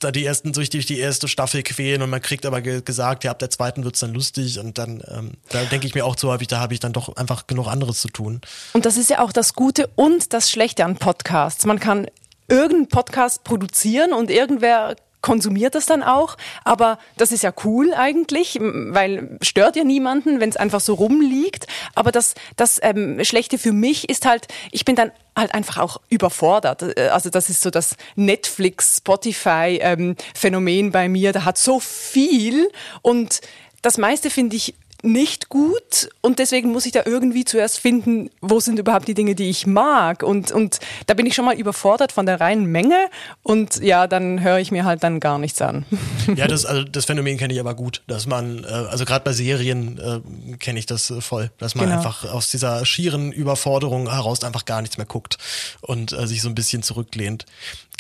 da 0.01 0.11
die 0.11 0.25
ersten 0.25 0.53
durch 0.53 0.71
die, 0.71 0.81
die 0.81 0.99
erste 0.99 1.29
Staffel 1.29 1.63
quälen 1.63 2.03
und 2.03 2.11
man 2.11 2.21
kriegt 2.21 2.47
aber 2.47 2.61
ge 2.61 2.83
gesagt, 2.83 3.25
ja, 3.25 3.31
ab 3.31 3.39
der 3.39 3.51
zweiten 3.51 3.85
wird's 3.85 4.01
dann 4.01 4.13
lustig 4.13 4.59
und 4.59 4.79
dann, 4.79 5.03
ähm, 5.09 5.33
da 5.51 5.65
denke 5.65 5.87
ich 5.87 5.95
mir 5.95 6.05
auch 6.05 6.17
zu 6.17 6.29
häufig, 6.29 6.49
da 6.49 6.61
habe 6.61 6.75
ich 6.75 6.81
dann 6.81 6.93
doch 6.93 7.15
einfach 7.17 7.47
genug 7.47 7.69
anderes 7.69 8.01
zu 8.01 8.09
tun. 8.09 8.41
Und 8.73 8.87
das 8.87 8.97
ist 8.97 9.11
ja 9.11 9.21
auch 9.21 9.33
das 9.33 9.55
Gute 9.55 9.89
und 9.95 10.33
das 10.33 10.51
Schlechte 10.51 10.85
an 10.85 10.97
Podcasts. 10.97 11.65
Man 11.67 11.79
kann 11.79 12.07
irgendeinen 12.49 12.89
Podcast 12.89 13.45
produzieren 13.45 14.13
und 14.13 14.31
irgendwer 14.31 14.97
konsumiert 15.21 15.75
das 15.75 15.87
dann 15.87 16.03
auch, 16.03 16.37
aber 16.65 16.99
das 17.17 17.33
ist 17.33 17.43
ja 17.43 17.53
cool 17.65 17.93
eigentlich, 17.95 18.59
weil 18.61 19.39
stört 19.43 19.77
ja 19.77 19.85
niemanden, 19.85 20.41
wenn 20.41 20.49
es 20.49 20.57
einfach 20.57 20.81
so 20.81 20.95
rumliegt. 20.95 21.67
Aber 21.95 22.13
das, 22.13 22.35
das 22.57 22.79
ähm, 22.83 23.23
Schlechte 23.25 23.59
für 23.59 23.73
mich 23.73 24.09
ist 24.09 24.27
halt, 24.27 24.49
ich 24.71 24.85
bin 24.85 24.97
dann 24.97 25.13
halt 25.37 25.55
einfach 25.55 25.79
auch 25.79 26.01
überfordert. 26.09 26.83
Äh, 26.97 27.09
Also 27.09 27.31
das 27.31 27.51
ist 27.51 27.63
so 27.63 27.71
das 27.71 27.97
Netflix, 28.17 28.99
Spotify 28.99 29.79
ähm, 29.83 30.17
Phänomen 30.35 30.91
bei 30.91 31.09
mir. 31.09 31.33
Da 31.33 31.45
hat 31.45 31.59
so 31.59 31.81
viel 31.81 32.69
und 33.03 33.41
das 33.83 33.99
meiste 33.99 34.31
finde 34.31 34.57
ich 34.57 34.75
nicht 35.03 35.49
gut 35.49 36.09
und 36.21 36.39
deswegen 36.39 36.73
muss 36.73 36.87
ich 36.87 36.93
da 36.93 37.03
irgendwie 37.05 37.45
zuerst 37.45 37.79
finden, 37.81 38.31
wo 38.41 38.61
sind 38.61 38.79
überhaupt 38.79 39.09
die 39.09 39.15
Dinge, 39.15 39.35
die 39.35 39.49
ich 39.51 39.67
mag 39.67 40.23
und, 40.23 40.53
und 40.53 40.79
da 41.07 41.15
bin 41.15 41.27
ich 41.27 41.35
schon 41.35 41.45
mal 41.45 41.55
überfordert 41.59 42.13
von 42.13 42.27
der 42.27 42.41
reinen 42.41 42.67
Menge 42.67 43.09
und 43.43 43.77
ja, 43.83 44.07
dann 44.07 44.43
höre 44.43 44.59
ich 44.59 44.71
mir 44.71 44.85
halt 44.85 45.03
dann 45.03 45.21
gar 45.21 45.39
nichts 45.39 45.61
an. 45.63 45.85
Ja, 46.37 46.47
das, 46.47 46.65
also 46.65 46.85
das 46.85 47.07
Phänomen 47.07 47.39
kenne 47.39 47.53
ich 47.53 47.59
aber 47.61 47.75
gut, 47.75 48.03
dass 48.07 48.27
man, 48.27 48.63
äh, 48.65 48.67
also 48.69 49.05
gerade 49.05 49.25
bei 49.25 49.33
Serien 49.33 49.99
äh, 49.99 50.57
kenne 50.59 50.79
ich 50.79 50.87
das 50.87 51.11
äh, 51.11 51.21
voll, 51.21 51.51
dass 51.59 51.75
man 51.75 51.87
Genau. 51.87 51.97
einfach 51.97 52.25
aus 52.33 52.51
dieser 52.51 52.85
schieren 52.87 53.33
Überforderung 53.33 54.11
heraus 54.11 54.45
einfach 54.45 54.65
gar 54.65 54.81
nichts 54.81 54.97
mehr 54.97 55.07
guckt 55.07 55.39
und 55.81 56.13
äh, 56.13 56.27
sich 56.27 56.41
so 56.43 56.49
ein 56.49 56.55
bisschen 56.55 56.83
zurücklehnt. 56.85 57.47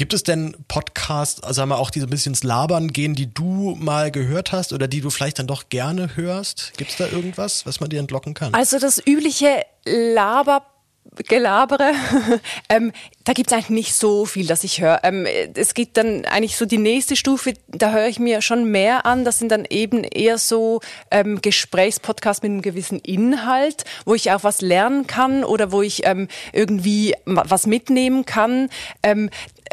Gibt 0.01 0.15
es 0.15 0.23
denn 0.23 0.57
Podcasts, 0.67 1.43
sagen 1.55 1.69
wir 1.69 1.79
auch 1.79 1.91
die 1.91 2.01
so 2.01 2.07
ein 2.07 2.09
bisschen 2.09 2.31
ins 2.31 2.43
Labern 2.43 2.89
gehen, 2.89 3.15
die 3.15 3.35
du 3.35 3.77
mal 3.79 4.11
gehört 4.11 4.51
hast 4.51 4.73
oder 4.73 4.89
die 4.89 5.03
du 5.03 5.11
vielleicht 5.11 5.39
dann 5.39 5.47
doch 5.47 5.69
gerne 5.69 6.17
hörst? 6.17 6.73
Gibt 6.79 6.93
es 6.93 6.97
da 6.97 7.07
irgendwas, 7.07 7.67
was 7.67 7.81
man 7.81 7.91
dir 7.91 8.01
entlocken 8.01 8.33
kann? 8.33 8.55
Also 8.55 8.79
das 8.79 9.07
übliche 9.07 9.63
Laber 9.85 10.63
Gelabere, 11.29 11.93
ähm, 12.69 12.93
da 13.25 13.33
gibt's 13.33 13.53
eigentlich 13.53 13.71
nicht 13.71 13.95
so 13.95 14.27
viel, 14.27 14.47
dass 14.47 14.65
ich 14.65 14.81
höre. 14.81 15.01
Ähm, 15.03 15.27
es 15.55 15.75
gibt 15.75 15.97
dann 15.97 16.25
eigentlich 16.25 16.57
so 16.57 16.67
die 16.67 16.79
nächste 16.79 17.17
Stufe, 17.17 17.55
da 17.69 17.91
höre 17.91 18.07
ich 18.07 18.19
mir 18.21 18.43
schon 18.43 18.71
mehr 18.71 19.07
an. 19.07 19.25
Das 19.25 19.39
sind 19.39 19.51
dann 19.51 19.65
eben 19.69 20.05
eher 20.05 20.39
so 20.39 20.81
ähm, 21.11 21.41
Gesprächspodcasts 21.41 22.43
mit 22.43 22.51
einem 22.51 22.63
gewissen 22.63 23.01
Inhalt, 23.01 23.85
wo 24.05 24.15
ich 24.15 24.31
auch 24.31 24.45
was 24.45 24.61
lernen 24.61 25.07
kann 25.07 25.43
oder 25.43 25.73
wo 25.73 25.83
ich 25.83 26.07
ähm, 26.07 26.29
irgendwie 26.53 27.15
was 27.25 27.67
mitnehmen 27.67 28.25
kann. 28.25 28.69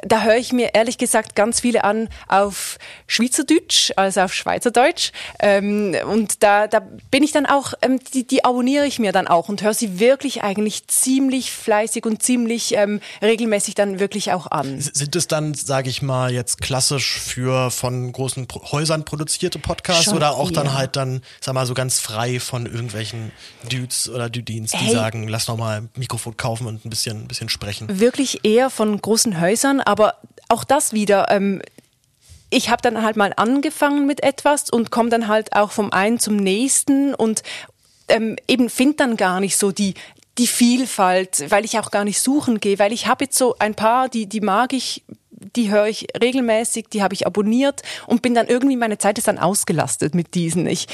Da 0.04 0.22
höre 0.24 0.36
ich 0.38 0.54
mir 0.54 0.76
ehrlich 0.76 0.98
gesagt 0.98 1.36
ganz 1.36 1.62
viele 1.62 1.84
an 1.84 2.10
auf 2.28 2.78
Schweizerdeutsch, 3.08 3.92
also 3.96 4.22
auf 4.22 4.34
Schweizerdeutsch. 4.34 5.12
Ähm, 5.40 5.96
und 6.10 6.44
da, 6.44 6.68
da 6.68 6.82
bin 7.12 7.24
ich 7.24 7.32
dann 7.32 7.46
auch, 7.46 7.74
ähm, 7.82 8.00
die, 8.14 8.26
die 8.28 8.46
abonniere 8.46 8.86
ich 8.86 9.00
mir 9.00 9.12
dann 9.12 9.28
auch 9.28 9.50
und 9.50 9.64
höre 9.64 9.74
sie 9.74 10.00
wirklich 10.00 10.44
eigentlich 10.44 10.88
ziemlich 10.88 11.52
fleißig 11.52 12.06
und 12.06 12.22
ziemlich 12.22 12.76
ähm, 12.76 13.02
regelmäßig 13.22 13.76
dann 13.76 14.00
wirklich 14.00 14.32
auch 14.34 14.48
an. 14.48 14.80
Sind 14.80 15.16
es 15.16 15.28
dann, 15.28 15.54
sage 15.54 15.90
ich 15.90 16.02
mal, 16.02 16.32
jetzt 16.32 16.62
klassisch 16.62 17.20
für 17.20 17.72
von 17.72 18.12
großen 18.12 18.48
Pro 18.48 18.72
Häusern 18.72 19.06
produzierte 19.06 19.60
Podcasts 19.60 20.06
Schon 20.06 20.16
oder 20.16 20.36
auch 20.36 20.52
dann 20.52 20.68
eher. 20.68 20.74
halt 20.78 20.96
dann, 20.96 21.22
sag 21.42 21.54
mal, 21.56 21.66
so 21.66 21.74
ganz 21.74 22.00
frei 22.00 22.40
von 22.40 22.66
irgendwelchen 22.66 23.32
Dudes 23.70 24.10
oder 24.10 24.30
Dudins, 24.30 24.72
die 24.72 24.78
Hey. 24.78 24.94
sagen, 24.94 25.28
lass 25.28 25.48
noch 25.48 25.58
mal 25.58 25.78
ein 25.78 25.90
Mikrofon 25.96 26.38
kaufen 26.38 26.68
und 26.68 26.86
ein 26.86 26.90
bisschen, 26.90 27.24
ein 27.24 27.28
bisschen 27.28 27.50
sprechen. 27.50 28.00
Wirklich 28.00 28.44
eher 28.46 28.70
von 28.70 29.00
großen 29.02 29.40
Häusern, 29.42 29.82
aber 29.88 30.16
auch 30.50 30.64
das 30.64 30.94
wieder. 30.94 31.32
Ähm, 31.32 31.62
ich 32.50 32.70
habe 32.70 32.82
dann 32.82 33.02
halt 33.02 33.16
mal 33.16 33.34
angefangen 33.36 34.06
mit 34.06 34.22
etwas 34.22 34.70
und 34.70 34.92
komme 34.92 35.10
dann 35.10 35.28
halt 35.28 35.54
auch 35.54 35.72
vom 35.72 35.92
einen 35.92 36.20
zum 36.20 36.36
nächsten 36.36 37.14
und 37.14 37.44
ähm, 38.10 38.36
eben 38.48 38.70
finde 38.70 38.98
dann 38.98 39.18
gar 39.18 39.40
nicht 39.40 39.58
so 39.58 39.72
die 39.72 39.96
die 40.38 40.48
Vielfalt, 40.48 41.50
weil 41.50 41.66
ich 41.66 41.80
auch 41.80 41.90
gar 41.90 42.04
nicht 42.04 42.22
suchen 42.22 42.60
gehe, 42.60 42.78
weil 42.78 42.94
ich 42.94 43.08
habe 43.08 43.26
jetzt 43.26 43.38
so 43.40 43.56
ein 43.58 43.74
paar, 43.74 44.08
die 44.08 44.28
die 44.28 44.42
mag 44.42 44.72
ich, 44.72 45.04
die 45.56 45.72
höre 45.72 45.88
ich 45.88 46.08
regelmäßig, 46.20 46.88
die 46.92 47.04
habe 47.04 47.14
ich 47.14 47.28
abonniert 47.28 47.82
und 48.08 48.22
bin 48.22 48.34
dann 48.34 48.48
irgendwie 48.48 48.76
meine 48.76 48.98
Zeit 48.98 49.18
ist 49.18 49.28
dann 49.28 49.38
ausgelastet 49.38 50.16
mit 50.16 50.34
diesen. 50.34 50.66
Ich 50.68 50.88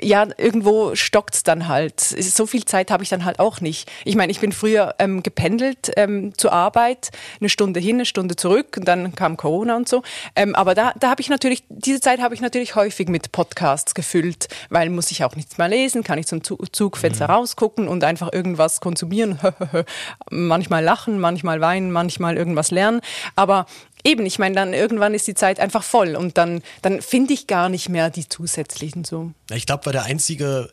ja 0.00 0.26
irgendwo 0.36 0.94
stockt's 0.94 1.42
dann 1.42 1.66
halt. 1.68 2.00
So 2.00 2.46
viel 2.46 2.64
Zeit 2.64 2.90
habe 2.90 3.02
ich 3.02 3.08
dann 3.08 3.24
halt 3.24 3.40
auch 3.40 3.60
nicht. 3.60 3.90
Ich 4.04 4.16
meine, 4.16 4.30
ich 4.30 4.40
bin 4.40 4.52
früher 4.52 4.94
ähm, 4.98 5.22
gependelt 5.22 5.90
ähm, 5.96 6.32
zur 6.36 6.52
Arbeit, 6.52 7.10
eine 7.40 7.48
Stunde 7.48 7.80
hin, 7.80 7.96
eine 7.96 8.06
Stunde 8.06 8.36
zurück 8.36 8.76
und 8.78 8.86
dann 8.86 9.14
kam 9.14 9.36
Corona 9.36 9.76
und 9.76 9.88
so. 9.88 10.02
Ähm, 10.36 10.54
aber 10.54 10.74
da 10.74 10.92
da 10.98 11.10
habe 11.10 11.20
ich 11.20 11.28
natürlich 11.28 11.64
diese 11.68 12.00
Zeit 12.00 12.20
habe 12.20 12.34
ich 12.34 12.40
natürlich 12.40 12.74
häufig 12.76 13.08
mit 13.08 13.32
Podcasts 13.32 13.94
gefüllt, 13.94 14.48
weil 14.68 14.90
muss 14.90 15.10
ich 15.10 15.24
auch 15.24 15.34
nichts 15.36 15.58
mehr 15.58 15.68
lesen, 15.68 16.04
kann 16.04 16.18
ich 16.18 16.26
zum 16.26 16.44
Zu- 16.44 16.58
Zugfenster 16.70 17.26
rausgucken 17.26 17.88
und 17.88 18.04
einfach 18.04 18.32
irgendwas 18.32 18.80
konsumieren, 18.80 19.38
manchmal 20.30 20.84
lachen, 20.84 21.18
manchmal 21.18 21.60
weinen, 21.60 21.90
manchmal 21.90 22.36
irgendwas 22.36 22.70
lernen, 22.70 23.00
aber 23.36 23.66
Eben, 24.04 24.26
ich 24.26 24.38
meine, 24.38 24.54
dann 24.54 24.72
irgendwann 24.72 25.14
ist 25.14 25.26
die 25.26 25.34
Zeit 25.34 25.60
einfach 25.60 25.82
voll 25.82 26.16
und 26.16 26.38
dann, 26.38 26.62
dann 26.82 27.02
finde 27.02 27.34
ich 27.34 27.46
gar 27.46 27.68
nicht 27.68 27.88
mehr 27.88 28.10
die 28.10 28.28
zusätzlichen 28.28 29.04
so. 29.04 29.32
Ich 29.50 29.66
glaube, 29.66 29.86
weil 29.86 29.92
der 29.92 30.04
einzige 30.04 30.70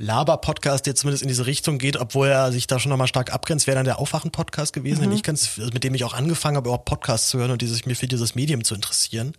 Laber-Podcast, 0.00 0.86
der 0.86 0.94
zumindest 0.94 1.22
in 1.22 1.28
diese 1.28 1.44
Richtung 1.44 1.76
geht, 1.76 1.98
obwohl 1.98 2.28
er 2.28 2.52
sich 2.52 2.66
da 2.66 2.78
schon 2.78 2.88
nochmal 2.88 3.06
stark 3.06 3.34
abgrenzt, 3.34 3.66
wäre 3.66 3.74
dann 3.74 3.84
der 3.84 3.98
Aufwachen-Podcast 3.98 4.72
gewesen, 4.72 5.02
den 5.02 5.12
ich 5.12 5.22
ganz, 5.22 5.58
also 5.58 5.70
mit 5.74 5.84
dem 5.84 5.94
ich 5.94 6.04
auch 6.04 6.14
angefangen 6.14 6.56
habe, 6.56 6.68
überhaupt 6.68 6.86
Podcasts 6.86 7.28
zu 7.28 7.38
hören 7.38 7.50
und 7.50 7.60
dieses, 7.60 7.84
mich 7.84 7.98
für 7.98 8.06
dieses 8.06 8.34
Medium 8.34 8.64
zu 8.64 8.74
interessieren. 8.74 9.34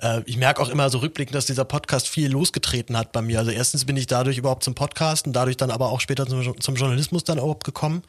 Äh, 0.00 0.22
ich 0.26 0.36
merke 0.36 0.62
auch 0.62 0.68
immer 0.68 0.90
so 0.90 0.98
rückblickend, 0.98 1.34
dass 1.34 1.46
dieser 1.46 1.64
Podcast 1.64 2.06
viel 2.06 2.30
losgetreten 2.30 2.96
hat 2.96 3.10
bei 3.10 3.20
mir. 3.20 3.40
Also 3.40 3.50
erstens 3.50 3.84
bin 3.84 3.96
ich 3.96 4.06
dadurch 4.06 4.38
überhaupt 4.38 4.62
zum 4.62 4.76
Podcasten, 4.76 5.32
dadurch 5.32 5.56
dann 5.56 5.72
aber 5.72 5.90
auch 5.90 6.00
später 6.00 6.24
zum, 6.24 6.60
zum 6.60 6.76
Journalismus 6.76 7.24
dann 7.24 7.38
überhaupt 7.38 7.64
gekommen. 7.64 8.04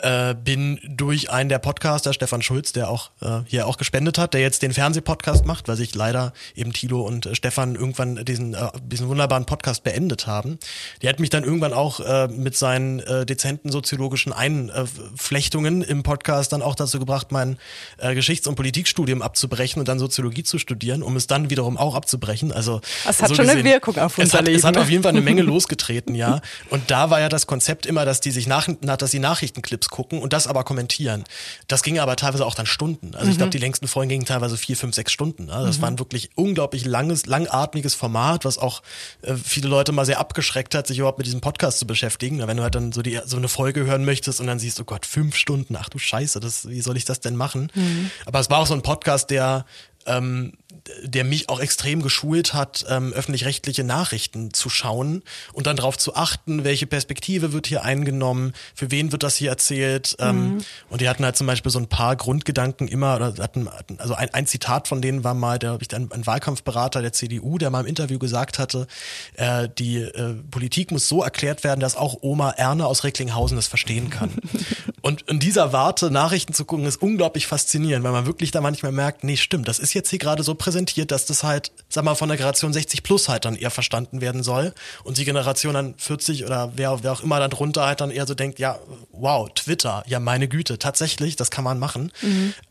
Äh, 0.00 0.34
bin 0.34 0.78
durch 0.86 1.30
einen 1.30 1.48
der 1.48 1.58
Podcaster, 1.58 2.12
Stefan 2.12 2.40
Schulz, 2.40 2.70
der 2.72 2.88
auch 2.88 3.10
äh, 3.20 3.40
hier 3.46 3.66
auch 3.66 3.78
gespendet 3.78 4.16
hat, 4.16 4.32
der 4.32 4.40
jetzt 4.40 4.62
den 4.62 4.72
Fernsehpodcast 4.72 5.44
macht, 5.44 5.66
weil 5.66 5.74
sich 5.74 5.92
leider 5.92 6.32
eben 6.54 6.72
Tilo 6.72 7.02
und 7.02 7.26
äh, 7.26 7.34
Stefan 7.34 7.74
irgendwann 7.74 8.24
diesen, 8.24 8.54
äh, 8.54 8.68
diesen 8.80 9.08
wunderbaren 9.08 9.44
Podcast 9.44 9.82
beendet 9.82 10.28
haben. 10.28 10.58
Der 11.02 11.10
hat 11.10 11.18
mich 11.18 11.30
dann 11.30 11.42
irgendwann 11.42 11.72
auch 11.72 11.98
äh, 11.98 12.28
mit 12.28 12.56
seinen 12.56 13.00
äh, 13.00 13.26
dezenten 13.26 13.72
soziologischen 13.72 14.32
Einflechtungen 14.32 15.82
im 15.82 16.04
Podcast 16.04 16.52
dann 16.52 16.62
auch 16.62 16.76
dazu 16.76 17.00
gebracht, 17.00 17.32
mein 17.32 17.58
äh, 17.96 18.14
Geschichts- 18.14 18.46
und 18.46 18.54
Politikstudium 18.54 19.20
abzubrechen 19.20 19.80
und 19.80 19.88
dann 19.88 19.98
Soziologie 19.98 20.44
zu 20.44 20.58
studieren, 20.58 21.02
um 21.02 21.16
es 21.16 21.26
dann 21.26 21.50
wiederum 21.50 21.76
auch 21.76 21.96
abzubrechen. 21.96 22.52
Also 22.52 22.80
Das 23.04 23.20
hat 23.20 23.34
schon 23.34 23.50
eine 23.50 23.64
Wirkung 23.64 23.98
auf 23.98 24.16
es 24.16 24.26
unser 24.26 24.38
hat, 24.38 24.46
Leben, 24.46 24.58
Es 24.58 24.64
hat 24.64 24.76
auf 24.76 24.88
jeden 24.88 25.02
Fall 25.02 25.10
eine 25.10 25.22
Menge 25.22 25.42
losgetreten, 25.42 26.14
ja. 26.14 26.40
Und 26.70 26.92
da 26.92 27.10
war 27.10 27.18
ja 27.18 27.28
das 27.28 27.48
Konzept 27.48 27.84
immer, 27.84 28.04
dass 28.04 28.20
die 28.20 28.30
sich 28.30 28.46
nach, 28.46 28.68
na, 28.80 28.96
dass 28.96 29.10
die 29.10 29.18
Nachrichtenclips 29.18 29.87
Gucken 29.88 30.20
und 30.20 30.32
das 30.32 30.46
aber 30.46 30.64
kommentieren. 30.64 31.24
Das 31.66 31.82
ging 31.82 31.98
aber 31.98 32.16
teilweise 32.16 32.46
auch 32.46 32.54
dann 32.54 32.66
Stunden. 32.66 33.14
Also 33.14 33.30
ich 33.30 33.36
glaube, 33.36 33.50
die 33.50 33.58
längsten 33.58 33.88
Folgen 33.88 34.08
gingen 34.08 34.24
teilweise 34.24 34.56
vier, 34.56 34.76
fünf, 34.76 34.94
sechs 34.94 35.12
Stunden. 35.12 35.46
Ne? 35.46 35.62
Das 35.66 35.80
war 35.80 35.88
ein 35.88 35.98
wirklich 35.98 36.30
unglaublich 36.34 36.84
langes, 36.84 37.26
langatmiges 37.26 37.94
Format, 37.94 38.44
was 38.44 38.58
auch 38.58 38.82
äh, 39.22 39.34
viele 39.34 39.68
Leute 39.68 39.92
mal 39.92 40.06
sehr 40.06 40.18
abgeschreckt 40.18 40.74
hat, 40.74 40.86
sich 40.86 40.98
überhaupt 40.98 41.18
mit 41.18 41.26
diesem 41.26 41.40
Podcast 41.40 41.78
zu 41.78 41.86
beschäftigen. 41.86 42.46
Wenn 42.46 42.56
du 42.56 42.62
halt 42.62 42.74
dann 42.74 42.92
so 42.92 43.02
die 43.02 43.20
so 43.24 43.36
eine 43.36 43.48
Folge 43.48 43.84
hören 43.84 44.04
möchtest 44.04 44.40
und 44.40 44.46
dann 44.46 44.58
siehst, 44.58 44.80
oh 44.80 44.84
Gott, 44.84 45.06
fünf 45.06 45.36
Stunden, 45.36 45.76
ach 45.76 45.88
du 45.88 45.98
Scheiße, 45.98 46.40
das, 46.40 46.68
wie 46.68 46.80
soll 46.80 46.96
ich 46.96 47.04
das 47.04 47.20
denn 47.20 47.36
machen? 47.36 47.70
Aber 48.26 48.40
es 48.40 48.50
war 48.50 48.58
auch 48.58 48.66
so 48.66 48.74
ein 48.74 48.82
Podcast, 48.82 49.30
der 49.30 49.64
ähm, 50.06 50.52
der 51.02 51.24
mich 51.24 51.48
auch 51.48 51.60
extrem 51.60 52.02
geschult 52.02 52.54
hat, 52.54 52.84
ähm, 52.88 53.12
öffentlich-rechtliche 53.12 53.84
Nachrichten 53.84 54.52
zu 54.52 54.68
schauen 54.68 55.22
und 55.52 55.66
dann 55.66 55.76
darauf 55.76 55.98
zu 55.98 56.14
achten, 56.14 56.64
welche 56.64 56.86
Perspektive 56.86 57.52
wird 57.52 57.66
hier 57.66 57.84
eingenommen, 57.84 58.52
für 58.74 58.90
wen 58.90 59.12
wird 59.12 59.22
das 59.22 59.36
hier 59.36 59.50
erzählt. 59.50 60.16
Ähm, 60.18 60.58
Und 60.88 61.00
die 61.00 61.08
hatten 61.08 61.24
halt 61.24 61.36
zum 61.36 61.46
Beispiel 61.46 61.70
so 61.70 61.78
ein 61.78 61.88
paar 61.88 62.16
Grundgedanken 62.16 62.88
immer, 62.88 63.16
oder 63.16 63.34
hatten, 63.38 63.68
also 63.98 64.14
ein, 64.14 64.32
ein 64.34 64.46
Zitat 64.46 64.88
von 64.88 65.02
denen 65.02 65.24
war 65.24 65.34
mal, 65.34 65.58
der, 65.58 65.78
ich, 65.80 65.94
ein, 65.94 66.10
ein 66.12 66.26
Wahlkampfberater 66.26 67.02
der 67.02 67.12
CDU, 67.12 67.58
der 67.58 67.70
mal 67.70 67.80
im 67.80 67.86
Interview 67.86 68.18
gesagt 68.18 68.58
hatte, 68.58 68.86
äh, 69.34 69.68
die 69.78 69.98
äh, 69.98 70.34
Politik 70.50 70.90
muss 70.90 71.08
so 71.08 71.22
erklärt 71.22 71.64
werden, 71.64 71.80
dass 71.80 71.96
auch 71.96 72.18
Oma 72.22 72.50
Erne 72.50 72.86
aus 72.86 73.04
Recklinghausen 73.04 73.58
es 73.58 73.66
verstehen 73.66 74.10
kann. 74.10 74.30
Und 75.00 75.22
in 75.22 75.38
dieser 75.38 75.72
Warte 75.72 76.10
Nachrichten 76.10 76.52
zu 76.52 76.64
gucken, 76.64 76.86
ist 76.86 77.00
unglaublich 77.00 77.46
faszinierend, 77.46 78.04
weil 78.04 78.12
man 78.12 78.26
wirklich 78.26 78.50
da 78.50 78.60
manchmal 78.60 78.92
merkt, 78.92 79.24
nee, 79.24 79.36
stimmt, 79.36 79.68
das 79.68 79.78
ist 79.78 79.94
jetzt 79.94 80.10
hier 80.10 80.18
gerade 80.18 80.42
so 80.42 80.54
präsentiert, 80.68 81.10
dass 81.10 81.24
das 81.24 81.44
halt, 81.44 81.72
sag 81.88 82.04
mal, 82.04 82.14
von 82.14 82.28
der 82.28 82.36
Generation 82.36 82.74
60 82.74 83.02
plus 83.02 83.30
halt 83.30 83.46
dann 83.46 83.56
eher 83.56 83.70
verstanden 83.70 84.20
werden 84.20 84.42
soll. 84.42 84.74
Und 85.02 85.16
die 85.16 85.24
Generation 85.24 85.72
dann 85.72 85.94
40 85.96 86.44
oder 86.44 86.72
wer, 86.76 87.02
wer 87.02 87.12
auch 87.12 87.22
immer 87.22 87.40
dann 87.40 87.48
drunter 87.48 87.86
halt 87.86 88.02
dann 88.02 88.10
eher 88.10 88.26
so 88.26 88.34
denkt, 88.34 88.58
ja, 88.58 88.78
wow, 89.12 89.48
Twitter, 89.54 90.04
ja, 90.06 90.20
meine 90.20 90.46
Güte, 90.46 90.78
tatsächlich, 90.78 91.36
das 91.36 91.50
kann 91.50 91.64
man 91.64 91.78
machen. 91.78 92.12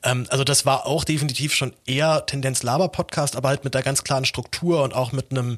Ähm, 0.03 0.27
also 0.29 0.43
das 0.43 0.63
war 0.63 0.85
auch 0.85 1.05
definitiv 1.05 1.55
schon 1.55 1.73
eher 1.87 2.27
Tendenz 2.27 2.61
Laber-Podcast, 2.61 3.35
aber 3.35 3.49
halt 3.49 3.63
mit 3.63 3.73
der 3.73 3.81
ganz 3.81 4.03
klaren 4.03 4.25
Struktur 4.25 4.83
und 4.83 4.93
auch 4.93 5.11
mit 5.11 5.31
einem 5.31 5.57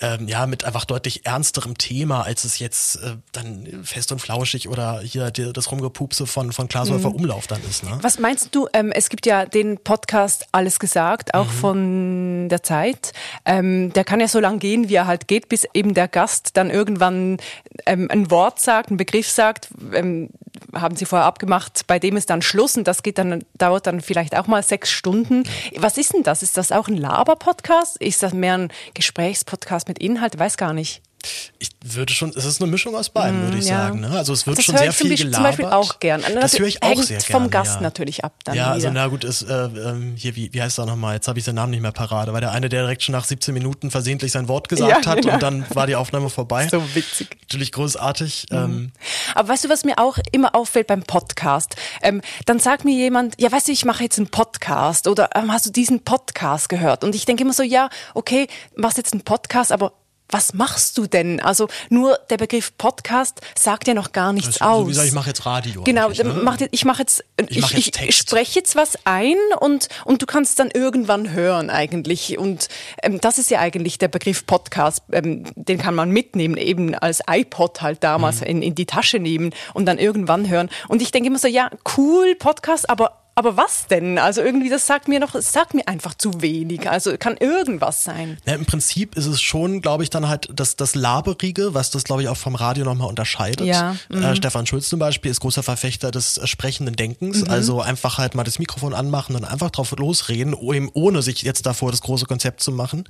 ähm, 0.00 0.28
ja, 0.28 0.46
mit 0.46 0.64
einfach 0.64 0.84
deutlich 0.84 1.24
ernsterem 1.26 1.78
Thema, 1.78 2.22
als 2.22 2.44
es 2.44 2.58
jetzt 2.58 2.96
äh, 2.96 3.16
dann 3.32 3.84
fest 3.84 4.12
und 4.12 4.20
flauschig 4.20 4.68
oder 4.68 5.00
hier 5.00 5.30
die, 5.30 5.52
das 5.52 5.70
Rumgepupse 5.70 6.26
von, 6.26 6.52
von 6.52 6.68
Glashäufer 6.68 7.14
Umlauf 7.14 7.46
dann 7.46 7.60
ist. 7.68 7.84
Ne? 7.84 7.98
Was 8.02 8.18
meinst 8.18 8.54
du? 8.54 8.68
Ähm, 8.72 8.90
es 8.92 9.08
gibt 9.08 9.26
ja 9.26 9.46
den 9.46 9.78
Podcast 9.78 10.46
Alles 10.52 10.78
gesagt, 10.78 11.34
auch 11.34 11.46
von 11.46 12.48
der 12.48 12.62
Zeit. 12.62 13.12
Ähm, 13.44 13.92
der 13.92 14.04
kann 14.04 14.20
ja 14.20 14.28
so 14.28 14.40
lang 14.40 14.58
gehen, 14.58 14.88
wie 14.88 14.94
er 14.94 15.06
halt 15.06 15.28
geht, 15.28 15.48
bis 15.48 15.66
eben 15.74 15.94
der 15.94 16.08
Gast 16.08 16.56
dann 16.56 16.70
irgendwann 16.70 17.38
ähm, 17.86 18.08
ein 18.10 18.30
Wort 18.30 18.60
sagt, 18.60 18.88
einen 18.90 18.96
Begriff 18.96 19.30
sagt. 19.30 19.68
Haben 20.72 20.96
sie 20.96 21.04
vorher 21.04 21.26
abgemacht, 21.26 21.86
bei 21.86 21.98
dem 21.98 22.16
ist 22.16 22.30
dann 22.30 22.42
Schluss 22.42 22.76
und 22.76 22.86
das 22.86 23.02
geht 23.02 23.18
dann, 23.18 23.44
dauert 23.58 23.86
dann 23.86 24.00
vielleicht 24.00 24.36
auch 24.36 24.46
mal 24.46 24.62
sechs 24.62 24.90
Stunden. 24.90 25.44
Was 25.76 25.98
ist 25.98 26.14
denn 26.14 26.22
das? 26.22 26.42
Ist 26.42 26.56
das 26.56 26.72
auch 26.72 26.88
ein 26.88 26.96
Laber-Podcast? 26.96 27.96
Ist 27.98 28.22
das 28.22 28.32
mehr 28.32 28.58
ein 28.58 28.72
Gesprächspodcast 28.94 29.88
mit 29.88 29.98
Inhalt? 29.98 30.38
Weiß 30.38 30.56
gar 30.56 30.72
nicht. 30.72 31.02
Ich 31.58 31.70
würde 31.84 32.12
schon, 32.12 32.30
es 32.30 32.44
ist 32.44 32.60
eine 32.60 32.70
Mischung 32.70 32.94
aus 32.96 33.08
beiden, 33.10 33.42
würde 33.42 33.58
ich 33.58 33.64
Mm, 33.64 33.68
ja. 33.68 33.78
sagen. 33.78 34.00
Ne? 34.00 34.10
Also 34.10 34.32
es 34.32 34.46
wird 34.46 34.58
Das 34.58 34.64
schon 34.64 34.76
sehr 34.76 34.90
ich 34.90 34.96
viel 34.96 35.16
gelabert. 35.16 35.34
zum 35.34 35.42
Beispiel 35.44 35.64
auch 35.66 36.00
gern. 36.00 36.24
Also 36.24 36.40
Das 36.40 36.58
höre 36.58 36.66
ich 36.66 36.82
auch 36.82 36.88
hängt 36.90 37.04
sehr 37.04 37.20
vom 37.20 37.48
gerne, 37.48 37.50
Gast 37.50 37.74
ja. 37.76 37.80
natürlich 37.80 38.24
ab 38.24 38.34
dann 38.44 38.54
Ja, 38.54 38.70
also 38.72 38.88
wieder. 38.88 38.92
na 38.92 39.06
gut, 39.08 39.24
ist, 39.24 39.42
äh, 39.42 39.64
ähm, 39.64 40.14
hier, 40.16 40.36
wie, 40.36 40.52
wie 40.52 40.62
heißt 40.62 40.78
er 40.78 40.86
nochmal? 40.86 41.14
Jetzt 41.14 41.28
habe 41.28 41.38
ich 41.38 41.44
den 41.44 41.54
Namen 41.54 41.70
nicht 41.70 41.80
mehr 41.80 41.92
parade, 41.92 42.32
weil 42.32 42.40
der 42.40 42.52
eine, 42.52 42.68
der 42.68 42.82
direkt 42.82 43.02
schon 43.02 43.12
nach 43.12 43.24
17 43.24 43.52
Minuten 43.54 43.90
versehentlich 43.90 44.32
sein 44.32 44.48
Wort 44.48 44.68
gesagt 44.68 45.04
Ja, 45.06 45.10
hat 45.10 45.22
genau. 45.22 45.34
und 45.34 45.42
dann 45.42 45.66
war 45.74 45.86
die 45.86 45.96
Aufnahme 45.96 46.30
vorbei. 46.30 46.68
So 46.70 46.82
witzig. 46.94 47.36
Natürlich 47.42 47.72
großartig. 47.72 48.46
Ähm, 48.50 48.92
Aber 49.34 49.48
weißt 49.48 49.64
du, 49.64 49.68
was 49.68 49.84
mir 49.84 49.98
auch 49.98 50.18
immer 50.32 50.54
auffällt 50.54 50.86
beim 50.88 51.02
Podcast? 51.02 51.76
Ähm, 52.02 52.20
dann 52.46 52.58
sagt 52.58 52.84
mir 52.84 52.94
jemand, 52.94 53.40
ja, 53.40 53.50
weißt 53.52 53.68
du, 53.68 53.72
ich 53.72 53.84
mache 53.84 54.02
jetzt 54.02 54.18
einen 54.18 54.28
Podcast 54.28 55.06
oder 55.06 55.30
ähm, 55.34 55.52
hast 55.52 55.66
du 55.66 55.70
diesen 55.70 56.02
Podcast 56.04 56.68
gehört? 56.68 57.04
Und 57.04 57.14
ich 57.14 57.24
denke 57.26 57.42
immer 57.44 57.52
so, 57.52 57.62
ja, 57.62 57.88
okay, 58.14 58.48
machst 58.76 58.96
jetzt 58.98 59.12
einen 59.12 59.22
Podcast, 59.22 59.70
aber 59.72 59.92
was 60.30 60.54
machst 60.54 60.98
du 60.98 61.06
denn? 61.06 61.40
Also 61.40 61.68
nur 61.90 62.18
der 62.30 62.38
Begriff 62.38 62.76
Podcast 62.78 63.40
sagt 63.54 63.86
ja 63.86 63.94
noch 63.94 64.12
gar 64.12 64.32
nichts 64.32 64.60
Also, 64.60 64.74
so 64.76 64.82
aus. 64.84 64.88
wie 64.88 64.94
sag 64.94 65.02
ich, 65.04 65.08
ich 65.10 65.14
mache 65.14 65.28
jetzt 65.28 65.46
Radio 65.46 65.82
Genau, 65.84 66.08
ne? 66.08 66.40
mach, 66.42 66.58
ich 66.70 66.84
mache 66.84 67.02
jetzt, 67.02 67.24
Ich 67.40 67.56
ich, 67.56 67.60
mach 67.62 67.70
ich, 67.72 67.86
jetzt 67.86 67.98
Text. 67.98 68.18
spreche 68.30 68.58
jetzt 68.58 68.74
was 68.74 68.98
ein 69.04 69.36
und, 69.60 69.88
und 70.04 70.22
du 70.22 70.26
kannst 70.26 70.58
dann 70.58 70.70
irgendwann 70.70 71.32
hören 71.32 71.70
eigentlich. 71.70 72.38
Und 72.38 72.68
ähm, 73.02 73.20
das 73.20 73.38
ist 73.38 73.50
ja 73.50 73.60
eigentlich 73.60 73.98
der 73.98 74.08
Begriff 74.08 74.46
Podcast, 74.46 75.02
ähm, 75.12 75.44
den 75.56 75.78
kann 75.78 75.94
man 75.94 76.10
mitnehmen, 76.10 76.56
eben 76.56 76.94
als 76.94 77.20
iPod 77.28 77.82
halt 77.82 78.02
damals 78.02 78.40
Mhm. 78.40 78.46
in, 78.46 78.62
in 78.62 78.74
die 78.74 78.86
Tasche 78.86 79.18
nehmen 79.18 79.52
und 79.74 79.86
dann 79.86 79.98
irgendwann 79.98 80.48
hören. 80.48 80.68
Und 80.88 81.02
ich 81.02 81.12
denke 81.12 81.28
immer 81.28 81.38
so, 81.38 81.48
ja, 81.48 81.70
cool, 81.96 82.34
Podcast, 82.34 82.88
aber 82.90 83.20
aber 83.36 83.56
was 83.56 83.86
denn? 83.88 84.18
Also 84.18 84.40
irgendwie, 84.42 84.68
das 84.70 84.86
sagt 84.86 85.08
mir 85.08 85.18
noch, 85.18 85.34
es 85.34 85.52
sagt 85.52 85.74
mir 85.74 85.86
einfach 85.88 86.14
zu 86.14 86.40
wenig. 86.40 86.88
Also 86.88 87.16
kann 87.18 87.36
irgendwas 87.36 88.04
sein. 88.04 88.38
Ja, 88.46 88.54
Im 88.54 88.64
Prinzip 88.64 89.16
ist 89.16 89.26
es 89.26 89.40
schon, 89.42 89.80
glaube 89.82 90.02
ich, 90.04 90.10
dann 90.10 90.28
halt 90.28 90.48
das, 90.54 90.76
das 90.76 90.94
Laberige, 90.94 91.74
was 91.74 91.90
das, 91.90 92.04
glaube 92.04 92.22
ich, 92.22 92.28
auch 92.28 92.36
vom 92.36 92.54
Radio 92.54 92.84
nochmal 92.84 93.08
unterscheidet. 93.08 93.66
Ja, 93.66 93.96
mhm. 94.08 94.22
Äh, 94.22 94.36
Stefan 94.36 94.66
Schulz 94.66 94.88
zum 94.88 94.98
Beispiel 94.98 95.30
ist 95.30 95.40
großer 95.40 95.62
Verfechter 95.62 96.10
des 96.10 96.38
äh, 96.38 96.46
sprechenden 96.46 96.94
Denkens. 96.96 97.42
Mhm. 97.42 97.50
Also 97.50 97.80
einfach 97.80 98.18
halt 98.18 98.34
mal 98.34 98.44
das 98.44 98.58
Mikrofon 98.58 98.94
anmachen 98.94 99.34
und 99.36 99.44
einfach 99.44 99.70
drauf 99.70 99.90
losreden, 99.98 100.54
ohne 100.54 101.22
sich 101.22 101.42
jetzt 101.42 101.66
davor 101.66 101.90
das 101.90 102.02
große 102.02 102.26
Konzept 102.26 102.62
zu 102.62 102.70
machen. 102.72 103.04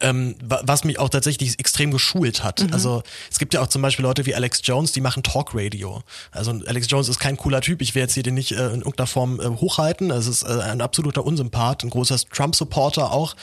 Ähm, 0.00 0.36
wa- 0.44 0.62
was 0.64 0.84
mich 0.84 0.98
auch 0.98 1.08
tatsächlich 1.08 1.58
extrem 1.58 1.90
geschult 1.90 2.42
hat. 2.44 2.62
Mhm. 2.62 2.72
Also 2.72 3.02
es 3.30 3.38
gibt 3.38 3.52
ja 3.52 3.60
auch 3.60 3.66
zum 3.66 3.82
Beispiel 3.82 4.04
Leute 4.04 4.24
wie 4.26 4.34
Alex 4.34 4.60
Jones, 4.64 4.92
die 4.92 5.00
machen 5.00 5.22
Talk-Radio. 5.22 6.02
Also 6.30 6.52
Alex 6.66 6.86
Jones 6.88 7.08
ist 7.08 7.18
kein 7.18 7.36
cooler 7.36 7.60
Typ. 7.60 7.82
Ich 7.82 7.94
will 7.94 8.02
jetzt 8.02 8.14
hier 8.14 8.22
den 8.22 8.34
nicht 8.34 8.52
äh, 8.52 8.66
in 8.68 8.76
irgendeiner 8.80 9.06
Form 9.06 9.40
äh, 9.40 9.57
hochhalten. 9.60 10.10
Es 10.10 10.26
ist 10.26 10.42
äh, 10.42 10.60
ein 10.62 10.80
absoluter 10.80 11.24
Unsympath, 11.24 11.84
ein 11.84 11.90
großer 11.90 12.16
Trump-Supporter 12.32 13.12
auch. 13.12 13.34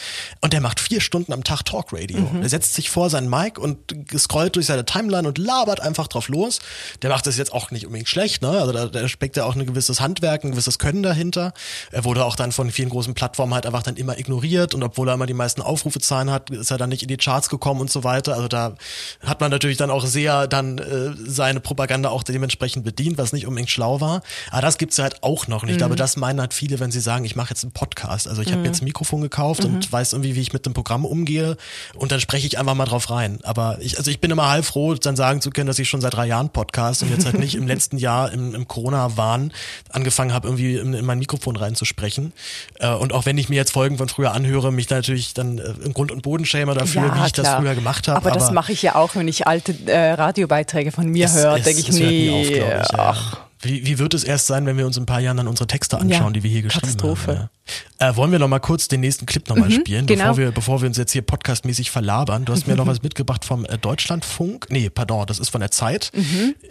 Und 0.41 0.53
der 0.53 0.61
macht 0.61 0.79
vier 0.79 1.01
Stunden 1.01 1.33
am 1.33 1.43
Tag 1.43 1.63
Talk-Radio. 1.63 2.19
Mhm. 2.19 2.41
Er 2.41 2.49
setzt 2.49 2.73
sich 2.73 2.89
vor 2.89 3.09
seinen 3.09 3.29
Mic 3.29 3.59
und 3.59 3.77
scrollt 4.17 4.55
durch 4.55 4.67
seine 4.67 4.85
Timeline 4.85 5.27
und 5.27 5.37
labert 5.37 5.79
einfach 5.79 6.07
drauf 6.07 6.29
los. 6.29 6.59
Der 7.01 7.09
macht 7.09 7.27
das 7.27 7.37
jetzt 7.37 7.53
auch 7.53 7.71
nicht 7.71 7.85
unbedingt 7.85 8.09
schlecht, 8.09 8.41
ne? 8.41 8.49
Also 8.49 8.71
da, 8.71 8.87
da 8.87 9.07
steckt 9.07 9.37
ja 9.37 9.45
auch 9.45 9.55
ein 9.55 9.65
gewisses 9.65 10.01
Handwerk, 10.01 10.43
ein 10.43 10.51
gewisses 10.51 10.79
Können 10.79 11.03
dahinter. 11.03 11.53
Er 11.91 12.03
wurde 12.03 12.25
auch 12.25 12.35
dann 12.35 12.51
von 12.51 12.71
vielen 12.71 12.89
großen 12.89 13.13
Plattformen 13.13 13.53
halt 13.53 13.65
einfach 13.65 13.83
dann 13.83 13.95
immer 13.95 14.17
ignoriert 14.17 14.73
und 14.73 14.83
obwohl 14.83 15.09
er 15.09 15.15
immer 15.15 15.25
die 15.25 15.33
meisten 15.33 15.61
Aufrufezahlen 15.61 16.31
hat, 16.31 16.49
ist 16.49 16.71
er 16.71 16.77
dann 16.77 16.89
nicht 16.89 17.01
in 17.01 17.07
die 17.07 17.17
Charts 17.17 17.49
gekommen 17.49 17.81
und 17.81 17.91
so 17.91 18.03
weiter. 18.03 18.35
Also 18.35 18.47
da 18.47 18.75
hat 19.21 19.41
man 19.41 19.51
natürlich 19.51 19.77
dann 19.77 19.91
auch 19.91 20.05
sehr 20.05 20.47
dann 20.47 20.77
äh, 20.77 21.13
seine 21.25 21.59
Propaganda 21.59 22.09
auch 22.09 22.23
dementsprechend 22.23 22.83
bedient, 22.85 23.17
was 23.17 23.33
nicht 23.33 23.47
unbedingt 23.47 23.69
schlau 23.69 24.01
war. 24.01 24.21
Aber 24.51 24.61
das 24.61 24.77
gibt's 24.77 24.99
halt 24.99 25.23
auch 25.23 25.47
noch 25.47 25.63
nicht. 25.63 25.73
Ich 25.73 25.77
glaube, 25.77 25.95
das 26.05 26.17
meinen 26.17 26.39
halt 26.39 26.53
viele, 26.53 26.79
wenn 26.79 26.91
sie 26.91 26.99
sagen, 26.99 27.25
ich 27.25 27.35
mache 27.35 27.49
jetzt 27.49 27.63
einen 27.63 27.71
Podcast. 27.71 28.27
Also 28.27 28.43
ich 28.43 28.51
habe 28.53 28.63
jetzt 28.63 28.81
ein 28.81 28.85
Mikrofon 28.85 29.21
gekauft 29.21 29.65
und 29.65 29.91
weiß 29.91 30.13
irgendwie, 30.13 30.35
wie 30.35 30.41
ich 30.41 30.53
mit 30.53 30.65
dem 30.67 30.73
Programm 30.73 31.03
umgehe 31.03 31.57
und 31.95 32.11
dann 32.11 32.19
spreche 32.19 32.45
ich 32.45 32.59
einfach 32.59 32.75
mal 32.75 32.85
drauf 32.85 33.09
rein. 33.09 33.39
Aber 33.41 33.79
ich, 33.81 33.97
also 33.97 34.11
ich 34.11 34.19
bin 34.19 34.29
immer 34.29 34.47
halb 34.47 34.65
froh, 34.65 34.93
dann 34.93 35.15
sagen 35.15 35.41
zu 35.41 35.49
können, 35.49 35.65
dass 35.65 35.79
ich 35.79 35.89
schon 35.89 36.01
seit 36.01 36.13
drei 36.13 36.27
Jahren 36.27 36.49
Podcast 36.49 37.01
und 37.01 37.09
jetzt 37.09 37.25
halt 37.25 37.39
nicht 37.39 37.55
im 37.55 37.65
letzten 37.75 37.97
Jahr 37.97 38.31
im, 38.31 38.53
im 38.53 38.67
Corona-Wahn 38.67 39.51
angefangen 39.89 40.31
habe, 40.31 40.47
irgendwie 40.47 40.75
in, 40.75 40.93
in 40.93 41.05
mein 41.05 41.17
Mikrofon 41.17 41.55
reinzusprechen. 41.55 42.33
Äh, 42.79 42.93
und 42.93 43.11
auch 43.11 43.25
wenn 43.25 43.39
ich 43.39 43.49
mir 43.49 43.55
jetzt 43.55 43.71
Folgen 43.71 43.97
von 43.97 44.07
früher 44.07 44.31
anhöre, 44.33 44.71
mich 44.71 44.85
da 44.85 44.95
natürlich 44.97 45.33
dann 45.33 45.57
äh, 45.57 45.73
im 45.83 45.93
Grund 45.93 46.11
und 46.11 46.21
Boden 46.21 46.45
schäme 46.45 46.75
dafür, 46.75 47.15
wie 47.15 47.25
ich 47.25 47.33
das 47.33 47.45
klar. 47.45 47.61
früher 47.61 47.73
gemacht 47.73 48.07
habe. 48.07 48.17
Aber, 48.17 48.31
das 48.31 48.51
mache 48.51 48.73
ich 48.73 48.83
ja 48.83 48.93
auch, 48.93 49.15
wenn 49.15 49.27
ich 49.27 49.47
alte 49.47 49.73
äh, 49.87 50.11
Radiobeiträge 50.11 50.91
von 50.91 51.07
mir 51.09 51.31
höre, 51.31 51.59
denke 51.59 51.81
ich, 51.81 51.89
es 51.89 51.99
hört 51.99 52.11
nie 52.11 52.29
nee, 52.29 52.75
auf, 52.75 52.81
ich, 52.85 52.91
ja. 52.91 53.45
Wie, 53.65 53.85
wie 53.85 53.99
wird 53.99 54.13
es 54.13 54.23
erst 54.23 54.47
sein, 54.47 54.65
wenn 54.65 54.77
wir 54.77 54.85
uns 54.85 54.97
in 54.97 55.03
ein 55.03 55.05
paar 55.07 55.19
Jahren 55.19 55.37
dann 55.37 55.47
unsere 55.47 55.67
Texte 55.67 55.97
anschauen, 55.97 56.27
Ja, 56.27 56.29
die 56.31 56.43
wir 56.43 56.49
hier 56.51 56.61
geschrieben 56.61 56.87
Katastrophe. 56.87 57.39
haben? 57.39 57.49
Äh, 57.97 58.15
wollen 58.17 58.31
wir 58.31 58.39
noch 58.39 58.49
mal 58.49 58.59
kurz 58.59 58.89
den 58.89 58.99
nächsten 58.99 59.25
Clip 59.25 59.47
nochmal 59.47 59.69
mal 59.69 59.75
spielen, 59.75 60.05
genau. 60.05 60.23
bevor, 60.23 60.37
wir, 60.37 60.51
bevor 60.51 60.81
wir 60.81 60.87
uns 60.87 60.97
jetzt 60.97 61.13
hier 61.13 61.21
podcastmäßig 61.21 61.91
verlabern? 61.91 62.43
Du 62.43 62.51
hast 62.51 62.67
mir 62.67 62.75
noch 62.75 62.87
was 62.87 63.01
mitgebracht 63.01 63.45
vom 63.45 63.63
äh, 63.63 63.77
Deutschlandfunk. 63.77 64.67
Nee, 64.69 64.89
pardon, 64.89 65.25
das 65.25 65.39
ist 65.39 65.49
von 65.49 65.61
der 65.61 65.71
Zeit, 65.71 66.11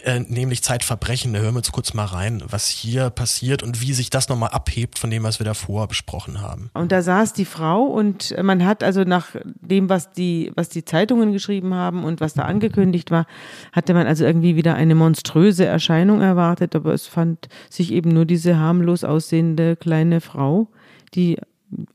äh, 0.03 0.19
nämlich 0.19 0.61
Zeitverbrechen. 0.61 1.33
Da 1.33 1.39
hören 1.39 1.55
wir 1.55 1.57
uns 1.57 1.71
kurz 1.71 1.95
mal 1.95 2.05
rein, 2.05 2.43
was 2.47 2.69
hier 2.69 3.09
passiert 3.09 3.63
und 3.63 3.81
wie 3.81 3.93
sich 3.93 4.11
das 4.11 4.29
nochmal 4.29 4.49
abhebt 4.49 4.99
von 4.99 5.09
dem, 5.09 5.23
was 5.23 5.39
wir 5.39 5.45
davor 5.45 5.87
besprochen 5.87 6.41
haben. 6.41 6.69
Und 6.75 6.91
da 6.91 7.01
saß 7.01 7.33
die 7.33 7.45
Frau 7.45 7.81
und 7.81 8.35
man 8.41 8.63
hat 8.63 8.83
also 8.83 9.03
nach 9.03 9.29
dem, 9.43 9.89
was 9.89 10.11
die, 10.11 10.51
was 10.55 10.69
die 10.69 10.85
Zeitungen 10.85 11.33
geschrieben 11.33 11.73
haben 11.73 12.03
und 12.03 12.21
was 12.21 12.35
da 12.35 12.43
angekündigt 12.43 13.09
war, 13.09 13.25
hatte 13.71 13.95
man 13.95 14.05
also 14.05 14.25
irgendwie 14.25 14.55
wieder 14.55 14.75
eine 14.75 14.93
monströse 14.93 15.65
Erscheinung 15.65 16.21
erwartet, 16.21 16.75
aber 16.75 16.93
es 16.93 17.07
fand 17.07 17.49
sich 17.69 17.91
eben 17.91 18.11
nur 18.11 18.25
diese 18.25 18.57
harmlos 18.57 19.03
aussehende 19.03 19.75
kleine 19.75 20.21
Frau, 20.21 20.69
die 21.13 21.39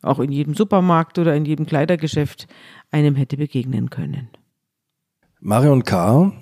auch 0.03 0.19
in 0.19 0.33
jedem 0.33 0.55
Supermarkt 0.55 1.19
oder 1.19 1.35
in 1.35 1.45
jedem 1.45 1.67
Kleidergeschäft 1.67 2.47
einem 2.91 3.15
hätte 3.15 3.37
begegnen 3.37 3.91
können. 3.91 4.29
Marion 5.41 5.85
K., 5.85 6.33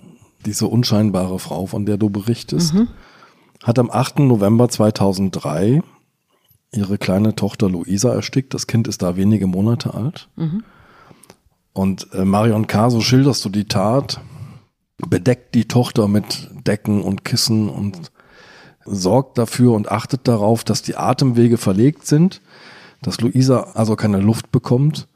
diese 0.44 0.66
unscheinbare 0.66 1.38
Frau, 1.38 1.66
von 1.66 1.86
der 1.86 1.98
du 1.98 2.10
berichtest, 2.10 2.74
hat 3.62 3.78
am 3.78 3.90
8. 3.90 4.20
November 4.20 4.68
2003 4.68 5.82
ihre 6.72 6.98
kleine 6.98 7.34
Tochter 7.34 7.68
Luisa 7.68 8.12
erstickt. 8.12 8.54
Das 8.54 8.66
Kind 8.66 8.88
ist 8.88 9.02
da 9.02 9.16
wenige 9.16 9.46
Monate 9.46 9.94
alt. 9.94 10.28
Und 11.72 12.12
äh, 12.12 12.24
Marion 12.24 12.66
K., 12.66 12.90
so 12.90 13.00
schilderst 13.00 13.44
du 13.44 13.48
die 13.48 13.66
Tat, 13.66 14.20
bedeckt 14.96 15.54
die 15.54 15.68
Tochter 15.68 16.08
mit 16.08 16.50
Decken 16.66 17.02
und 17.02 17.24
Kissen 17.24 17.68
und 17.68 18.10
sorgt 18.88 19.38
dafür 19.38 19.72
und 19.72 19.90
achtet 19.90 20.26
darauf, 20.28 20.64
dass 20.64 20.82
die 20.82 20.96
Atemwege 20.96 21.58
verlegt 21.58 22.06
sind, 22.06 22.40
dass 23.02 23.20
Luisa 23.20 23.72
also 23.74 23.96
keine 23.96 24.18
Luft 24.18 24.50
bekommt 24.50 25.08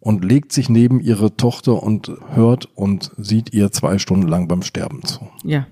und 0.00 0.24
legt 0.24 0.52
sich 0.52 0.68
neben 0.68 1.00
ihre 1.00 1.36
Tochter 1.36 1.82
und 1.82 2.10
hört 2.34 2.68
und 2.74 3.10
sieht 3.16 3.52
ihr 3.52 3.72
zwei 3.72 3.98
Stunden 3.98 4.28
lang 4.28 4.46
beim 4.46 4.62
Sterben 4.62 5.04
zu. 5.04 5.28
Ja. 5.42 5.66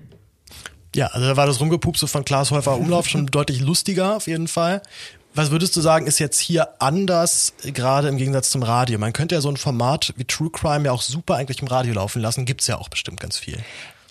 Ja, 0.93 1.07
also 1.07 1.27
da 1.27 1.35
war 1.35 1.45
das 1.45 1.59
Rumgepupse 1.59 2.07
von 2.07 2.23
Klaas 2.23 2.51
Häufer 2.51 2.77
Umlauf 2.77 3.07
schon 3.07 3.27
deutlich 3.27 3.61
lustiger 3.61 4.15
auf 4.15 4.27
jeden 4.27 4.47
Fall. 4.47 4.81
Was 5.33 5.51
würdest 5.51 5.75
du 5.75 5.81
sagen, 5.81 6.07
ist 6.07 6.19
jetzt 6.19 6.39
hier 6.39 6.81
anders, 6.81 7.53
gerade 7.63 8.07
im 8.07 8.15
Gegensatz 8.15 8.49
zum 8.49 8.63
Radio? 8.63 8.97
Man 8.97 9.11
könnte 9.11 9.35
ja 9.35 9.41
so 9.41 9.49
ein 9.49 9.57
Format 9.57 10.13
wie 10.15 10.23
True 10.23 10.49
Crime 10.49 10.85
ja 10.85 10.93
auch 10.93 11.01
super 11.01 11.35
eigentlich 11.35 11.61
im 11.61 11.67
Radio 11.67 11.93
laufen 11.93 12.21
lassen. 12.21 12.45
Gibt's 12.45 12.67
ja 12.67 12.77
auch 12.77 12.87
bestimmt 12.87 13.19
ganz 13.19 13.37
viel. 13.37 13.59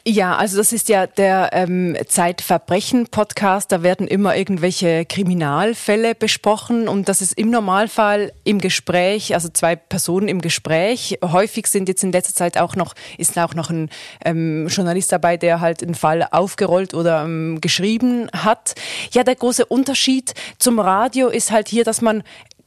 Ja, 0.06 0.36
also 0.36 0.58
das 0.58 0.74
ist 0.74 0.90
ja 0.90 1.06
der 1.06 1.48
ähm, 1.54 1.96
Zeitverbrechen-Podcast. 2.06 3.72
Da 3.72 3.82
werden 3.82 4.06
immer 4.06 4.36
irgendwelche 4.36 5.06
Kriminalfälle 5.06 6.14
besprochen 6.14 6.88
und 6.88 7.08
das 7.08 7.22
ist 7.22 7.32
im 7.38 7.48
Normalfall 7.48 8.30
im 8.44 8.58
Gespräch, 8.58 9.32
also 9.32 9.48
zwei 9.48 9.76
Personen 9.76 10.28
im 10.28 10.42
Gespräch. 10.42 11.18
Häufig 11.24 11.68
sind 11.68 11.88
jetzt 11.88 12.04
in 12.04 12.12
letzter 12.12 12.34
Zeit 12.34 12.58
auch 12.58 12.76
noch, 12.76 12.92
ist 13.16 13.38
auch 13.38 13.54
noch 13.54 13.70
ein 13.70 13.88
ähm, 14.26 14.66
Journalist 14.68 15.10
dabei, 15.10 15.38
der 15.38 15.62
halt 15.62 15.82
einen 15.82 15.94
Fall 15.94 16.28
aufgerollt 16.30 16.92
oder 16.92 17.24
ähm, 17.24 17.62
geschrieben 17.62 18.28
hat. 18.34 18.74
Ja, 19.12 19.24
der 19.24 19.36
große 19.36 19.64
Unterschied 19.64 20.34
zum 20.58 20.80
Radio 20.80 21.28
ist 21.28 21.50
halt 21.50 21.68
hier, 21.68 21.84
dass 21.84 22.02
man 22.02 22.24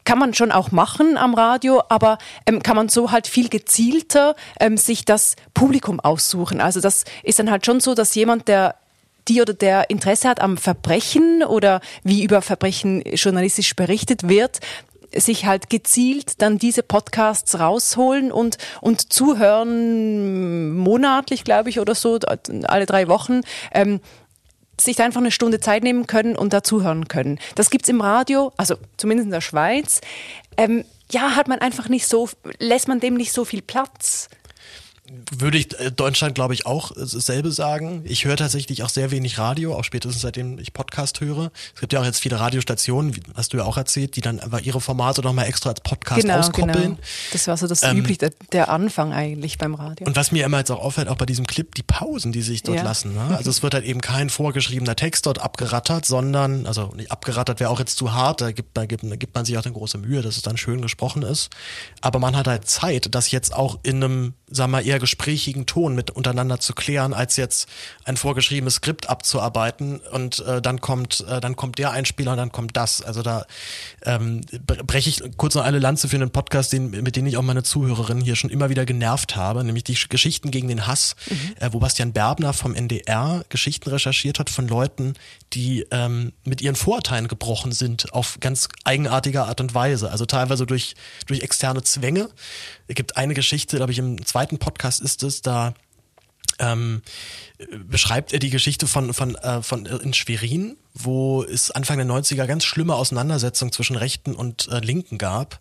kann 0.07 0.19
man 0.19 0.33
schon 0.33 0.53
auch 0.53 0.71
machen 0.71 1.17
am 1.17 1.33
Radio, 1.33 1.83
aber 1.89 2.17
ähm, 2.45 2.63
kann 2.63 2.77
man 2.77 2.87
so 2.87 3.11
halt 3.11 3.27
viel 3.27 3.49
gezielter 3.49 4.37
ähm, 4.57 4.77
sich 4.77 5.03
das 5.03 5.35
Publikum 5.53 5.99
aussuchen. 5.99 6.61
Also 6.61 6.79
das 6.79 7.03
ist 7.23 7.39
dann 7.39 7.51
halt 7.51 7.65
schon 7.65 7.81
so, 7.81 7.93
dass 7.93 8.15
jemand, 8.15 8.47
der 8.47 8.75
die 9.27 9.41
oder 9.41 9.53
der 9.53 9.89
Interesse 9.89 10.29
hat 10.29 10.39
am 10.39 10.55
Verbrechen 10.55 11.43
oder 11.43 11.81
wie 12.03 12.23
über 12.23 12.41
Verbrechen 12.41 13.01
journalistisch 13.01 13.75
berichtet 13.75 14.29
wird, 14.29 14.61
sich 15.13 15.45
halt 15.45 15.69
gezielt 15.69 16.41
dann 16.41 16.57
diese 16.57 16.83
Podcasts 16.83 17.59
rausholen 17.59 18.31
und, 18.31 18.57
und 18.79 19.11
zuhören 19.11 20.77
monatlich, 20.77 21.43
glaube 21.43 21.69
ich, 21.69 21.81
oder 21.81 21.95
so, 21.95 22.17
alle 22.63 22.85
drei 22.85 23.09
Wochen. 23.09 23.41
Ähm, 23.73 23.99
sich 24.79 25.01
einfach 25.01 25.21
eine 25.21 25.31
Stunde 25.31 25.59
Zeit 25.59 25.83
nehmen 25.83 26.07
können 26.07 26.35
und 26.35 26.53
dazuhören 26.53 27.07
können. 27.07 27.39
Das 27.55 27.69
gibt's 27.69 27.89
im 27.89 28.01
Radio, 28.01 28.51
also 28.57 28.75
zumindest 28.97 29.25
in 29.25 29.31
der 29.31 29.41
Schweiz. 29.41 30.01
Ähm, 30.57 30.85
ja, 31.11 31.35
hat 31.35 31.47
man 31.47 31.59
einfach 31.59 31.89
nicht 31.89 32.07
so, 32.07 32.29
lässt 32.59 32.87
man 32.87 32.99
dem 32.99 33.15
nicht 33.15 33.31
so 33.31 33.45
viel 33.45 33.61
Platz 33.61 34.29
würde 35.31 35.57
ich 35.57 35.79
äh, 35.79 35.91
Deutschland, 35.91 36.35
glaube 36.35 36.53
ich, 36.53 36.65
auch 36.65 36.91
dasselbe 36.91 37.51
sagen. 37.51 38.01
Ich 38.05 38.25
höre 38.25 38.35
tatsächlich 38.35 38.83
auch 38.83 38.89
sehr 38.89 39.11
wenig 39.11 39.37
Radio, 39.37 39.75
auch 39.75 39.83
spätestens 39.83 40.21
seitdem 40.21 40.59
ich 40.59 40.73
Podcast 40.73 41.21
höre. 41.21 41.51
Es 41.73 41.79
gibt 41.79 41.93
ja 41.93 42.01
auch 42.01 42.05
jetzt 42.05 42.19
viele 42.19 42.39
Radiostationen, 42.39 43.15
wie 43.15 43.21
hast 43.35 43.53
du 43.53 43.57
ja 43.57 43.63
auch 43.63 43.77
erzählt, 43.77 44.15
die 44.15 44.21
dann 44.21 44.39
aber 44.39 44.61
ihre 44.61 44.81
Formate 44.81 45.21
nochmal 45.21 45.47
extra 45.47 45.69
als 45.69 45.81
Podcast 45.81 46.21
genau, 46.21 46.39
auskoppeln. 46.39 46.83
Genau. 46.83 46.97
Das 47.31 47.47
war 47.47 47.57
so 47.57 47.67
das 47.67 47.83
ähm, 47.83 47.97
üblich, 47.97 48.17
der, 48.17 48.31
der, 48.51 48.69
Anfang 48.69 49.13
eigentlich 49.13 49.57
beim 49.57 49.75
Radio. 49.75 50.05
Und 50.05 50.15
was 50.15 50.31
mir 50.31 50.45
immer 50.45 50.59
jetzt 50.59 50.71
auch 50.71 50.81
auffällt, 50.81 51.07
auch 51.07 51.15
bei 51.15 51.25
diesem 51.25 51.47
Clip, 51.47 51.73
die 51.75 51.83
Pausen, 51.83 52.31
die 52.31 52.41
sich 52.41 52.63
dort 52.63 52.77
ja. 52.77 52.83
lassen. 52.83 53.13
Ne? 53.13 53.35
Also 53.35 53.49
es 53.49 53.63
wird 53.63 53.73
halt 53.73 53.85
eben 53.85 54.01
kein 54.01 54.29
vorgeschriebener 54.29 54.95
Text 54.95 55.25
dort 55.25 55.39
abgerattert, 55.39 56.05
sondern, 56.05 56.65
also 56.65 56.93
nicht 56.95 57.11
abgerattert 57.11 57.59
wäre 57.59 57.69
auch 57.69 57.79
jetzt 57.79 57.97
zu 57.97 58.13
hart, 58.13 58.41
da 58.41 58.51
gibt, 58.51 58.75
da, 58.75 58.85
gibt, 58.85 59.03
da 59.03 59.15
gibt 59.15 59.35
man 59.35 59.45
sich 59.45 59.57
auch 59.57 59.63
eine 59.63 59.73
große 59.73 59.97
Mühe, 59.97 60.21
dass 60.21 60.35
es 60.35 60.41
dann 60.41 60.57
schön 60.57 60.81
gesprochen 60.81 61.23
ist. 61.23 61.49
Aber 62.01 62.19
man 62.19 62.35
hat 62.35 62.47
halt 62.47 62.67
Zeit, 62.67 63.07
das 63.15 63.31
jetzt 63.31 63.53
auch 63.53 63.79
in 63.83 64.03
einem, 64.03 64.33
sagen 64.49 64.71
wir 64.71 64.77
mal, 64.77 64.87
eher 64.87 64.99
gesprächigen 64.99 65.65
Ton 65.65 65.93
mit 65.93 66.11
untereinander 66.11 66.59
zu 66.59 66.73
klären, 66.73 67.13
als 67.13 67.35
jetzt 67.35 67.67
ein 68.05 68.15
vorgeschriebenes 68.15 68.75
Skript 68.75 69.09
abzuarbeiten 69.09 69.99
und 70.11 70.39
äh, 70.39 70.61
dann 70.61 70.79
kommt 70.79 71.25
äh, 71.27 71.41
dann 71.41 71.55
kommt 71.55 71.77
der 71.79 71.91
Einspieler 71.91 72.31
und 72.31 72.37
dann 72.37 72.51
kommt 72.51 72.77
das. 72.77 73.01
Also 73.01 73.21
da 73.23 73.45
ähm, 74.03 74.41
breche 74.65 75.09
ich 75.09 75.21
kurz 75.35 75.55
noch 75.55 75.63
eine 75.63 75.79
Lanze 75.79 76.07
für 76.07 76.15
einen 76.15 76.29
Podcast, 76.29 76.71
den, 76.71 76.91
mit 76.91 77.15
dem 77.15 77.25
ich 77.25 77.35
auch 77.37 77.41
meine 77.41 77.63
Zuhörerinnen 77.63 78.23
hier 78.23 78.35
schon 78.35 78.49
immer 78.49 78.69
wieder 78.69 78.85
genervt 78.85 79.35
habe, 79.35 79.63
nämlich 79.63 79.83
die 79.83 79.97
Geschichten 80.07 80.49
gegen 80.49 80.69
den 80.69 80.87
Hass, 80.87 81.15
mhm. 81.29 81.55
äh, 81.59 81.69
wo 81.73 81.79
Bastian 81.79 82.13
Berbner 82.13 82.53
vom 82.53 82.73
NDR 82.73 83.43
Geschichten 83.49 83.89
recherchiert 83.89 84.39
hat 84.39 84.49
von 84.49 84.67
Leuten, 84.67 85.15
die 85.53 85.85
ähm, 85.91 86.31
mit 86.45 86.61
ihren 86.61 86.75
Vorurteilen 86.75 87.27
gebrochen 87.27 87.73
sind 87.73 88.13
auf 88.13 88.37
ganz 88.39 88.69
eigenartige 88.85 89.43
Art 89.43 89.59
und 89.59 89.73
Weise. 89.73 90.09
Also 90.11 90.25
teilweise 90.25 90.65
durch 90.65 90.95
durch 91.25 91.41
externe 91.41 91.83
Zwänge. 91.83 92.29
Es 92.87 92.95
gibt 92.95 93.17
eine 93.17 93.33
Geschichte, 93.33 93.77
glaube 93.77 93.91
ich, 93.91 93.99
im 93.99 94.25
zweiten 94.25 94.57
Podcast 94.57 95.01
ist 95.01 95.23
es, 95.23 95.41
da 95.41 95.73
ähm, 96.59 97.01
beschreibt 97.87 98.33
er 98.33 98.39
die 98.39 98.49
Geschichte 98.49 98.87
von, 98.87 99.13
von, 99.13 99.35
äh, 99.35 99.61
von 99.61 99.85
äh, 99.85 99.97
in 99.97 100.13
Schwerin, 100.13 100.77
wo 100.93 101.43
es 101.43 101.71
Anfang 101.71 101.97
der 101.97 102.07
90er 102.07 102.45
ganz 102.45 102.63
schlimme 102.63 102.95
Auseinandersetzungen 102.95 103.71
zwischen 103.71 103.95
Rechten 103.95 104.33
und 104.33 104.67
äh, 104.69 104.79
Linken 104.79 105.17
gab. 105.17 105.59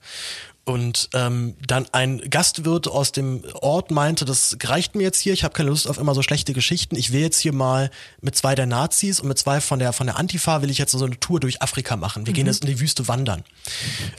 Und 0.69 1.11
ähm, 1.15 1.55
dann 1.65 1.87
ein 1.93 2.21
Gastwirt 2.29 2.89
aus 2.89 3.13
dem 3.13 3.45
Ort 3.61 3.93
meinte, 3.93 4.25
das 4.25 4.57
reicht 4.65 4.97
mir 4.97 5.05
jetzt 5.05 5.21
hier, 5.21 5.33
ich 5.33 5.45
habe 5.45 5.55
keine 5.55 5.69
Lust 5.69 5.89
auf 5.89 5.97
immer 5.97 6.13
so 6.13 6.23
schlechte 6.23 6.55
Geschichten. 6.55 6.97
Ich 6.97 7.13
will 7.13 7.21
jetzt 7.21 7.39
hier 7.39 7.53
mal 7.53 7.89
mit 8.21 8.35
zwei 8.35 8.57
der 8.57 8.67
Nazis 8.67 9.21
und 9.21 9.29
mit 9.29 9.39
zwei 9.39 9.61
von 9.61 9.79
der 9.79 9.93
von 9.93 10.09
der 10.09 10.19
Antifa 10.19 10.63
will 10.63 10.71
ich 10.71 10.79
jetzt 10.79 10.91
so 10.91 11.05
eine 11.05 11.21
Tour 11.21 11.39
durch 11.39 11.63
Afrika 11.63 11.95
machen. 11.97 12.27
Wir 12.27 12.33
mhm. 12.33 12.35
gehen 12.35 12.47
jetzt 12.49 12.65
in 12.65 12.67
die 12.71 12.81
Wüste 12.81 13.07
wandern. 13.07 13.45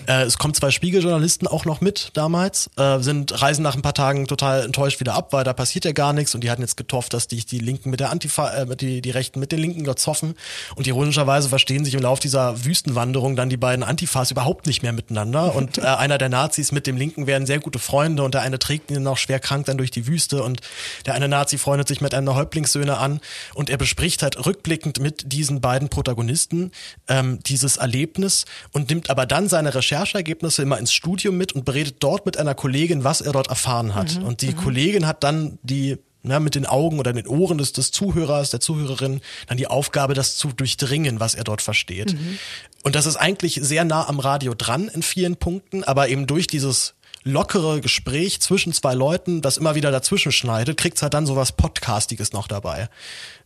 Äh, 0.07 0.23
es 0.23 0.37
kommen 0.37 0.53
zwei 0.53 0.71
Spiegeljournalisten 0.71 1.49
auch 1.49 1.65
noch 1.65 1.81
mit 1.81 2.11
damals, 2.13 2.69
äh, 2.77 2.99
sind 2.99 3.41
reisen 3.41 3.63
nach 3.63 3.75
ein 3.75 3.81
paar 3.81 3.93
Tagen 3.93 4.25
total 4.25 4.63
enttäuscht 4.63 5.01
wieder 5.01 5.15
ab, 5.15 5.33
weil 5.33 5.43
da 5.43 5.51
passiert 5.51 5.83
ja 5.83 5.91
gar 5.91 6.13
nichts 6.13 6.33
und 6.33 6.45
die 6.45 6.49
hatten 6.49 6.61
jetzt 6.61 6.77
getofft, 6.77 7.13
dass 7.13 7.27
die, 7.27 7.45
die 7.45 7.59
Linken 7.59 7.89
mit 7.89 7.99
der 7.99 8.09
Antifa, 8.09 8.53
äh, 8.53 8.77
die, 8.77 9.01
die 9.01 9.11
Rechten 9.11 9.41
mit 9.41 9.51
den 9.51 9.59
Linken 9.59 9.83
dort 9.83 9.99
zoffen. 9.99 10.35
Und 10.75 10.87
ironischerweise 10.87 11.49
verstehen 11.49 11.83
sich 11.83 11.93
im 11.93 12.01
Laufe 12.01 12.21
dieser 12.21 12.63
Wüstenwanderung 12.63 13.35
dann 13.35 13.49
die 13.49 13.57
beiden 13.57 13.83
Antifas 13.83 14.31
überhaupt 14.31 14.65
nicht 14.65 14.81
mehr 14.81 14.93
miteinander. 14.93 15.53
Und 15.53 15.79
äh, 15.79 15.81
einer 15.81 16.17
der 16.17 16.29
Nazis 16.37 16.71
mit 16.71 16.85
dem 16.85 16.97
Linken 16.97 17.25
werden 17.25 17.47
sehr 17.47 17.59
gute 17.59 17.79
Freunde 17.79 18.21
und 18.21 18.35
der 18.35 18.43
eine 18.43 18.59
trägt 18.59 18.91
ihn 18.91 19.01
noch 19.01 19.17
schwer 19.17 19.39
krank 19.39 19.65
dann 19.65 19.79
durch 19.79 19.89
die 19.89 20.05
Wüste 20.05 20.43
und 20.43 20.61
der 21.07 21.15
eine 21.15 21.27
Nazi 21.27 21.57
freundet 21.57 21.87
sich 21.87 21.99
mit 21.99 22.13
einer 22.13 22.35
Häuptlingssöhne 22.35 22.97
an 22.97 23.21
und 23.55 23.71
er 23.71 23.77
bespricht 23.77 24.21
halt 24.21 24.45
rückblickend 24.45 24.99
mit 24.99 25.31
diesen 25.33 25.61
beiden 25.61 25.89
Protagonisten 25.89 26.71
ähm, 27.07 27.39
dieses 27.47 27.77
Erlebnis 27.77 28.45
und 28.71 28.89
nimmt 28.89 29.09
aber 29.09 29.25
dann 29.25 29.49
seine 29.49 29.73
Rechercheergebnisse 29.73 30.61
immer 30.61 30.77
ins 30.77 30.93
Studium 30.93 31.37
mit 31.37 31.53
und 31.53 31.65
beredet 31.65 31.95
dort 32.01 32.27
mit 32.27 32.37
einer 32.37 32.53
Kollegin, 32.53 33.03
was 33.03 33.21
er 33.21 33.31
dort 33.31 33.47
erfahren 33.47 33.95
hat. 33.95 34.19
Mhm, 34.19 34.25
und 34.25 34.41
die 34.41 34.51
mhm. 34.51 34.57
Kollegin 34.57 35.07
hat 35.07 35.23
dann 35.23 35.57
die 35.63 35.97
ja, 36.29 36.39
mit 36.39 36.55
den 36.55 36.65
Augen 36.65 36.99
oder 36.99 37.13
den 37.13 37.27
Ohren 37.27 37.57
des, 37.57 37.73
des 37.73 37.91
Zuhörers, 37.91 38.49
der 38.51 38.59
Zuhörerin, 38.59 39.21
dann 39.47 39.57
die 39.57 39.67
Aufgabe, 39.67 40.13
das 40.13 40.37
zu 40.37 40.49
durchdringen, 40.49 41.19
was 41.19 41.35
er 41.35 41.43
dort 41.43 41.61
versteht. 41.61 42.13
Mhm. 42.13 42.39
Und 42.83 42.95
das 42.95 43.05
ist 43.05 43.17
eigentlich 43.17 43.59
sehr 43.61 43.83
nah 43.83 44.07
am 44.07 44.19
Radio 44.19 44.53
dran 44.53 44.87
in 44.87 45.01
vielen 45.01 45.35
Punkten, 45.35 45.83
aber 45.83 46.09
eben 46.09 46.27
durch 46.27 46.47
dieses 46.47 46.93
lockere 47.23 47.81
Gespräch 47.81 48.39
zwischen 48.39 48.73
zwei 48.73 48.93
Leuten, 48.93 49.41
das 49.41 49.57
immer 49.57 49.75
wieder 49.75 49.91
dazwischen 49.91 50.31
schneidet, 50.31 50.77
kriegt's 50.77 51.01
halt 51.01 51.13
dann 51.13 51.25
sowas 51.25 51.51
Podcastiges 51.51 52.31
noch 52.31 52.47
dabei. 52.47 52.89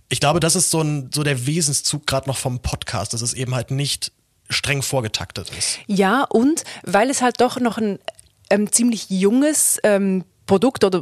Ich 0.09 0.19
glaube, 0.19 0.39
das 0.39 0.55
ist 0.55 0.69
so, 0.71 0.82
ein, 0.82 1.09
so 1.13 1.23
der 1.23 1.47
Wesenszug 1.47 2.05
gerade 2.05 2.29
noch 2.29 2.38
vom 2.38 2.59
Podcast, 2.59 3.13
dass 3.13 3.21
es 3.21 3.34
eben 3.34 3.55
halt 3.55 3.71
nicht 3.71 4.11
streng 4.49 4.82
vorgetaktet 4.82 5.49
ist. 5.57 5.79
Ja, 5.88 6.23
und 6.23 6.63
weil 6.84 7.09
es 7.09 7.21
halt 7.21 7.39
doch 7.39 7.59
noch 7.59 7.77
ein 7.77 7.99
ähm, 8.49 8.71
ziemlich 8.71 9.09
junges 9.09 9.79
ähm, 9.84 10.25
Produkt 10.52 10.84
oder 10.84 10.99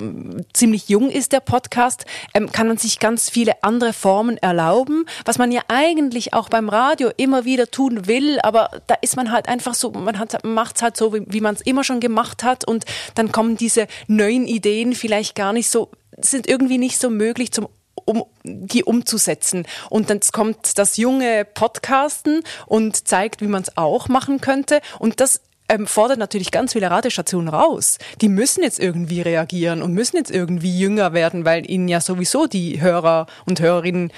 ziemlich 0.54 0.89
jung 0.89 1.10
ist 1.10 1.32
der 1.32 1.39
Podcast, 1.39 2.06
ähm, 2.36 2.52
kann 2.52 2.68
man 2.68 2.78
sich 2.78 3.00
ganz 3.00 3.32
viele 3.32 3.64
andere 3.64 3.93
Formen 3.93 4.38
erlauben, 4.38 5.08
was 5.26 5.39
man 5.39 5.52
ja 5.52 5.62
eigentlich 5.70 6.36
auch 6.36 6.50
beim 6.50 6.70
Radio 6.70 7.10
immer 7.18 7.45
wieder 7.45 7.72
tun 7.72 8.06
will, 8.06 8.39
aber 8.43 8.70
da 8.86 8.93
ist 9.02 9.16
man 9.16 9.32
halt 9.32 9.50
einfach 9.50 9.74
so, 9.74 9.89
man 9.89 10.16
macht 10.43 10.76
es 10.76 10.84
halt 10.84 10.97
so, 10.97 11.16
wie, 11.16 11.24
wie 11.26 11.41
man 11.41 11.56
es 11.56 11.62
immer 11.62 11.84
schon 11.84 12.00
gemacht 12.00 12.43
hat 12.43 12.64
und 12.64 12.86
dann 13.16 13.32
kommen 13.32 13.58
diese 13.58 13.88
neuen 14.06 14.45
Ideen 14.45 14.93
vielleicht 14.93 15.34
gar 15.34 15.52
nicht 15.52 15.72
so, 15.72 15.89
sind 16.22 16.47
irgendwie 16.47 16.78
nicht 16.78 17.00
so 17.00 17.10
möglich 17.10 17.52
zum 17.52 17.70
um 18.06 18.24
die 18.43 18.84
umzusetzen. 18.84 19.68
Und 19.89 20.10
dann 20.10 20.20
kommt 20.32 20.80
das 20.80 20.97
junge 20.97 21.45
Podcasten 21.45 22.43
und 22.66 23.08
zeigt, 23.08 23.41
wie 23.41 23.47
man 23.47 23.62
es 23.62 23.78
auch 23.78 24.08
machen 24.08 24.41
könnte. 24.41 24.82
Und 24.97 25.20
das 25.20 25.41
ähm, 25.70 25.88
fordert 25.88 26.20
natürlich 26.20 26.51
ganz 26.51 26.74
viele 26.74 26.91
Radiostationen 26.91 27.47
raus. 27.47 27.97
Die 28.22 28.30
müssen 28.30 28.63
jetzt 28.63 28.80
irgendwie 28.80 29.22
reagieren 29.22 29.82
und 29.82 29.93
müssen 29.93 30.17
jetzt 30.17 30.32
irgendwie 30.32 30.78
jünger 30.78 31.13
werden, 31.13 31.45
weil 31.45 31.70
ihnen 31.70 31.88
ja 31.88 32.01
sowieso 32.01 32.47
die 32.47 32.82
Hörer 32.82 33.28
und 33.45 33.59
Hörerinnen 33.59 34.11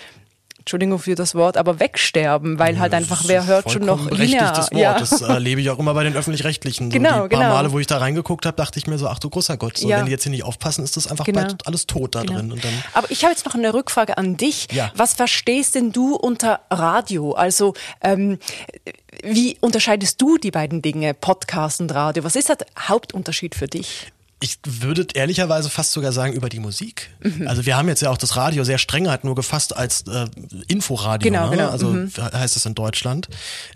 Entschuldigung 0.61 0.99
für 0.99 1.15
das 1.15 1.33
Wort, 1.33 1.57
aber 1.57 1.79
wegsterben, 1.79 2.59
weil 2.59 2.77
halt 2.77 2.93
einfach, 2.93 3.23
wer 3.25 3.47
hört 3.47 3.71
schon 3.71 3.83
noch 3.83 4.11
linear. 4.11 4.55
Wort. 4.55 4.73
Ja. 4.73 4.99
Das 4.99 5.19
erlebe 5.21 5.59
ich 5.59 5.71
auch 5.71 5.79
immer 5.79 5.95
bei 5.95 6.03
den 6.03 6.15
Öffentlich-Rechtlichen. 6.15 6.91
So 6.91 6.97
genau, 6.97 7.27
die 7.27 7.35
paar 7.35 7.39
genau. 7.45 7.53
Male, 7.55 7.71
wo 7.71 7.79
ich 7.79 7.87
da 7.87 7.97
reingeguckt 7.97 8.45
habe, 8.45 8.55
dachte 8.55 8.77
ich 8.77 8.85
mir 8.85 8.99
so, 8.99 9.07
ach 9.07 9.17
du 9.17 9.31
großer 9.31 9.57
Gott, 9.57 9.79
so, 9.79 9.89
ja. 9.89 9.97
wenn 9.97 10.05
die 10.05 10.11
jetzt 10.11 10.21
hier 10.21 10.29
nicht 10.29 10.43
aufpassen, 10.43 10.83
ist 10.83 10.97
das 10.97 11.07
einfach 11.07 11.25
genau. 11.25 11.41
bald 11.41 11.65
alles 11.65 11.87
tot 11.87 12.13
da 12.13 12.21
genau. 12.21 12.35
drin. 12.35 12.51
Und 12.51 12.63
dann 12.63 12.73
aber 12.93 13.09
ich 13.09 13.23
habe 13.23 13.31
jetzt 13.31 13.43
noch 13.45 13.55
eine 13.55 13.73
Rückfrage 13.73 14.19
an 14.19 14.37
dich. 14.37 14.67
Was 14.95 15.13
verstehst 15.15 15.73
denn 15.73 15.91
du 15.91 16.15
unter 16.15 16.59
Radio? 16.69 17.31
Also 17.31 17.73
ähm, 18.03 18.37
wie 19.23 19.57
unterscheidest 19.61 20.21
du 20.21 20.37
die 20.37 20.51
beiden 20.51 20.81
Dinge, 20.81 21.13
Podcast 21.13 21.81
und 21.81 21.93
Radio? 21.93 22.23
Was 22.23 22.35
ist 22.35 22.49
der 22.49 22.57
Hauptunterschied 22.79 23.55
für 23.55 23.67
dich? 23.67 24.11
Ich 24.43 24.57
würde 24.65 25.05
ehrlicherweise 25.13 25.69
fast 25.69 25.91
sogar 25.91 26.11
sagen 26.11 26.33
über 26.33 26.49
die 26.49 26.59
Musik. 26.59 27.11
Also 27.45 27.67
wir 27.67 27.77
haben 27.77 27.87
jetzt 27.87 28.01
ja 28.01 28.09
auch 28.09 28.17
das 28.17 28.35
Radio 28.35 28.63
sehr 28.63 28.79
streng 28.79 29.07
halt 29.07 29.23
nur 29.23 29.35
gefasst 29.35 29.75
als 29.77 30.01
äh, 30.07 30.25
Inforadio, 30.67 31.31
Genau, 31.31 31.45
ne? 31.51 31.57
genau, 31.57 31.69
also 31.69 31.95
heißt 32.19 32.55
es 32.55 32.65
in 32.65 32.73
Deutschland. 32.73 33.27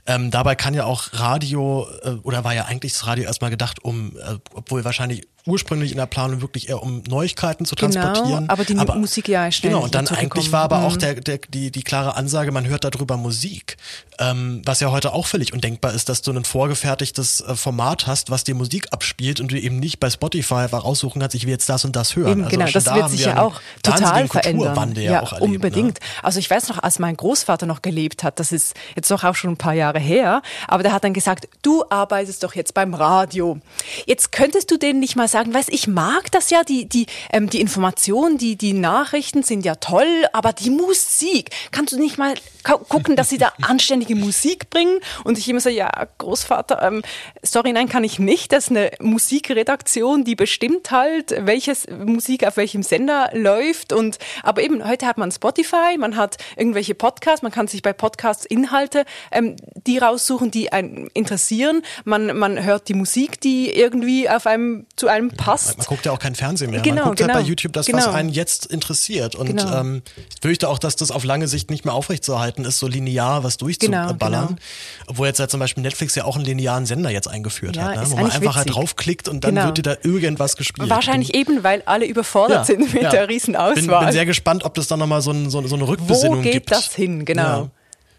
Ähm, 0.07 0.31
dabei 0.31 0.55
kann 0.55 0.73
ja 0.73 0.85
auch 0.85 1.09
Radio 1.13 1.87
äh, 2.01 2.09
oder 2.23 2.43
war 2.43 2.55
ja 2.55 2.65
eigentlich 2.65 2.93
das 2.93 3.05
Radio 3.05 3.25
erstmal 3.25 3.51
gedacht, 3.51 3.83
um, 3.83 4.17
äh, 4.17 4.39
obwohl 4.55 4.83
wahrscheinlich 4.83 5.27
ursprünglich 5.45 5.91
in 5.91 5.97
der 5.97 6.05
Planung 6.07 6.41
wirklich 6.41 6.69
eher 6.69 6.81
um 6.81 7.03
Neuigkeiten 7.07 7.65
zu 7.65 7.75
Genau, 7.75 7.91
transportieren. 7.91 8.49
aber 8.49 8.65
die 8.65 8.75
Musik 8.75 9.27
ja 9.27 9.47
ist 9.47 9.55
schnell 9.55 9.73
Genau, 9.73 9.83
und 9.83 9.93
dann 9.95 10.07
eigentlich 10.07 10.51
war 10.51 10.63
aber 10.63 10.83
auch 10.83 10.95
Mhm. 10.95 10.99
der, 10.99 11.13
der, 11.15 11.39
die, 11.49 11.71
die 11.71 11.83
klare 11.83 12.15
Ansage, 12.15 12.51
man 12.51 12.65
hört 12.67 12.83
darüber 12.83 13.17
Musik. 13.17 13.77
Ähm, 14.17 14.61
was 14.65 14.79
ja 14.79 14.91
heute 14.91 15.13
auch 15.13 15.27
völlig 15.27 15.53
undenkbar 15.53 15.93
ist, 15.93 16.07
dass 16.09 16.21
du 16.21 16.31
ein 16.31 16.45
vorgefertigtes 16.45 17.41
äh, 17.41 17.55
Format 17.55 18.07
hast, 18.07 18.29
was 18.31 18.43
dir 18.43 18.55
Musik 18.55 18.87
abspielt 18.91 19.39
und 19.39 19.51
du 19.51 19.59
eben 19.59 19.79
nicht 19.79 19.99
bei 19.99 20.09
Spotify 20.09 20.55
einfach 20.55 20.83
aussuchen 20.85 21.19
kannst, 21.19 21.35
ich 21.35 21.43
will 21.45 21.51
jetzt 21.51 21.67
das 21.69 21.85
und 21.85 21.95
das 21.95 22.15
hören. 22.15 22.31
Eben, 22.31 22.43
Also 22.45 22.57
genau, 22.57 22.71
das 22.71 22.83
da 22.85 22.95
wird 22.95 23.09
sich 23.09 23.19
wir 23.21 23.27
ja 23.27 23.41
auch 23.41 23.61
total 23.83 24.27
verändern. 24.27 24.93
Ja, 24.95 25.01
Ja, 25.01 25.19
erleben, 25.19 25.55
unbedingt. 25.55 25.99
Ne? 25.99 26.05
Also 26.23 26.39
ich 26.39 26.49
weiß 26.49 26.69
noch, 26.69 26.81
als 26.81 26.97
mein 26.99 27.17
Großvater 27.17 27.65
noch 27.65 27.81
gelebt 27.81 28.23
hat, 28.23 28.39
das 28.39 28.51
ist 28.51 28.73
jetzt 28.95 29.11
doch 29.11 29.23
auch 29.23 29.35
schon 29.35 29.51
ein 29.51 29.57
paar 29.57 29.73
Jahre 29.73 29.99
her, 29.99 30.41
aber 30.67 30.83
der 30.83 30.93
hat 30.93 31.03
dann 31.03 31.13
gesagt, 31.13 31.47
du 31.61 31.83
arbeitest 31.89 32.43
doch 32.43 32.55
jetzt 32.55 32.73
beim 32.73 32.93
Radio. 32.93 33.59
Jetzt 34.05 34.31
könntest 34.31 34.71
du 34.71 34.77
denen 34.77 34.99
nicht 35.01 35.15
mal 35.15 35.27
sagen, 35.27 35.34
weißt, 35.35 35.69
ich 35.71 35.87
mag 35.87 36.31
das 36.31 36.49
ja, 36.49 36.63
die, 36.63 36.87
die, 36.87 37.05
ähm, 37.31 37.49
die 37.49 37.61
Informationen, 37.61 38.37
die, 38.37 38.55
die 38.55 38.73
Nachrichten 38.73 39.43
sind 39.43 39.65
ja 39.65 39.75
toll, 39.75 40.25
aber 40.33 40.53
die 40.53 40.69
Musik, 40.69 41.49
kannst 41.71 41.93
du 41.93 41.99
nicht 41.99 42.17
mal 42.17 42.33
gu- 42.63 42.77
gucken, 42.77 43.15
dass 43.15 43.29
sie 43.29 43.37
da 43.37 43.51
anständige 43.61 44.15
Musik 44.15 44.69
bringen? 44.69 44.99
Und 45.23 45.37
ich 45.37 45.49
immer 45.49 45.59
so, 45.59 45.69
ja, 45.69 45.89
Großvater, 46.17 46.81
ähm, 46.81 47.01
sorry, 47.41 47.73
nein, 47.73 47.89
kann 47.89 48.03
ich 48.03 48.19
nicht. 48.19 48.51
Das 48.51 48.65
ist 48.65 48.69
eine 48.71 48.91
Musikredaktion, 48.99 50.23
die 50.23 50.35
bestimmt 50.35 50.91
halt, 50.91 51.35
welches 51.45 51.87
Musik 51.89 52.45
auf 52.45 52.57
welchem 52.57 52.83
Sender 52.83 53.29
läuft. 53.33 53.91
Und 53.93 54.17
aber 54.43 54.61
eben, 54.63 54.87
heute 54.87 55.05
hat 55.05 55.17
man 55.17 55.31
Spotify, 55.31 55.97
man 55.97 56.15
hat 56.15 56.37
irgendwelche 56.55 56.95
Podcasts, 56.95 57.41
man 57.43 57.51
kann 57.51 57.67
sich 57.67 57.81
bei 57.81 57.93
Podcasts 57.93 58.45
Inhalte, 58.45 59.05
ähm, 59.31 59.55
die 59.87 59.97
raussuchen, 59.97 60.51
die 60.51 60.71
einen 60.71 61.07
interessieren. 61.13 61.81
Man, 62.05 62.37
man 62.37 62.63
hört 62.63 62.87
die 62.87 62.93
Musik, 62.93 63.41
die 63.41 63.69
irgendwie 63.71 64.29
auf 64.29 64.47
einem 64.47 64.85
zu 64.95 65.07
einem 65.07 65.24
passt. 65.31 65.77
Man 65.77 65.85
guckt 65.87 66.05
ja 66.05 66.11
auch 66.11 66.19
kein 66.19 66.35
Fernsehen 66.35 66.71
mehr. 66.71 66.81
Genau, 66.81 66.95
man 66.95 67.03
guckt 67.09 67.21
halt 67.21 67.29
genau. 67.31 67.39
bei 67.41 67.45
YouTube 67.47 67.73
das, 67.73 67.91
was 67.91 68.05
Genau. 68.05 68.15
einen 68.15 68.29
jetzt 68.29 68.65
interessiert. 68.65 69.35
Und 69.35 69.47
Genau. 69.47 69.79
ähm, 69.79 70.01
ich 70.17 70.35
fürchte 70.41 70.69
auch, 70.69 70.79
dass 70.79 70.95
das 70.95 71.11
auf 71.11 71.23
lange 71.23 71.47
Sicht 71.47 71.69
nicht 71.69 71.85
mehr 71.85 71.93
aufrechtzuerhalten 71.93 72.65
ist, 72.65 72.79
so 72.79 72.87
linear 72.87 73.43
was 73.43 73.57
Genau, 73.57 73.65
durchzuballern. 73.67 74.47
genau. 74.47 74.59
Obwohl 75.07 75.27
jetzt 75.27 75.39
ja 75.39 75.47
zum 75.47 75.59
Beispiel 75.59 75.83
Netflix 75.83 76.15
ja 76.15 76.25
auch 76.25 76.35
einen 76.35 76.45
linearen 76.45 76.85
Sender 76.85 77.09
jetzt 77.09 77.27
eingeführt 77.27 77.75
Ja, 77.75 77.83
hat, 77.83 77.95
ne? 77.97 78.11
wo 78.11 78.15
man 78.15 78.31
einfach 78.31 78.55
halt 78.55 78.65
witzig. 78.67 78.75
draufklickt 78.79 79.27
und 79.27 79.43
dann 79.43 79.55
Genau. 79.55 79.67
wird 79.67 79.77
dir 79.79 79.81
da 79.83 79.95
irgendwas 80.03 80.57
gespielt. 80.57 80.89
Wahrscheinlich 80.89 81.33
eben, 81.33 81.63
weil 81.63 81.81
alle 81.85 82.05
überfordert 82.05 82.65
sind 82.65 82.93
mit 82.93 83.03
ja. 83.03 83.09
der 83.09 83.29
riesen 83.29 83.53
Bin, 83.75 83.87
bin 83.87 84.11
sehr 84.11 84.25
gespannt, 84.25 84.63
ob 84.65 84.73
das 84.75 84.87
dann 84.87 84.99
nochmal 84.99 85.21
so, 85.21 85.31
ein, 85.31 85.49
so, 85.49 85.65
so 85.67 85.75
eine 85.75 85.87
Rückbesinnung 85.87 86.39
Wo 86.39 86.41
geht 86.41 86.53
gibt. 86.53 86.71
das 86.71 86.93
hin? 86.93 87.25
Genau. 87.25 87.41
Ja. 87.41 87.69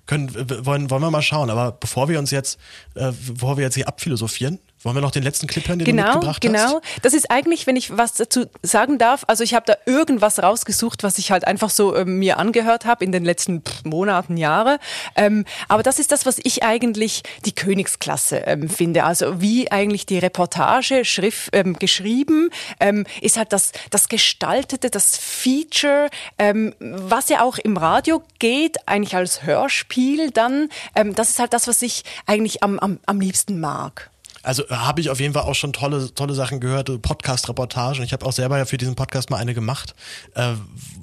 Können, 0.06 0.30
wollen, 0.64 0.88
wollen 0.88 1.02
wir 1.02 1.10
mal 1.10 1.20
schauen. 1.22 1.50
Aber 1.50 1.72
bevor 1.72 2.08
wir 2.08 2.18
uns 2.20 2.30
jetzt, 2.30 2.58
äh, 2.94 3.10
bevor 3.26 3.56
wir 3.56 3.64
jetzt 3.64 3.74
hier 3.74 3.88
abphilosophieren, 3.88 4.60
wollen 4.86 4.96
wir 4.96 5.00
noch 5.02 5.10
den 5.10 5.24
letzten 5.24 5.46
Clip 5.48 5.66
hören, 5.68 5.80
den 5.80 5.84
du 5.84 5.90
Genau, 5.92 6.04
mitgebracht 6.12 6.40
genau. 6.40 6.58
hast? 6.58 6.82
Das 7.02 7.12
ist 7.12 7.30
eigentlich, 7.30 7.66
wenn 7.66 7.76
ich 7.76 7.96
was 7.96 8.14
dazu 8.14 8.46
sagen 8.62 8.98
darf, 8.98 9.24
also 9.26 9.42
ich 9.42 9.52
habe 9.52 9.66
da 9.66 9.74
irgendwas 9.84 10.42
rausgesucht, 10.42 11.02
was 11.02 11.18
ich 11.18 11.32
halt 11.32 11.46
einfach 11.46 11.70
so 11.70 11.96
ähm, 11.96 12.18
mir 12.18 12.38
angehört 12.38 12.86
habe 12.86 13.04
in 13.04 13.10
den 13.12 13.24
letzten 13.24 13.62
pff, 13.62 13.84
Monaten, 13.84 14.36
Jahre. 14.36 14.78
Ähm, 15.16 15.44
aber 15.68 15.82
das 15.82 15.98
ist 15.98 16.12
das, 16.12 16.24
was 16.24 16.38
ich 16.42 16.62
eigentlich 16.62 17.22
die 17.44 17.52
Königsklasse 17.52 18.38
ähm, 18.46 18.68
finde. 18.68 19.04
Also 19.04 19.40
wie 19.40 19.70
eigentlich 19.72 20.06
die 20.06 20.18
Reportage 20.18 21.04
schrift, 21.04 21.50
ähm, 21.52 21.74
geschrieben 21.78 22.50
ähm, 22.78 23.04
ist 23.20 23.36
halt 23.36 23.52
das, 23.52 23.72
das 23.90 24.08
Gestaltete, 24.08 24.88
das 24.88 25.16
Feature, 25.16 26.10
ähm, 26.38 26.74
was 26.78 27.28
ja 27.28 27.42
auch 27.42 27.58
im 27.58 27.76
Radio 27.76 28.22
geht, 28.38 28.76
eigentlich 28.86 29.16
als 29.16 29.42
Hörspiel 29.42 30.30
dann. 30.30 30.68
Ähm, 30.94 31.14
das 31.14 31.30
ist 31.30 31.40
halt 31.40 31.52
das, 31.52 31.66
was 31.66 31.82
ich 31.82 32.04
eigentlich 32.26 32.62
am, 32.62 32.78
am, 32.78 33.00
am 33.06 33.20
liebsten 33.20 33.58
mag. 33.58 34.10
Also 34.46 34.62
äh, 34.68 34.74
habe 34.74 35.00
ich 35.00 35.10
auf 35.10 35.18
jeden 35.18 35.34
Fall 35.34 35.42
auch 35.42 35.54
schon 35.54 35.72
tolle, 35.72 36.14
tolle 36.14 36.34
Sachen 36.34 36.60
gehört, 36.60 36.88
äh, 36.88 36.98
Podcast-Reportagen. 36.98 38.02
Ich 38.04 38.12
habe 38.12 38.24
auch 38.24 38.32
selber 38.32 38.58
ja 38.58 38.64
für 38.64 38.78
diesen 38.78 38.94
Podcast 38.94 39.28
mal 39.28 39.38
eine 39.38 39.54
gemacht. 39.54 39.94
Äh, 40.34 40.54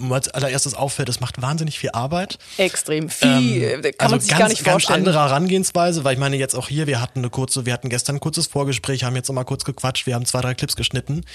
als 0.09 0.29
allererstes 0.29 0.73
auffällt, 0.73 1.09
es 1.09 1.19
macht 1.19 1.41
wahnsinnig 1.41 1.77
viel 1.77 1.91
Arbeit. 1.91 2.39
Extrem 2.57 3.09
viel, 3.09 3.63
äh, 3.63 3.81
kann 3.81 3.93
also 3.99 4.15
man 4.15 4.19
sich 4.21 4.29
ganz, 4.29 4.39
gar 4.39 4.47
nicht 4.47 4.63
ganz 4.63 4.71
vorstellen. 4.71 4.99
andere 4.99 5.19
Herangehensweise, 5.19 6.03
weil 6.05 6.13
ich 6.13 6.19
meine 6.19 6.37
jetzt 6.37 6.55
auch 6.55 6.69
hier, 6.69 6.87
wir 6.87 7.01
hatten 7.01 7.19
eine 7.19 7.29
kurze, 7.29 7.65
wir 7.65 7.73
hatten 7.73 7.89
gestern 7.89 8.15
ein 8.15 8.19
kurzes 8.21 8.47
Vorgespräch, 8.47 9.03
haben 9.03 9.15
jetzt 9.15 9.27
noch 9.27 9.35
mal 9.35 9.43
kurz 9.43 9.65
gequatscht, 9.65 10.05
wir 10.07 10.15
haben 10.15 10.25
zwei, 10.25 10.39
drei 10.39 10.53
Clips 10.53 10.77
geschnitten 10.77 11.25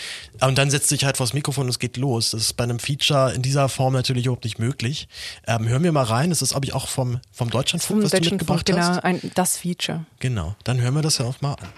und 0.40 0.56
dann 0.56 0.70
setzt 0.70 0.88
sich 0.88 1.04
halt 1.04 1.18
vors 1.18 1.34
Mikrofon 1.34 1.64
und 1.64 1.70
es 1.70 1.78
geht 1.78 1.98
los. 1.98 2.30
Das 2.30 2.40
ist 2.40 2.54
bei 2.54 2.64
einem 2.64 2.78
Feature 2.78 3.34
in 3.34 3.42
dieser 3.42 3.68
Form 3.68 3.92
natürlich 3.92 4.24
überhaupt 4.24 4.44
nicht 4.44 4.58
möglich. 4.58 5.08
Ähm, 5.46 5.68
hören 5.68 5.82
wir 5.82 5.92
mal 5.92 6.04
rein, 6.04 6.30
das 6.30 6.40
ist 6.40 6.50
glaube 6.50 6.64
ich 6.64 6.74
auch 6.74 6.88
vom, 6.88 7.20
vom 7.32 7.50
Deutschlandfunk, 7.50 8.02
was 8.02 8.12
du 8.12 8.20
mitgebracht 8.20 8.66
genau, 8.66 8.78
hast. 8.78 9.04
ein, 9.04 9.20
das 9.34 9.58
Feature. 9.58 10.06
Genau, 10.20 10.56
dann 10.64 10.80
hören 10.80 10.94
wir 10.94 11.02
das 11.02 11.18
ja 11.18 11.26
auch 11.26 11.40
mal 11.42 11.52
an. 11.52 11.68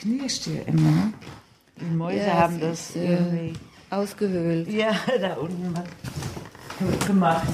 Knirscht 0.00 0.44
hier 0.44 0.66
immer. 0.66 1.12
Die 1.80 1.84
Mäuse 1.84 2.26
Ja, 2.26 2.34
haben 2.34 2.60
das 2.60 2.90
ist, 2.90 2.96
äh, 2.96 3.12
irgendwie. 3.14 3.52
Ausgehöhlt. 3.90 4.68
Ja, 4.68 4.92
da 5.20 5.34
unten 5.34 5.74
gemacht. 7.06 7.46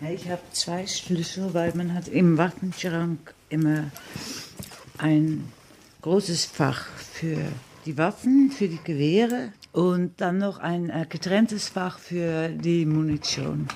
Ja, 0.00 0.10
ich 0.10 0.28
habe 0.30 0.40
zwei 0.52 0.86
Schlüssel, 0.86 1.52
weil 1.52 1.74
man 1.74 1.94
hat 1.94 2.08
im 2.08 2.38
Waffenschrank 2.38 3.34
immer 3.48 3.90
ein 4.98 5.44
großes 6.02 6.46
Fach 6.46 6.86
für 6.96 7.38
die 7.84 7.98
Waffen, 7.98 8.50
für 8.50 8.68
die 8.68 8.80
Gewehre 8.82 9.52
und 9.72 10.20
dann 10.20 10.38
noch 10.38 10.58
ein 10.58 10.90
äh, 10.90 11.06
getrenntes 11.08 11.68
Fach 11.68 11.98
für 11.98 12.48
die 12.48 12.86
Munition. 12.86 13.68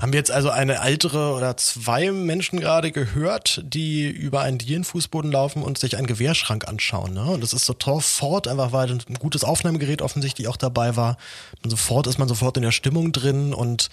Haben 0.00 0.14
wir 0.14 0.18
jetzt 0.18 0.30
also 0.30 0.48
eine 0.48 0.82
ältere 0.82 1.34
oder 1.34 1.58
zwei 1.58 2.10
Menschen 2.10 2.58
gerade 2.58 2.90
gehört, 2.90 3.60
die 3.62 4.08
über 4.08 4.40
einen 4.40 4.56
Dielenfußboden 4.56 5.30
laufen 5.30 5.62
und 5.62 5.76
sich 5.76 5.98
einen 5.98 6.06
Gewehrschrank 6.06 6.66
anschauen. 6.66 7.12
Ne? 7.12 7.24
Und 7.24 7.42
das 7.42 7.52
ist 7.52 7.66
sofort, 7.66 8.48
einfach 8.48 8.72
weil 8.72 8.90
ein 8.90 9.14
gutes 9.18 9.44
Aufnahmegerät 9.44 10.00
offensichtlich 10.00 10.48
auch 10.48 10.56
dabei 10.56 10.96
war. 10.96 11.18
Und 11.62 11.68
sofort 11.68 12.06
ist 12.06 12.18
man 12.18 12.28
sofort 12.28 12.56
in 12.56 12.62
der 12.62 12.72
Stimmung 12.72 13.12
drin 13.12 13.52
und 13.52 13.90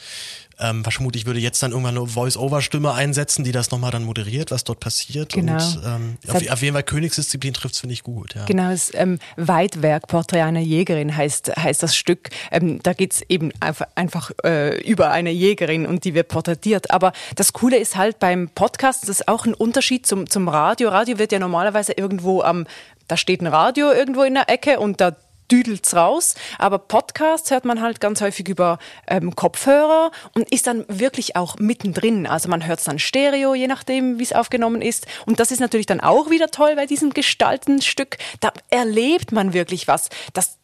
ähm, 0.59 0.83
vermutlich 0.83 1.25
würde 1.25 1.39
jetzt 1.39 1.61
dann 1.61 1.71
irgendwann 1.71 1.97
eine 1.97 2.07
Voice-Over-Stimme 2.07 2.91
einsetzen, 2.91 3.43
die 3.43 3.51
das 3.51 3.69
nochmal 3.71 3.91
dann 3.91 4.03
moderiert, 4.03 4.51
was 4.51 4.63
dort 4.63 4.79
passiert. 4.79 5.33
Genau. 5.33 5.53
Und 5.53 5.81
ähm, 5.85 6.17
Es 6.23 6.29
auf, 6.35 6.49
auf 6.49 6.61
jeden 6.61 6.73
Fall 6.73 6.83
Königsdisziplin 6.83 7.53
trifft 7.53 7.77
finde 7.77 7.93
ich 7.93 8.03
gut. 8.03 8.33
Ja. 8.35 8.45
Genau, 8.45 8.69
das 8.71 8.91
ähm, 8.93 9.19
Weitwerk 9.35 10.07
Porträt 10.07 10.41
einer 10.41 10.59
Jägerin 10.59 11.15
heißt, 11.15 11.55
heißt 11.55 11.83
das 11.83 11.95
Stück. 11.95 12.29
Ähm, 12.51 12.79
da 12.81 12.93
geht's 12.93 13.21
eben 13.29 13.51
einfach, 13.59 13.87
einfach 13.95 14.31
äh, 14.43 14.81
über 14.81 15.11
eine 15.11 15.31
Jägerin 15.31 15.85
und 15.85 16.05
die 16.05 16.13
wird 16.15 16.27
porträtiert. 16.27 16.91
Aber 16.91 17.13
das 17.35 17.53
Coole 17.53 17.77
ist 17.77 17.95
halt 17.95 18.19
beim 18.19 18.49
Podcast, 18.49 19.03
das 19.03 19.09
ist 19.09 19.27
auch 19.27 19.45
ein 19.45 19.53
Unterschied 19.53 20.07
zum, 20.07 20.29
zum 20.29 20.47
Radio. 20.47 20.89
Radio 20.89 21.19
wird 21.19 21.31
ja 21.31 21.39
normalerweise 21.39 21.93
irgendwo 21.93 22.41
am, 22.41 22.65
da 23.07 23.15
steht 23.15 23.41
ein 23.41 23.47
Radio 23.47 23.91
irgendwo 23.91 24.23
in 24.23 24.33
der 24.33 24.49
Ecke 24.49 24.79
und 24.79 25.01
da 25.01 25.15
düdelt's 25.51 25.95
raus. 25.95 26.35
Aber 26.57 26.77
Podcasts 26.77 27.51
hört 27.51 27.65
man 27.65 27.81
halt 27.81 27.99
ganz 27.99 28.21
häufig 28.21 28.47
über 28.47 28.79
ähm, 29.07 29.35
Kopfhörer 29.35 30.11
und 30.33 30.51
ist 30.51 30.67
dann 30.67 30.85
wirklich 30.87 31.35
auch 31.35 31.57
mittendrin. 31.59 32.27
Also 32.27 32.49
man 32.49 32.65
hört 32.65 32.79
es 32.79 32.85
dann 32.85 32.99
Stereo, 32.99 33.53
je 33.53 33.67
nachdem, 33.67 34.19
wie 34.19 34.23
es 34.23 34.33
aufgenommen 34.33 34.81
ist. 34.81 35.07
Und 35.25 35.39
das 35.39 35.51
ist 35.51 35.59
natürlich 35.59 35.85
dann 35.85 36.01
auch 36.01 36.29
wieder 36.29 36.49
toll 36.49 36.75
bei 36.75 36.85
diesem 36.85 37.11
Gestaltenstück. 37.11 38.17
Da 38.39 38.51
erlebt 38.69 39.31
man 39.31 39.53
wirklich 39.53 39.87
was. 39.87 40.09
Das 40.33 40.56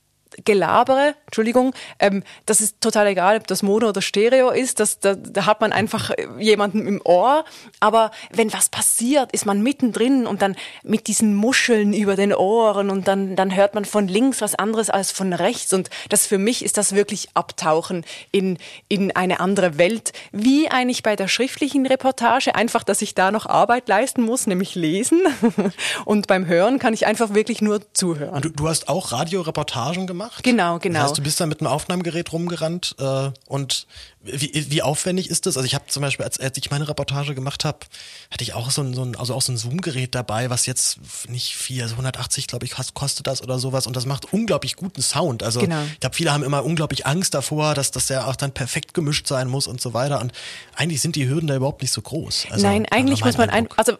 Gelabere, 0.46 1.16
Entschuldigung, 1.26 1.74
ähm, 2.00 2.24
das 2.46 2.62
ist 2.62 2.82
total 2.82 3.08
egal, 3.08 3.38
ob 3.38 3.48
das 3.48 3.64
Mono 3.64 3.90
oder 3.90 4.02
Stereo 4.02 4.50
ist, 4.50 4.80
das, 4.80 5.00
da, 5.00 5.16
da 5.16 5.46
hat 5.46 5.62
man 5.62 5.72
einfach 5.72 6.12
äh, 6.12 6.28
jemanden 6.40 6.88
im 6.88 7.02
Ohr, 7.04 7.46
aber 7.80 8.12
wenn 8.32 8.52
was 8.54 8.70
passiert, 8.70 9.32
ist 9.32 9.46
man 9.46 9.62
mittendrin 9.62 10.26
und 10.28 10.42
dann 10.42 10.56
mit 10.84 11.08
diesen 11.08 11.36
Muscheln 11.36 11.94
über 11.94 12.16
den 12.16 12.34
Ohren 12.34 12.90
und 12.90 13.08
dann, 13.08 13.36
dann 13.36 13.56
hört 13.56 13.76
man 13.76 13.86
von 13.86 14.08
links 14.08 14.42
was 14.42 14.56
anderes 14.56 14.90
als 14.90 15.12
von 15.12 15.34
rechts 15.34 15.74
und 15.74 15.90
das 16.10 16.28
für 16.28 16.38
mich 16.38 16.64
ist 16.64 16.78
das 16.78 16.96
wirklich 16.96 17.30
Abtauchen 17.34 18.06
in, 18.32 18.58
in 18.88 19.16
eine 19.16 19.40
andere 19.40 19.78
Welt, 19.78 20.14
wie 20.32 20.70
eigentlich 20.70 21.04
bei 21.04 21.16
der 21.16 21.28
schriftlichen 21.28 21.86
Reportage, 21.86 22.56
einfach, 22.56 22.84
dass 22.84 23.02
ich 23.02 23.16
da 23.16 23.32
noch 23.32 23.46
Arbeit 23.46 23.88
leisten 23.88 24.24
muss, 24.24 24.48
nämlich 24.48 24.76
lesen 24.76 25.22
und 26.06 26.28
beim 26.28 26.46
Hören 26.48 26.80
kann 26.80 26.94
ich 26.94 27.06
einfach 27.06 27.34
wirklich 27.34 27.62
nur 27.62 27.82
zuhören. 27.94 28.42
Du, 28.42 28.50
du 28.50 28.68
hast 28.68 28.90
auch 28.90 29.12
Radioreportagen 29.12 30.08
gemacht? 30.08 30.23
Genau, 30.42 30.80
genau. 30.80 31.00
Das 31.00 31.10
heißt, 31.10 31.18
du 31.18 31.24
bist 31.24 31.40
da 31.40 31.46
mit 31.46 31.62
einem 31.62 31.68
Aufnahmegerät 31.68 32.32
rumgerannt 32.32 32.96
äh, 33.00 33.32
und 33.48 33.88
wie, 34.22 34.66
wie 34.70 34.82
aufwendig 34.82 35.30
ist 35.30 35.46
das? 35.46 35.58
Also 35.58 35.66
ich 35.66 35.76
habe 35.76 35.86
zum 35.88 36.02
Beispiel, 36.02 36.24
als, 36.24 36.40
als 36.40 36.58
ich 36.58 36.72
meine 36.72 36.88
Reportage 36.88 37.36
gemacht 37.36 37.66
habe, 37.66 37.80
hatte 38.32 38.44
ich 38.44 38.54
auch 38.54 38.72
so 38.72 38.82
ein, 38.82 38.94
so 38.94 39.04
ein 39.04 39.18
also 39.18 39.34
auch 39.34 39.42
so 39.42 39.52
ein 39.52 39.58
Zoom-Gerät 39.58 40.16
dabei, 40.16 40.50
was 40.50 40.66
jetzt 40.66 41.00
nicht 41.28 41.56
viel, 41.56 41.82
also 41.82 41.96
180 41.96 42.48
glaube 42.48 42.66
ich 42.66 42.74
kostet 42.94 43.28
das 43.28 43.42
oder 43.42 43.60
sowas 43.60 43.86
und 43.86 43.96
das 43.96 44.06
macht 44.06 44.32
unglaublich 44.32 44.76
guten 44.78 45.02
Sound. 45.02 45.44
Also 45.44 45.60
Genau. 45.60 45.82
ich 45.92 46.00
glaube, 46.00 46.16
viele 46.16 46.32
haben 46.32 46.44
immer 46.44 46.64
unglaublich 46.64 47.06
Angst 47.06 47.34
davor, 47.34 47.74
dass 47.74 47.92
das 47.92 48.08
ja 48.10 48.26
auch 48.26 48.36
dann 48.36 48.54
perfekt 48.54 48.94
gemischt 48.94 49.28
sein 49.28 49.50
muss 49.50 49.68
und 49.68 49.82
so 49.82 49.94
weiter 49.94 50.22
und 50.22 50.32
eigentlich 50.76 51.02
sind 51.02 51.16
die 51.16 51.28
Hürden 51.28 51.48
da 51.48 51.56
überhaupt 51.56 51.82
nicht 51.82 51.92
so 51.92 52.02
groß. 52.02 52.48
Also, 52.50 52.66
Nein, 52.66 52.86
eigentlich 52.92 53.26
muss 53.26 53.38
man 53.38 53.50
ein, 53.50 53.68
also 53.76 53.98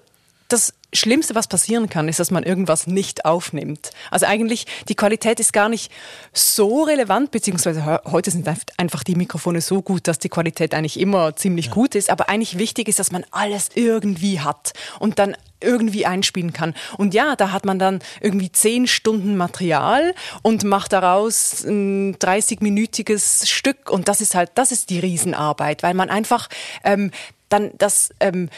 das 0.48 0.74
Schlimmste, 0.94 1.34
was 1.36 1.48
passieren 1.48 1.90
kann, 1.90 2.08
ist, 2.08 2.20
dass 2.20 2.32
man 2.32 2.44
irgendwas 2.44 2.88
nicht 2.88 3.26
aufnimmt. 3.26 3.92
Also 4.12 4.28
eigentlich, 4.28 4.68
die 4.88 4.96
Qualität 4.96 5.40
ist 5.40 5.52
gar 5.52 5.70
nicht 5.70 5.92
so 6.34 6.84
relevant, 6.84 7.32
beziehungsweise 7.32 8.02
heute 8.06 8.30
sind 8.30 8.48
einfach 8.78 9.04
die 9.04 9.16
Mikrofone 9.16 9.62
so 9.62 9.82
gut, 9.82 10.08
dass 10.08 10.20
die 10.20 10.30
Qualität 10.30 10.74
eigentlich 10.74 11.00
immer 11.00 11.36
ziemlich 11.36 11.68
ja. 11.68 11.74
gut 11.74 11.96
ist. 11.96 12.10
Aber 12.10 12.30
eigentlich 12.30 12.58
wichtig 12.58 12.88
ist, 12.88 13.00
dass 13.00 13.12
man 13.12 13.26
alles 13.32 13.72
irgendwie 13.74 14.40
hat 14.40 14.74
und 15.00 15.18
dann 15.18 15.36
irgendwie 15.60 16.06
einspielen 16.06 16.54
kann. 16.54 16.76
Und 16.98 17.14
ja, 17.14 17.36
da 17.36 17.52
hat 17.52 17.66
man 17.66 17.80
dann 17.80 18.00
irgendwie 18.22 18.52
zehn 18.52 18.86
Stunden 18.86 19.38
Material 19.38 20.14
und 20.42 20.64
macht 20.64 20.94
daraus 20.94 21.64
ein 21.64 22.16
30-minütiges 22.18 23.48
Stück. 23.48 23.90
Und 23.90 24.08
das 24.08 24.22
ist 24.22 24.36
halt, 24.36 24.52
das 24.56 24.72
ist 24.72 24.90
die 24.90 25.00
Riesenarbeit, 25.00 25.82
weil 25.82 25.94
man 25.94 26.10
einfach 26.10 26.50
ähm, 26.84 27.12
dann 27.50 27.72
das 27.78 28.10
ähm, 28.20 28.50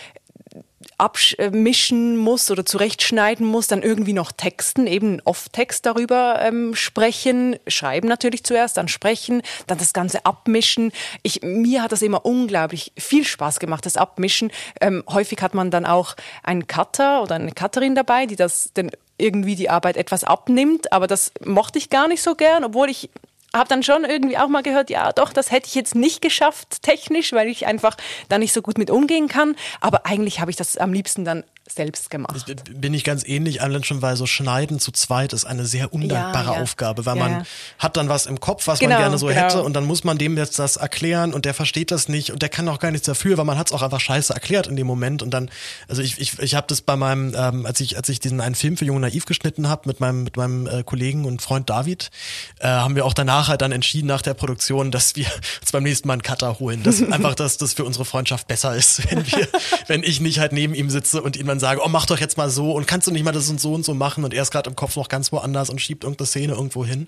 abmischen 0.98 2.18
muss 2.18 2.50
oder 2.52 2.66
zurechtschneiden 2.66 3.46
muss, 3.46 3.68
dann 3.68 3.82
irgendwie 3.82 4.14
noch 4.14 4.32
texten, 4.32 4.88
eben 4.88 5.22
Off-Text 5.26 5.86
darüber 5.86 6.40
ähm, 6.42 6.76
sprechen, 6.76 7.58
schreiben 7.68 8.08
natürlich 8.08 8.44
zuerst, 8.44 8.78
dann 8.78 8.88
sprechen, 8.88 9.42
dann 9.68 9.78
das 9.78 9.94
Ganze 9.94 10.26
abmischen. 10.26 10.92
Ich, 11.24 11.42
mir 11.44 11.84
hat 11.84 11.92
das 11.92 12.02
immer 12.02 12.26
unglaublich 12.26 12.94
viel 12.98 13.26
Spaß 13.26 13.60
gemacht, 13.60 13.86
das 13.86 13.98
Abmischen. 13.98 14.52
Ähm, 14.82 15.04
häufig 15.10 15.42
hat 15.42 15.54
man 15.54 15.72
dann 15.72 15.86
auch 15.86 16.16
einen 16.44 16.68
Cutter 16.68 17.22
oder 17.22 17.36
eine 17.36 17.52
Cutterin 17.52 17.96
dabei, 17.96 18.26
die 18.26 18.36
das 18.36 18.72
denn 18.76 18.92
irgendwie 19.18 19.56
die 19.56 19.70
Arbeit 19.70 19.98
etwas 19.98 20.24
abnimmt, 20.24 20.92
aber 20.92 21.08
das 21.08 21.32
mochte 21.44 21.80
ich 21.80 21.90
gar 21.90 22.08
nicht 22.08 22.22
so 22.22 22.36
gern, 22.36 22.66
obwohl 22.66 22.90
ich 22.90 23.10
habe 23.56 23.70
dann 23.70 23.84
schon 23.84 24.04
irgendwie 24.04 24.38
auch 24.38 24.48
mal 24.48 24.64
gehört, 24.64 24.90
ja, 24.90 25.12
doch, 25.12 25.34
das 25.34 25.52
hätte 25.52 25.68
ich 25.68 25.76
jetzt 25.76 25.96
nicht 25.96 26.22
geschafft 26.22 26.82
technisch, 26.82 27.34
weil 27.34 27.48
ich 27.48 27.66
einfach 27.66 27.98
da 28.30 28.38
nicht 28.38 28.54
so 28.54 28.62
gut 28.62 28.78
mit 28.78 28.90
umgehen 28.90 29.28
kann. 29.28 29.56
Aber 29.82 30.06
eigentlich 30.06 30.40
habe 30.40 30.52
ich 30.52 30.58
das 30.58 30.78
am 30.78 30.94
liebsten 30.94 31.26
dann 31.26 31.44
selbst 31.68 32.12
gemacht. 32.12 32.46
Bin 32.70 32.94
ich 32.94 33.04
ganz 33.04 33.28
ähnlich, 33.28 33.62
allein 33.62 33.84
schon, 33.84 34.02
weil 34.04 34.16
so 34.16 34.28
Schneiden 34.28 34.80
zu 34.80 34.92
zweit 34.92 35.34
ist 35.34 35.46
eine 35.46 35.66
sehr 35.66 35.94
undankbare 35.94 36.52
ja, 36.52 36.56
ja. 36.56 36.62
Aufgabe, 36.62 37.06
weil 37.08 37.18
ja, 37.18 37.28
man 37.28 37.46
hat 37.80 37.98
dann 37.98 38.08
was 38.08 38.28
im 38.28 38.40
Kopf, 38.40 38.68
was 38.68 38.80
genau, 38.80 38.94
man 38.94 39.02
gerne 39.02 39.18
so 39.18 39.28
genau. 39.28 39.42
hätte 39.42 39.64
und 39.64 39.74
dann 39.74 39.86
muss 39.86 40.04
man 40.04 40.20
dem 40.20 40.38
jetzt 40.38 40.60
das 40.60 40.78
erklären 40.78 41.34
und 41.34 41.46
der 41.46 41.56
versteht 41.56 41.90
das 41.90 42.08
nicht 42.08 42.32
und 42.32 42.44
der 42.44 42.50
kann 42.50 42.70
auch 42.70 42.80
gar 42.80 42.92
nichts 42.92 43.08
dafür, 43.08 43.38
weil 43.38 43.46
man 43.46 43.58
hat 43.58 43.68
es 43.68 43.74
auch 43.74 43.82
einfach 43.82 44.00
scheiße 44.00 44.32
erklärt 44.32 44.68
in 44.68 44.76
dem 44.76 44.86
Moment 44.86 45.24
und 45.24 45.32
dann, 45.32 45.50
also 45.88 46.04
ich, 46.04 46.20
ich, 46.20 46.38
ich 46.38 46.54
habe 46.54 46.68
das 46.68 46.82
bei 46.82 46.96
meinem, 46.96 47.34
ähm, 47.36 47.66
als 47.66 47.80
ich 47.80 47.98
als 47.98 48.10
ich 48.10 48.20
diesen 48.20 48.42
einen 48.42 48.56
Film 48.56 48.78
für 48.78 48.86
Jung 48.86 49.00
Naiv 49.00 49.26
geschnitten 49.26 49.68
habe 49.68 49.88
mit 49.88 50.00
meinem 50.00 50.24
mit 50.24 50.38
meinem 50.38 50.68
äh, 50.68 50.84
Kollegen 50.84 51.26
und 51.26 51.42
Freund 51.42 51.70
David, 51.70 52.12
äh, 52.60 52.68
haben 52.68 52.96
wir 52.96 53.06
auch 53.06 53.14
danach 53.14 53.48
halt 53.48 53.62
dann 53.62 53.72
entschieden 53.72 54.08
nach 54.08 54.22
der 54.22 54.36
Produktion, 54.36 54.92
dass 54.92 55.16
wir 55.16 55.26
uns 55.62 55.72
beim 55.72 55.84
nächsten 55.84 56.08
Mal 56.08 56.14
einen 56.14 56.22
Cutter 56.22 56.60
holen, 56.60 56.84
dass 56.84 57.02
einfach, 57.12 57.34
dass 57.34 57.58
das 57.58 57.74
für 57.74 57.86
unsere 57.86 58.06
Freundschaft 58.06 58.48
besser 58.48 58.76
ist, 58.76 59.10
wenn 59.10 59.26
wir, 59.26 59.48
wenn 59.88 60.04
ich 60.04 60.22
nicht 60.22 60.38
halt 60.38 60.52
neben 60.52 60.76
ihm 60.76 60.92
sitze 60.92 61.24
und 61.24 61.36
ihm 61.36 61.55
dann 61.56 61.60
sage, 61.60 61.82
oh, 61.84 61.88
mach 61.88 62.06
doch 62.06 62.20
jetzt 62.20 62.38
mal 62.38 62.50
so 62.50 62.72
und 62.72 62.88
kannst 62.88 63.08
du 63.08 63.12
nicht 63.12 63.24
mal 63.24 63.32
das 63.32 63.50
und 63.50 63.60
so 63.60 63.74
und 63.74 63.86
so 63.86 63.94
machen 63.94 64.24
und 64.24 64.34
er 64.34 64.42
ist 64.42 64.52
gerade 64.52 64.70
im 64.70 64.76
Kopf 64.76 64.96
noch 64.96 65.08
ganz 65.08 65.32
woanders 65.32 65.70
und 65.70 65.80
schiebt 65.80 66.04
irgendeine 66.04 66.28
Szene 66.28 66.54
irgendwo 66.54 66.86
hin. 66.86 67.08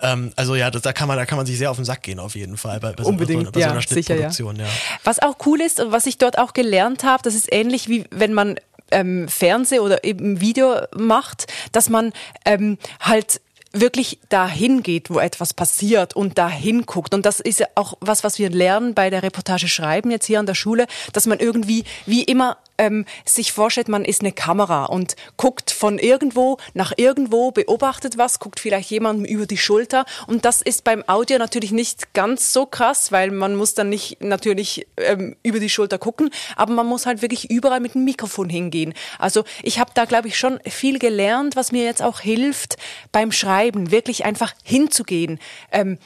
Ähm, 0.00 0.32
also 0.36 0.54
ja, 0.54 0.70
das, 0.70 0.82
da 0.82 0.92
kann 0.92 1.08
man, 1.08 1.16
da 1.16 1.26
kann 1.26 1.36
man 1.36 1.46
sich 1.46 1.58
sehr 1.58 1.70
auf 1.70 1.76
den 1.76 1.84
Sack 1.84 2.02
gehen 2.02 2.18
auf 2.18 2.34
jeden 2.34 2.56
Fall 2.56 2.80
bei, 2.80 2.92
bei 2.92 3.04
Unbedingt, 3.04 3.46
so, 3.46 3.52
bei 3.52 3.60
so 3.60 3.68
einer 3.68 3.82
sicher, 3.82 4.16
ja. 4.16 4.30
ja. 4.30 4.66
Was 5.04 5.20
auch 5.20 5.36
cool 5.46 5.60
ist 5.60 5.80
und 5.80 5.92
was 5.92 6.06
ich 6.06 6.18
dort 6.18 6.38
auch 6.38 6.52
gelernt 6.52 7.04
habe, 7.04 7.22
das 7.22 7.34
ist 7.34 7.52
ähnlich 7.52 7.88
wie 7.88 8.04
wenn 8.10 8.34
man 8.34 8.56
ähm, 8.90 9.28
Fernseh 9.28 9.80
oder 9.80 10.04
eben 10.04 10.40
Video 10.40 10.76
macht, 10.96 11.46
dass 11.72 11.88
man 11.88 12.12
ähm, 12.44 12.78
halt 13.00 13.40
wirklich 13.72 14.18
dahin 14.30 14.82
geht, 14.82 15.10
wo 15.10 15.18
etwas 15.18 15.52
passiert 15.52 16.16
und 16.16 16.38
dahin 16.38 16.86
guckt. 16.86 17.12
Und 17.12 17.26
das 17.26 17.38
ist 17.40 17.60
ja 17.60 17.66
auch 17.74 17.94
was, 18.00 18.24
was 18.24 18.38
wir 18.38 18.48
lernen 18.50 18.94
bei 18.94 19.10
der 19.10 19.22
Reportage 19.22 19.68
schreiben 19.68 20.10
jetzt 20.10 20.26
hier 20.26 20.40
an 20.40 20.46
der 20.46 20.54
Schule, 20.54 20.86
dass 21.12 21.26
man 21.26 21.38
irgendwie 21.38 21.84
wie 22.06 22.22
immer 22.22 22.56
ähm, 22.78 23.04
sich 23.24 23.52
vorstellt, 23.52 23.88
man 23.88 24.04
ist 24.04 24.22
eine 24.22 24.32
Kamera 24.32 24.86
und 24.86 25.16
guckt 25.36 25.70
von 25.70 25.98
irgendwo 25.98 26.58
nach 26.74 26.92
irgendwo, 26.96 27.50
beobachtet 27.50 28.16
was, 28.16 28.38
guckt 28.38 28.60
vielleicht 28.60 28.90
jemandem 28.90 29.24
über 29.24 29.46
die 29.46 29.56
Schulter. 29.56 30.04
Und 30.26 30.44
das 30.44 30.62
ist 30.62 30.84
beim 30.84 31.04
Audio 31.06 31.38
natürlich 31.38 31.72
nicht 31.72 32.14
ganz 32.14 32.52
so 32.52 32.66
krass, 32.66 33.12
weil 33.12 33.30
man 33.30 33.54
muss 33.56 33.74
dann 33.74 33.88
nicht 33.88 34.22
natürlich 34.22 34.86
ähm, 34.96 35.36
über 35.42 35.60
die 35.60 35.68
Schulter 35.68 35.98
gucken, 35.98 36.30
aber 36.56 36.72
man 36.72 36.86
muss 36.86 37.06
halt 37.06 37.22
wirklich 37.22 37.50
überall 37.50 37.80
mit 37.80 37.94
dem 37.94 38.04
Mikrofon 38.04 38.48
hingehen. 38.48 38.94
Also 39.18 39.44
ich 39.62 39.78
habe 39.78 39.90
da, 39.94 40.04
glaube 40.04 40.28
ich, 40.28 40.38
schon 40.38 40.60
viel 40.66 40.98
gelernt, 40.98 41.56
was 41.56 41.72
mir 41.72 41.84
jetzt 41.84 42.02
auch 42.02 42.20
hilft 42.20 42.76
beim 43.12 43.32
Schreiben, 43.32 43.90
wirklich 43.90 44.24
einfach 44.24 44.54
hinzugehen. 44.62 45.38
Ähm, 45.72 45.98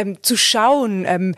ähm, 0.00 0.22
zu 0.22 0.36
schauen, 0.36 1.04
ähm, 1.06 1.34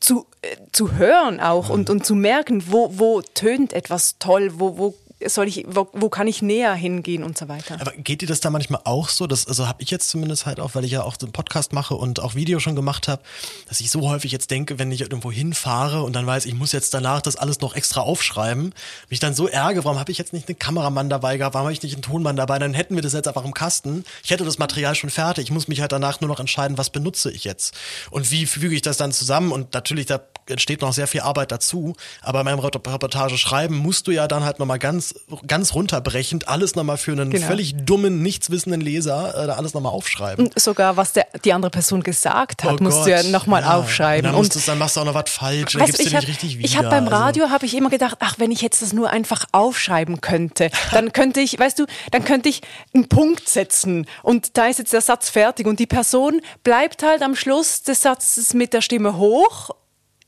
zu, 0.00 0.26
äh, 0.42 0.56
zu 0.72 0.96
hören 0.96 1.40
auch 1.40 1.68
und, 1.68 1.90
und 1.90 2.04
zu 2.06 2.14
merken, 2.14 2.64
wo, 2.68 2.98
wo 2.98 3.20
tönt 3.22 3.72
etwas 3.72 4.16
toll, 4.18 4.52
wo, 4.54 4.78
wo 4.78 4.94
soll 5.26 5.48
ich, 5.48 5.64
wo, 5.66 5.88
wo 5.92 6.08
kann 6.08 6.26
ich 6.26 6.42
näher 6.42 6.74
hingehen 6.74 7.24
und 7.24 7.36
so 7.36 7.48
weiter. 7.48 7.80
Aber 7.80 7.92
geht 7.92 8.22
dir 8.22 8.28
das 8.28 8.40
da 8.40 8.50
manchmal 8.50 8.82
auch 8.84 9.08
so? 9.08 9.26
Das, 9.26 9.46
also 9.46 9.66
habe 9.66 9.82
ich 9.82 9.90
jetzt 9.90 10.08
zumindest 10.08 10.46
halt 10.46 10.60
auch, 10.60 10.74
weil 10.74 10.84
ich 10.84 10.92
ja 10.92 11.02
auch 11.02 11.16
den 11.16 11.32
Podcast 11.32 11.72
mache 11.72 11.94
und 11.94 12.20
auch 12.20 12.34
Video 12.34 12.60
schon 12.60 12.76
gemacht 12.76 13.08
habe, 13.08 13.22
dass 13.68 13.80
ich 13.80 13.90
so 13.90 14.08
häufig 14.08 14.30
jetzt 14.30 14.50
denke, 14.50 14.78
wenn 14.78 14.92
ich 14.92 15.00
irgendwo 15.00 15.32
hinfahre 15.32 16.02
und 16.02 16.12
dann 16.14 16.26
weiß, 16.26 16.46
ich 16.46 16.54
muss 16.54 16.72
jetzt 16.72 16.94
danach 16.94 17.20
das 17.20 17.36
alles 17.36 17.60
noch 17.60 17.74
extra 17.74 18.00
aufschreiben, 18.02 18.72
mich 19.08 19.18
dann 19.18 19.34
so 19.34 19.48
ärgere, 19.48 19.84
warum 19.84 19.98
habe 19.98 20.12
ich 20.12 20.18
jetzt 20.18 20.32
nicht 20.32 20.48
einen 20.48 20.58
Kameramann 20.58 21.10
dabei 21.10 21.36
gehabt, 21.36 21.54
warum 21.54 21.66
habe 21.66 21.72
ich 21.72 21.82
nicht 21.82 21.94
einen 21.94 22.02
Tonmann 22.02 22.36
dabei, 22.36 22.58
dann 22.58 22.74
hätten 22.74 22.94
wir 22.94 23.02
das 23.02 23.12
jetzt 23.12 23.26
einfach 23.26 23.44
im 23.44 23.54
Kasten. 23.54 24.04
Ich 24.22 24.30
hätte 24.30 24.44
das 24.44 24.58
Material 24.58 24.94
schon 24.94 25.10
fertig. 25.10 25.44
Ich 25.44 25.50
muss 25.50 25.68
mich 25.68 25.80
halt 25.80 25.92
danach 25.92 26.20
nur 26.20 26.28
noch 26.28 26.40
entscheiden, 26.40 26.78
was 26.78 26.90
benutze 26.90 27.30
ich 27.30 27.44
jetzt 27.44 27.76
und 28.10 28.30
wie 28.30 28.46
füge 28.46 28.74
ich 28.74 28.82
das 28.82 28.96
dann 28.96 29.12
zusammen 29.12 29.50
und 29.50 29.74
natürlich 29.74 30.06
da 30.06 30.20
entsteht 30.50 30.82
noch 30.82 30.92
sehr 30.92 31.06
viel 31.06 31.20
Arbeit 31.20 31.52
dazu, 31.52 31.94
aber 32.22 32.44
beim 32.44 32.58
Reportage 32.58 33.38
schreiben 33.38 33.76
musst 33.76 34.06
du 34.06 34.10
ja 34.10 34.28
dann 34.28 34.44
halt 34.44 34.58
nochmal 34.58 34.78
ganz 34.78 35.14
ganz, 35.46 35.74
runterbrechend 35.74 36.48
alles 36.48 36.74
nochmal 36.74 36.96
für 36.96 37.12
einen 37.12 37.30
genau. 37.30 37.46
völlig 37.46 37.74
dummen, 37.84 38.22
nichtswissenden 38.22 38.80
Leser 38.80 39.48
äh, 39.48 39.50
alles 39.50 39.74
nochmal 39.74 39.92
aufschreiben. 39.92 40.46
Und 40.46 40.58
sogar, 40.58 40.96
was 40.96 41.12
der, 41.12 41.26
die 41.44 41.52
andere 41.52 41.70
Person 41.70 42.02
gesagt 42.02 42.64
hat, 42.64 42.80
oh 42.80 42.82
musst 42.82 42.98
Gott. 42.98 43.06
du 43.06 43.10
ja 43.10 43.22
nochmal 43.24 43.62
ja. 43.62 43.76
aufschreiben. 43.76 44.34
Und 44.34 44.54
dann, 44.54 44.62
dann 44.66 44.78
machst 44.78 44.96
du 44.96 45.00
auch 45.00 45.04
noch 45.04 45.14
was 45.14 45.30
falsch, 45.30 45.72
dann 45.72 45.86
gibst 45.86 46.00
du 46.00 46.04
nicht 46.04 46.28
richtig 46.28 46.58
wieder. 46.58 46.66
Ich 46.66 46.76
habe 46.76 46.88
beim 46.88 47.04
also 47.04 47.16
Radio 47.16 47.44
also. 47.44 47.54
habe 47.54 47.66
ich 47.66 47.74
immer 47.74 47.90
gedacht, 47.90 48.16
ach, 48.20 48.38
wenn 48.38 48.50
ich 48.50 48.60
jetzt 48.60 48.82
das 48.82 48.92
nur 48.92 49.10
einfach 49.10 49.44
aufschreiben 49.52 50.20
könnte, 50.20 50.70
dann 50.92 51.12
könnte 51.12 51.40
ich, 51.40 51.58
weißt 51.58 51.78
du, 51.78 51.86
dann 52.10 52.24
könnte 52.24 52.48
ich 52.48 52.62
einen 52.94 53.08
Punkt 53.08 53.48
setzen 53.48 54.06
und 54.22 54.56
da 54.56 54.66
ist 54.66 54.78
jetzt 54.78 54.92
der 54.92 55.00
Satz 55.00 55.30
fertig 55.30 55.66
und 55.66 55.78
die 55.80 55.86
Person 55.86 56.40
bleibt 56.64 57.02
halt 57.02 57.22
am 57.22 57.34
Schluss 57.34 57.82
des 57.82 58.02
Satzes 58.02 58.54
mit 58.54 58.72
der 58.72 58.80
Stimme 58.80 59.16
hoch 59.16 59.70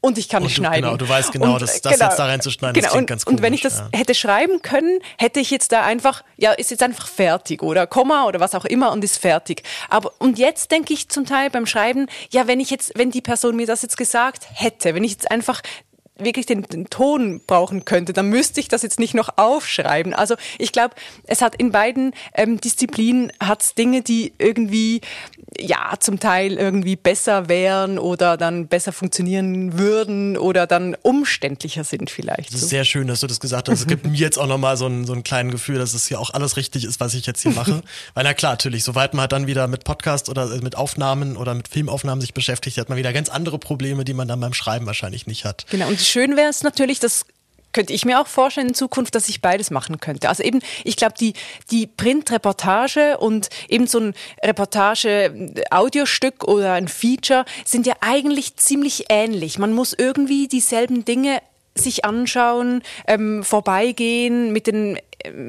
und 0.00 0.18
ich 0.18 0.28
kann 0.28 0.42
nicht 0.42 0.56
du, 0.56 0.62
schneiden. 0.62 0.84
Genau, 0.84 0.96
du 0.96 1.08
weißt 1.08 1.32
genau, 1.32 1.54
und, 1.54 1.62
das, 1.62 1.80
das 1.80 1.94
genau, 1.94 2.06
jetzt 2.06 2.18
da 2.18 2.26
reinzuschneiden, 2.26 2.74
genau, 2.74 2.84
das 2.84 2.92
klingt 2.92 3.02
und, 3.02 3.06
ganz 3.06 3.24
komisch. 3.24 3.38
Und 3.38 3.42
wenn 3.42 3.52
ich 3.52 3.60
das 3.60 3.78
ja. 3.78 3.88
hätte 3.98 4.14
schreiben 4.14 4.62
können, 4.62 5.00
hätte 5.18 5.40
ich 5.40 5.50
jetzt 5.50 5.72
da 5.72 5.82
einfach, 5.82 6.24
ja, 6.36 6.52
ist 6.52 6.70
jetzt 6.70 6.82
einfach 6.82 7.06
fertig 7.06 7.62
oder 7.62 7.86
Komma 7.86 8.26
oder 8.26 8.40
was 8.40 8.54
auch 8.54 8.64
immer 8.64 8.92
und 8.92 9.04
ist 9.04 9.18
fertig. 9.18 9.62
Aber 9.88 10.12
und 10.18 10.38
jetzt 10.38 10.70
denke 10.70 10.92
ich 10.94 11.08
zum 11.08 11.26
Teil 11.26 11.50
beim 11.50 11.66
Schreiben, 11.66 12.06
ja, 12.30 12.46
wenn 12.46 12.60
ich 12.60 12.70
jetzt, 12.70 12.92
wenn 12.96 13.10
die 13.10 13.20
Person 13.20 13.56
mir 13.56 13.66
das 13.66 13.82
jetzt 13.82 13.96
gesagt 13.96 14.46
hätte, 14.54 14.94
wenn 14.94 15.04
ich 15.04 15.12
jetzt 15.12 15.30
einfach 15.30 15.60
wirklich 16.24 16.46
den, 16.46 16.62
den, 16.62 16.86
Ton 16.90 17.40
brauchen 17.46 17.84
könnte, 17.84 18.12
dann 18.12 18.26
müsste 18.26 18.60
ich 18.60 18.68
das 18.68 18.82
jetzt 18.82 18.98
nicht 18.98 19.14
noch 19.14 19.30
aufschreiben. 19.36 20.14
Also 20.14 20.36
ich 20.58 20.72
glaube, 20.72 20.94
es 21.24 21.42
hat 21.42 21.56
in 21.56 21.72
beiden 21.72 22.12
ähm, 22.34 22.60
Disziplinen 22.60 23.32
hat's 23.42 23.74
Dinge, 23.74 24.02
die 24.02 24.32
irgendwie 24.38 25.00
ja 25.58 25.94
zum 25.98 26.20
Teil 26.20 26.54
irgendwie 26.54 26.96
besser 26.96 27.48
wären 27.48 27.98
oder 27.98 28.36
dann 28.36 28.68
besser 28.68 28.92
funktionieren 28.92 29.78
würden 29.78 30.36
oder 30.36 30.66
dann 30.66 30.96
umständlicher 31.02 31.84
sind 31.84 32.10
vielleicht. 32.10 32.52
Das 32.52 32.62
ist 32.62 32.70
sehr 32.70 32.84
schön, 32.84 33.06
dass 33.08 33.20
du 33.20 33.26
das 33.26 33.40
gesagt 33.40 33.68
hast. 33.68 33.80
Es 33.80 33.86
gibt 33.86 34.06
mir 34.10 34.16
jetzt 34.16 34.38
auch 34.38 34.46
nochmal 34.46 34.76
so 34.76 34.86
ein, 34.86 35.06
so 35.06 35.12
ein 35.12 35.22
kleines 35.22 35.52
Gefühl, 35.52 35.78
dass 35.78 35.94
es 35.94 36.06
hier 36.06 36.20
auch 36.20 36.30
alles 36.30 36.56
richtig 36.56 36.84
ist, 36.84 37.00
was 37.00 37.14
ich 37.14 37.26
jetzt 37.26 37.42
hier 37.42 37.52
mache. 37.52 37.82
Weil 38.14 38.24
na 38.24 38.34
klar, 38.34 38.52
natürlich, 38.52 38.84
sobald 38.84 39.14
man 39.14 39.22
halt 39.22 39.32
dann 39.32 39.46
wieder 39.46 39.66
mit 39.68 39.84
Podcast 39.84 40.28
oder 40.28 40.52
äh, 40.52 40.58
mit 40.58 40.76
Aufnahmen 40.76 41.36
oder 41.36 41.54
mit 41.54 41.68
Filmaufnahmen 41.68 42.20
sich 42.20 42.34
beschäftigt, 42.34 42.78
hat 42.78 42.88
man 42.88 42.98
wieder 42.98 43.12
ganz 43.12 43.28
andere 43.28 43.58
Probleme, 43.58 44.04
die 44.04 44.14
man 44.14 44.28
dann 44.28 44.40
beim 44.40 44.54
Schreiben 44.54 44.86
wahrscheinlich 44.86 45.26
nicht 45.26 45.44
hat. 45.44 45.66
Genau, 45.70 45.88
und 45.88 46.00
schön 46.00 46.36
wäre 46.36 46.50
es 46.50 46.62
natürlich, 46.62 47.00
das 47.00 47.24
könnte 47.72 47.92
ich 47.92 48.04
mir 48.04 48.20
auch 48.20 48.26
vorstellen 48.26 48.68
in 48.68 48.74
Zukunft, 48.74 49.14
dass 49.14 49.28
ich 49.28 49.40
beides 49.40 49.70
machen 49.70 50.00
könnte. 50.00 50.28
Also 50.28 50.42
eben, 50.42 50.60
ich 50.84 50.96
glaube, 50.96 51.14
die, 51.18 51.34
die 51.70 51.86
Printreportage 51.86 53.18
und 53.18 53.48
eben 53.68 53.86
so 53.86 54.00
ein 54.00 54.14
Reportage-Audiostück 54.42 56.44
oder 56.44 56.74
ein 56.74 56.88
Feature 56.88 57.44
sind 57.64 57.86
ja 57.86 57.94
eigentlich 58.00 58.56
ziemlich 58.56 59.06
ähnlich. 59.08 59.58
Man 59.58 59.72
muss 59.72 59.94
irgendwie 59.96 60.48
dieselben 60.48 61.04
Dinge 61.04 61.40
sich 61.80 62.04
anschauen, 62.04 62.82
ähm, 63.06 63.42
vorbeigehen, 63.42 64.52
mit 64.52 64.66
den 64.66 64.98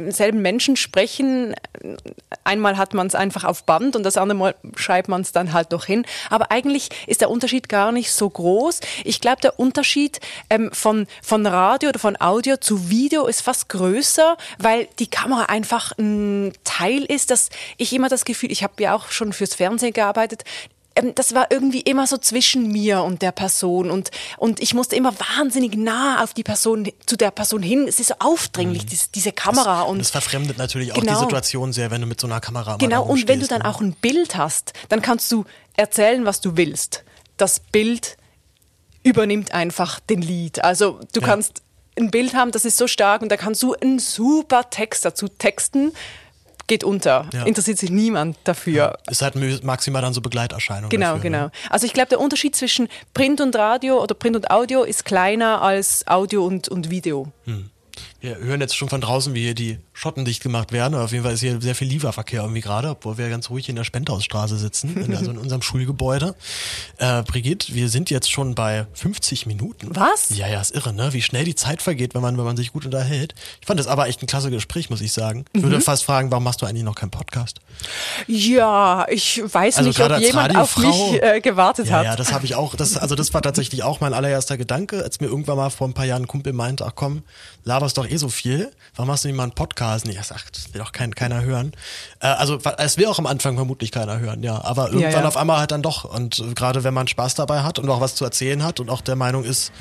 selben 0.10 0.42
Menschen 0.42 0.76
sprechen. 0.76 1.56
Einmal 2.44 2.78
hat 2.78 2.94
man 2.94 3.08
es 3.08 3.16
einfach 3.16 3.44
auf 3.44 3.64
Band 3.64 3.96
und 3.96 4.04
das 4.04 4.18
andere 4.18 4.38
Mal 4.38 4.56
schreibt 4.76 5.08
man 5.08 5.22
es 5.22 5.32
dann 5.32 5.54
halt 5.54 5.72
noch 5.72 5.86
hin. 5.86 6.06
Aber 6.30 6.52
eigentlich 6.52 6.90
ist 7.08 7.22
der 7.22 7.30
Unterschied 7.30 7.70
gar 7.70 7.92
nicht 7.92 8.12
so 8.12 8.30
groß. 8.30 8.82
Ich 9.04 9.22
glaube, 9.22 9.42
der 9.42 9.60
Unterschied 9.60 10.20
ähm, 10.50 10.72
von, 10.74 11.08
von 11.22 11.46
Radio 11.46 11.90
oder 11.90 12.00
von 12.00 12.20
Audio 12.20 12.58
zu 12.58 12.90
Video 12.90 13.28
ist 13.28 13.42
fast 13.42 13.70
größer, 13.70 14.38
weil 14.60 14.88
die 15.00 15.08
Kamera 15.08 15.46
einfach 15.46 15.94
ein 15.98 16.54
Teil 16.64 17.04
ist, 17.04 17.32
dass 17.32 17.50
ich 17.78 17.94
immer 17.94 18.10
das 18.10 18.26
Gefühl, 18.26 18.52
ich 18.52 18.64
habe 18.64 18.74
ja 18.80 18.96
auch 18.96 19.10
schon 19.10 19.34
fürs 19.34 19.56
Fernsehen 19.56 19.94
gearbeitet, 19.94 20.44
ähm, 20.96 21.14
das 21.16 21.34
war 21.34 21.48
irgendwie 21.52 21.82
immer 21.82 22.06
so 22.08 22.18
zwischen 22.18 22.68
mir 22.72 23.04
und 23.04 23.22
der 23.22 23.32
Person 23.32 23.90
und, 23.92 24.12
und 24.38 24.60
ich 24.62 24.74
musste 24.74 24.96
immer 24.96 25.14
wahnsinnig 25.38 25.76
nah 25.76 26.24
auf 26.24 26.34
die 26.34 26.44
Person, 26.44 26.92
zu 27.06 27.16
der 27.18 27.32
Person 27.32 27.62
hin. 27.64 27.88
Es 27.88 28.00
ist 28.00 28.08
so 28.10 28.16
aufdringlich, 28.20 28.86
diese, 28.86 29.10
diese 29.14 29.32
Kamera. 29.32 29.82
Das, 29.82 29.90
und 29.90 30.00
das 30.00 30.10
verfremdet 30.12 30.58
natürlich 30.58 30.92
auch 30.92 30.96
Genau. 31.00 31.14
die 31.14 31.20
Situation 31.20 31.74
sehr, 31.74 31.92
wenn 31.92 32.02
du 32.02 32.08
mit 32.08 32.20
so 32.20 32.28
einer 32.28 32.40
Kamera 32.42 32.78
Genau, 32.78 33.04
und 33.04 33.28
wenn 33.28 33.40
du 33.40 33.48
dann 33.48 33.62
ne? 33.62 33.70
auch 33.70 33.80
ein 33.82 33.94
Bild 33.94 34.36
hast, 34.36 34.74
dann 34.90 35.02
kannst 35.02 35.32
du 35.32 35.46
erzählen, 35.78 36.26
was 36.26 36.42
du 36.42 36.58
willst. 36.58 37.04
Das 37.38 37.60
Bild 37.60 38.18
übernimmt 39.04 39.54
einfach 39.54 40.00
den 40.00 40.22
Lied. 40.22 40.64
Also 40.64 41.00
du 41.14 41.22
Ja. 41.22 41.28
kannst 41.28 41.64
ein 41.98 42.12
Bild 42.12 42.34
haben, 42.36 42.52
das 42.52 42.66
ist 42.66 42.78
so 42.78 42.88
stark 42.88 43.22
und 43.22 43.30
da 43.32 43.38
kannst 43.38 43.62
du 43.64 43.74
einen 43.76 44.00
super 44.00 44.70
Text 44.70 45.04
dazu 45.06 45.28
texten, 45.28 45.92
geht 46.72 46.86
unter. 46.86 47.28
Ja. 47.34 47.44
Interessiert 47.44 47.78
sich 47.80 47.92
niemand 47.92 48.38
dafür. 48.46 48.98
Ist 49.10 49.22
halt 49.22 49.36
maximal 49.62 50.02
dann 50.02 50.14
so 50.14 50.22
Begleiterscheinung. 50.22 50.90
Genau, 50.90 51.16
dafür, 51.16 51.22
genau. 51.22 51.44
Ne? 51.44 51.52
Also 51.70 51.86
ich 51.86 51.92
glaube, 51.92 52.08
der 52.08 52.22
Unterschied 52.22 52.56
zwischen 52.56 52.88
Print 53.14 53.42
und 53.42 53.58
Radio 53.58 54.02
oder 54.02 54.16
Print 54.16 54.38
und 54.38 54.50
Audio 54.50 54.84
ist 54.84 55.04
kleiner 55.04 55.62
als 55.62 56.08
Audio 56.08 56.46
und, 56.46 56.70
und 56.70 56.90
Video. 56.90 57.28
Wir 58.22 58.38
hören 58.38 58.62
jetzt 58.62 58.78
schon 58.78 58.88
von 58.88 59.02
draußen, 59.02 59.34
wie 59.34 59.42
hier 59.42 59.56
die 59.56 59.80
Schotten 59.94 60.26
dicht 60.26 60.44
gemacht 60.44 60.72
werden. 60.72 60.94
Auf 60.94 61.12
jeden 61.12 61.24
Fall 61.24 61.34
ist 61.34 61.40
hier 61.40 61.60
sehr 61.60 61.74
viel 61.74 61.88
Lieferverkehr 61.88 62.42
irgendwie 62.44 62.62
gerade, 62.62 62.90
obwohl 62.90 63.18
wir 63.18 63.28
ganz 63.30 63.50
ruhig 63.50 63.68
in 63.68 63.76
der 63.76 63.84
Spendhausstraße 63.84 64.60
sitzen, 64.60 64.96
in, 64.96 65.16
also 65.16 65.32
in 65.32 65.40
unserem 65.40 65.64
Schulgebäude. 65.64 66.36
Äh, 67.00 67.24
Brigitte, 67.24 67.74
wir 67.74 67.90
sind 67.90 68.12
jetzt 68.12 68.32
schon 68.32 68.54
bei 68.54 68.86
50 68.94 69.48
Minuten. 69.48 69.96
Was? 69.96 70.30
Ja, 70.38 70.48
ja, 70.48 70.62
ist 70.62 70.70
irre, 70.76 70.94
ne? 70.94 71.14
Wie 71.14 71.24
schnell 71.24 71.46
die 71.46 71.56
Zeit 71.56 71.82
vergeht, 71.82 72.14
wenn 72.14 72.22
man, 72.22 72.38
wenn 72.38 72.46
man 72.46 72.58
sich 72.58 72.72
gut 72.74 72.86
unterhält. 72.86 73.34
Ich 73.60 73.66
fand 73.66 73.80
das 73.80 73.88
aber 73.88 74.08
echt 74.08 74.22
ein 74.22 74.28
klasse 74.28 74.52
Gespräch, 74.52 74.92
muss 74.92 75.02
ich 75.02 75.14
sagen. 75.14 75.46
Ich 75.54 75.62
Mhm. 75.62 75.66
würde 75.66 75.82
fast 75.82 76.04
fragen, 76.04 76.30
warum 76.30 76.44
machst 76.44 76.62
du 76.62 76.68
eigentlich 76.68 76.84
noch 76.84 76.94
keinen 76.96 77.10
Podcast? 77.10 77.60
Ja, 78.28 79.08
ich 79.10 79.42
weiß 79.44 79.78
Also 79.78 79.90
nicht, 79.90 80.00
ob 80.00 80.20
jemand 80.20 80.56
auf 80.56 80.78
mich 80.78 81.24
äh, 81.24 81.42
gewartet 81.42 81.88
Ja, 81.88 81.98
hat. 81.98 82.06
ja, 82.06 82.16
das 82.16 82.32
habe 82.34 82.46
ich 82.46 82.54
auch. 82.54 82.76
Das, 82.76 82.98
also 82.98 83.16
das 83.16 83.34
war 83.34 83.42
tatsächlich 83.42 83.82
auch 83.82 84.00
mein 84.00 84.14
allererster 84.14 84.58
Gedanke, 84.58 85.02
als 85.04 85.20
mir 85.20 85.26
irgendwann 85.28 85.58
mal 85.58 85.72
vor 85.72 85.88
ein 85.88 85.94
paar 85.96 86.06
Jahren 86.06 86.24
ein 86.24 86.28
Kumpel 86.28 86.54
meinte, 86.54 86.86
ach 86.86 86.94
komm, 86.94 87.24
laberst 87.64 87.98
doch 87.98 88.06
eh 88.12 88.18
so 88.18 88.30
viel. 88.30 88.72
Warum 88.96 89.08
machst 89.08 89.24
du 89.24 89.28
nicht 89.28 89.38
mal 89.38 89.44
einen 89.44 89.54
Podcast? 89.54 90.06
Und 90.06 90.12
ich 90.12 90.24
sag, 90.24 90.52
das 90.52 90.74
will 90.74 90.82
doch 90.82 90.92
kein, 90.92 91.16
keiner 91.16 91.44
hören. 91.44 91.72
Äh, 92.20 92.28
also 92.28 92.60
es 92.78 92.98
will 92.98 93.08
auch 93.08 93.20
am 93.20 93.26
Anfang 93.26 93.56
vermutlich 93.56 93.92
keiner 93.92 94.20
hören, 94.20 94.44
ja. 94.44 94.64
Aber 94.64 94.90
irgendwann 94.90 95.24
ja. 95.24 95.28
auf 95.28 95.38
einmal 95.38 95.60
halt 95.60 95.72
dann 95.72 95.82
doch. 95.82 96.04
Und 96.04 96.40
äh, 96.40 96.54
gerade 96.54 96.84
wenn 96.84 96.94
man 96.94 97.08
Spaß 97.08 97.36
dabei 97.36 97.64
hat 97.64 97.80
und 97.80 97.90
auch 97.90 98.02
was 98.02 98.16
zu 98.16 98.26
erzählen 98.26 98.64
hat 98.64 98.80
und 98.80 98.90
auch 98.90 99.02
der 99.02 99.16
Meinung 99.16 99.44
ist, 99.44 99.72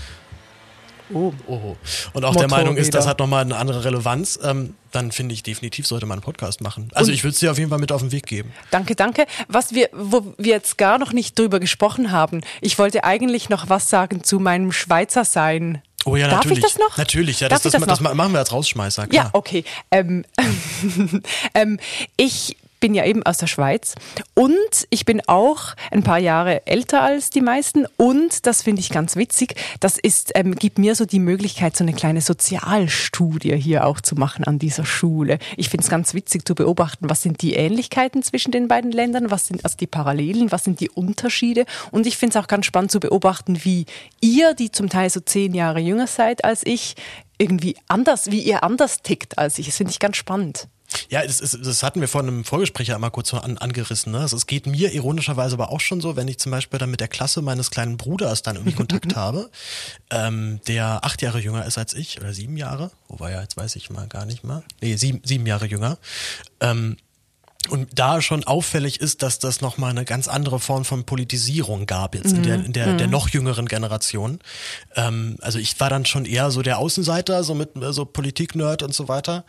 Oh. 1.12 1.32
oh, 1.46 1.76
und 2.12 2.24
auch 2.24 2.36
der 2.36 2.48
Meinung 2.48 2.76
ist, 2.76 2.94
das 2.94 3.04
Motorräder. 3.04 3.10
hat 3.10 3.18
nochmal 3.18 3.42
eine 3.42 3.56
andere 3.56 3.84
Relevanz, 3.84 4.38
ähm, 4.42 4.74
dann 4.92 5.12
finde 5.12 5.34
ich 5.34 5.42
definitiv 5.42 5.86
sollte 5.86 6.06
man 6.06 6.18
einen 6.18 6.22
Podcast 6.22 6.60
machen. 6.60 6.88
Also 6.94 7.10
ich 7.10 7.24
würde 7.24 7.34
es 7.34 7.40
dir 7.40 7.50
auf 7.50 7.58
jeden 7.58 7.70
Fall 7.70 7.78
mit 7.78 7.92
auf 7.92 8.00
den 8.00 8.12
Weg 8.12 8.26
geben. 8.26 8.52
Danke, 8.70 8.94
danke. 8.94 9.26
Was 9.48 9.74
wir, 9.74 9.88
wo 9.92 10.34
wir 10.38 10.52
jetzt 10.52 10.78
gar 10.78 10.98
noch 10.98 11.12
nicht 11.12 11.38
drüber 11.38 11.58
gesprochen 11.58 12.12
haben, 12.12 12.42
ich 12.60 12.78
wollte 12.78 13.04
eigentlich 13.04 13.48
noch 13.48 13.68
was 13.68 13.90
sagen 13.90 14.22
zu 14.22 14.38
meinem 14.38 14.72
Schweizer 14.72 15.24
Sein. 15.24 15.82
Oh 16.04 16.16
ja, 16.16 16.28
Darf 16.28 16.44
natürlich. 16.44 16.58
ich 16.58 16.64
das 16.64 16.78
noch? 16.78 16.96
Natürlich, 16.96 17.40
ja, 17.40 17.48
das, 17.48 17.62
das, 17.62 17.72
das 17.72 17.84
das, 17.86 18.00
machen 18.00 18.32
wir 18.32 18.38
als 18.38 18.52
Rausschmeißer. 18.52 19.02
Ja, 19.02 19.08
Klar. 19.08 19.30
okay. 19.32 19.64
Ähm, 19.90 20.24
ähm, 21.54 21.78
ich 22.16 22.56
bin 22.80 22.94
ja 22.94 23.04
eben 23.04 23.22
aus 23.22 23.38
der 23.38 23.46
Schweiz 23.46 23.94
und 24.34 24.86
ich 24.90 25.04
bin 25.04 25.20
auch 25.26 25.74
ein 25.90 26.02
paar 26.02 26.18
Jahre 26.18 26.66
älter 26.66 27.02
als 27.02 27.30
die 27.30 27.40
meisten 27.40 27.86
und 27.96 28.46
das 28.46 28.62
finde 28.62 28.80
ich 28.80 28.90
ganz 28.90 29.16
witzig. 29.16 29.54
Das 29.80 29.98
ist 29.98 30.32
ähm, 30.34 30.54
gibt 30.54 30.78
mir 30.78 30.94
so 30.94 31.04
die 31.04 31.20
Möglichkeit, 31.20 31.76
so 31.76 31.84
eine 31.84 31.92
kleine 31.92 32.20
Sozialstudie 32.20 33.56
hier 33.56 33.86
auch 33.86 34.00
zu 34.00 34.14
machen 34.14 34.44
an 34.44 34.58
dieser 34.58 34.84
Schule. 34.84 35.38
Ich 35.56 35.68
finde 35.68 35.84
es 35.84 35.90
ganz 35.90 36.14
witzig 36.14 36.46
zu 36.46 36.54
beobachten, 36.54 37.10
was 37.10 37.22
sind 37.22 37.42
die 37.42 37.54
Ähnlichkeiten 37.54 38.22
zwischen 38.22 38.50
den 38.50 38.68
beiden 38.68 38.92
Ländern, 38.92 39.30
was 39.30 39.46
sind 39.46 39.64
also 39.64 39.76
die 39.76 39.86
Parallelen, 39.86 40.50
was 40.50 40.64
sind 40.64 40.80
die 40.80 40.90
Unterschiede 40.90 41.66
und 41.90 42.06
ich 42.06 42.16
finde 42.16 42.38
es 42.38 42.44
auch 42.44 42.48
ganz 42.48 42.66
spannend 42.66 42.90
zu 42.90 43.00
beobachten, 43.00 43.64
wie 43.64 43.86
ihr, 44.20 44.54
die 44.54 44.72
zum 44.72 44.88
Teil 44.88 45.10
so 45.10 45.20
zehn 45.20 45.54
Jahre 45.54 45.80
jünger 45.80 46.06
seid 46.06 46.44
als 46.44 46.64
ich, 46.64 46.96
irgendwie 47.38 47.76
anders, 47.88 48.30
wie 48.30 48.40
ihr 48.40 48.62
anders 48.62 49.02
tickt 49.02 49.38
als 49.38 49.58
ich. 49.58 49.66
Das 49.66 49.76
finde 49.76 49.92
ich 49.92 49.98
ganz 49.98 50.16
spannend. 50.16 50.68
Ja, 51.08 51.24
das, 51.24 51.40
ist, 51.40 51.58
das 51.64 51.82
hatten 51.82 52.00
wir 52.00 52.08
vor 52.08 52.22
einem 52.22 52.44
Vorgespräch 52.44 52.88
ja 52.88 52.94
einmal 52.94 53.10
kurz 53.10 53.30
so 53.30 53.38
an, 53.38 53.58
angerissen. 53.58 54.12
Ne? 54.12 54.20
Also 54.20 54.36
es 54.36 54.46
geht 54.46 54.66
mir 54.66 54.92
ironischerweise 54.92 55.54
aber 55.54 55.70
auch 55.70 55.80
schon 55.80 56.00
so, 56.00 56.16
wenn 56.16 56.28
ich 56.28 56.38
zum 56.38 56.52
Beispiel 56.52 56.78
dann 56.78 56.90
mit 56.90 57.00
der 57.00 57.08
Klasse 57.08 57.42
meines 57.42 57.70
kleinen 57.70 57.96
Bruders 57.96 58.42
dann 58.42 58.56
irgendwie 58.56 58.76
Kontakt 58.76 59.16
habe, 59.16 59.50
ähm, 60.10 60.60
der 60.66 61.04
acht 61.04 61.22
Jahre 61.22 61.40
jünger 61.40 61.64
ist 61.64 61.78
als 61.78 61.94
ich 61.94 62.20
oder 62.20 62.32
sieben 62.32 62.56
Jahre, 62.56 62.90
wobei 63.08 63.32
ja, 63.32 63.40
jetzt 63.40 63.56
weiß 63.56 63.76
ich 63.76 63.90
mal 63.90 64.06
gar 64.08 64.26
nicht 64.26 64.44
mal, 64.44 64.62
nee, 64.80 64.96
sieben, 64.96 65.20
sieben 65.24 65.46
Jahre 65.46 65.66
jünger. 65.66 65.98
Ähm, 66.60 66.96
und 67.68 67.88
da 67.94 68.22
schon 68.22 68.42
auffällig 68.44 69.00
ist, 69.00 69.22
dass 69.22 69.38
das 69.38 69.60
nochmal 69.60 69.90
eine 69.90 70.04
ganz 70.06 70.28
andere 70.28 70.58
Form 70.58 70.84
von 70.86 71.04
Politisierung 71.04 71.84
gab 71.86 72.14
jetzt 72.14 72.32
in 72.32 72.42
der, 72.42 72.54
in 72.56 72.72
der, 72.72 72.94
der 72.94 73.06
noch 73.06 73.28
jüngeren 73.28 73.66
Generation. 73.66 74.38
Ähm, 74.96 75.36
also 75.40 75.58
ich 75.58 75.78
war 75.78 75.90
dann 75.90 76.06
schon 76.06 76.24
eher 76.24 76.50
so 76.50 76.62
der 76.62 76.78
Außenseiter, 76.78 77.44
so 77.44 77.54
mit 77.54 77.70
so 77.90 78.06
Politik-Nerd 78.06 78.82
und 78.82 78.94
so 78.94 79.08
weiter. 79.08 79.44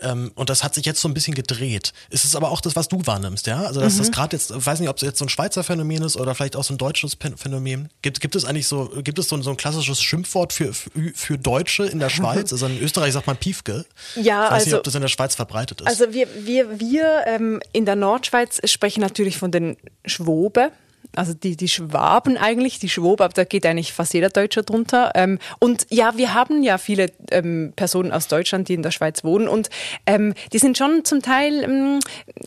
Ähm, 0.00 0.30
und 0.36 0.48
das 0.48 0.62
hat 0.62 0.74
sich 0.74 0.86
jetzt 0.86 1.00
so 1.00 1.08
ein 1.08 1.12
bisschen 1.14 1.34
gedreht. 1.34 1.92
Ist 2.08 2.24
es 2.24 2.36
aber 2.36 2.50
auch 2.52 2.60
das, 2.60 2.76
was 2.76 2.86
du 2.88 3.04
wahrnimmst, 3.04 3.46
ja? 3.48 3.64
Also 3.64 3.80
dass 3.80 3.98
das 3.98 4.12
gerade 4.12 4.36
jetzt, 4.36 4.52
ich 4.52 4.64
weiß 4.64 4.78
nicht, 4.80 4.88
ob 4.88 4.96
es 4.96 5.02
jetzt 5.02 5.18
so 5.18 5.24
ein 5.24 5.28
Schweizer 5.28 5.64
Phänomen 5.64 6.02
ist 6.02 6.16
oder 6.16 6.34
vielleicht 6.36 6.54
auch 6.56 6.64
so 6.64 6.72
ein 6.72 6.78
deutsches 6.78 7.16
Phänomen. 7.36 7.88
Gibt, 8.00 8.20
gibt 8.20 8.36
es 8.36 8.44
eigentlich 8.44 8.68
so, 8.68 8.90
gibt 9.02 9.18
es 9.18 9.28
so, 9.28 9.36
ein- 9.36 9.42
so 9.42 9.50
ein 9.50 9.56
klassisches 9.56 10.00
Schimpfwort 10.00 10.52
für, 10.52 10.72
für, 10.72 10.90
für 11.14 11.36
Deutsche 11.36 11.84
in 11.84 11.98
der 11.98 12.10
Schweiz? 12.10 12.52
Also 12.56 12.66
in 12.66 12.80
Österreich 12.80 13.12
sagt 13.12 13.26
man 13.26 13.36
Piefke. 13.36 13.84
Ja, 14.14 14.46
ich 14.46 14.50
weiß 14.52 14.64
nicht, 14.66 14.66
also- 14.68 14.76
ob 14.78 14.84
das 14.84 14.94
in 14.94 15.00
der 15.02 15.08
Schweiz 15.08 15.34
verbreitet 15.34 15.80
ist. 15.80 15.86
Also 15.88 16.12
wir, 16.12 16.28
wir, 16.46 16.78
wir 16.80 17.24
ähm, 17.26 17.55
in 17.72 17.86
der 17.86 17.96
Nordschweiz 17.96 18.60
sprechen 18.64 19.00
natürlich 19.00 19.38
von 19.38 19.50
den 19.50 19.76
Schwobe. 20.04 20.72
Also 21.14 21.34
die, 21.34 21.56
die 21.56 21.68
Schwaben 21.68 22.36
eigentlich, 22.36 22.78
die 22.78 22.88
Schwobe, 22.88 23.24
aber 23.24 23.32
da 23.32 23.44
geht 23.44 23.64
eigentlich 23.64 23.92
fast 23.92 24.12
jeder 24.12 24.28
Deutsche 24.28 24.62
drunter. 24.62 25.12
Ähm, 25.14 25.38
und 25.58 25.86
ja, 25.88 26.16
wir 26.16 26.34
haben 26.34 26.62
ja 26.62 26.78
viele 26.78 27.10
ähm, 27.30 27.72
Personen 27.74 28.12
aus 28.12 28.28
Deutschland, 28.28 28.68
die 28.68 28.74
in 28.74 28.82
der 28.82 28.90
Schweiz 28.90 29.24
wohnen 29.24 29.48
und 29.48 29.70
ähm, 30.04 30.34
die 30.52 30.58
sind 30.58 30.76
schon 30.76 31.04
zum 31.04 31.22
Teil 31.22 31.64
ähm, 31.64 32.00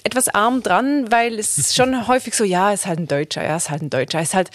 etwas 0.03 0.28
arm 0.30 0.62
dran, 0.62 1.12
weil 1.12 1.39
es 1.39 1.74
schon 1.76 2.07
häufig 2.07 2.36
so, 2.36 2.43
ja, 2.43 2.72
ist 2.72 2.86
halt 2.86 2.99
ein 2.99 3.07
Deutscher, 3.07 3.43
ja, 3.43 3.55
ist 3.55 3.70
halt 3.70 3.82
ein 3.82 3.89
Deutscher, 3.89 4.22
ist 4.22 4.36
halt 4.36 4.51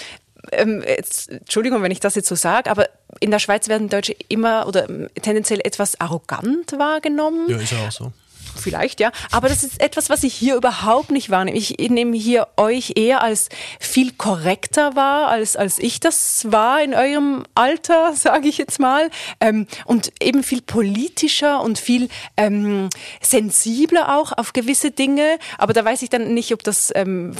ähm, 0.52 0.84
jetzt, 0.86 1.30
Entschuldigung, 1.30 1.82
wenn 1.82 1.90
ich 1.90 2.00
das 2.00 2.14
jetzt 2.14 2.28
so 2.28 2.34
sage, 2.34 2.70
aber 2.70 2.88
in 3.20 3.30
der 3.30 3.38
Schweiz 3.38 3.68
werden 3.68 3.88
Deutsche 3.88 4.14
immer 4.28 4.66
oder 4.66 4.88
ähm, 4.88 5.08
tendenziell 5.22 5.60
etwas 5.64 6.00
arrogant 6.00 6.72
wahrgenommen. 6.78 7.48
ja, 7.48 7.56
ist 7.56 7.72
ja 7.72 7.86
auch 7.86 7.92
so. 7.92 8.12
Vielleicht, 8.56 9.00
ja. 9.00 9.10
Aber 9.30 9.48
das 9.48 9.62
ist 9.64 9.80
etwas, 9.80 10.10
was 10.10 10.22
ich 10.22 10.34
hier 10.34 10.56
überhaupt 10.56 11.10
nicht 11.10 11.30
wahrnehme. 11.30 11.56
Ich 11.56 11.76
nehme 11.78 12.16
hier 12.16 12.48
euch 12.56 12.92
eher 12.96 13.22
als 13.22 13.48
viel 13.78 14.12
korrekter 14.12 14.96
wahr, 14.96 15.28
als, 15.28 15.56
als 15.56 15.78
ich 15.78 16.00
das 16.00 16.50
war 16.50 16.82
in 16.82 16.94
eurem 16.94 17.44
Alter, 17.54 18.12
sage 18.16 18.48
ich 18.48 18.58
jetzt 18.58 18.80
mal. 18.80 19.10
Ähm, 19.40 19.66
und 19.84 20.12
eben 20.20 20.42
viel 20.42 20.62
politischer 20.62 21.62
und 21.62 21.78
viel 21.78 22.08
ähm, 22.36 22.88
sensibler 23.20 24.16
auch 24.16 24.32
auf 24.32 24.52
gewisse 24.52 24.90
Dinge. 24.90 25.38
Aber 25.58 25.72
da 25.72 25.84
weiß 25.84 26.02
ich 26.02 26.10
dann 26.10 26.34
nicht, 26.34 26.52
ob 26.52 26.62
das 26.62 26.92
ähm, 26.94 27.34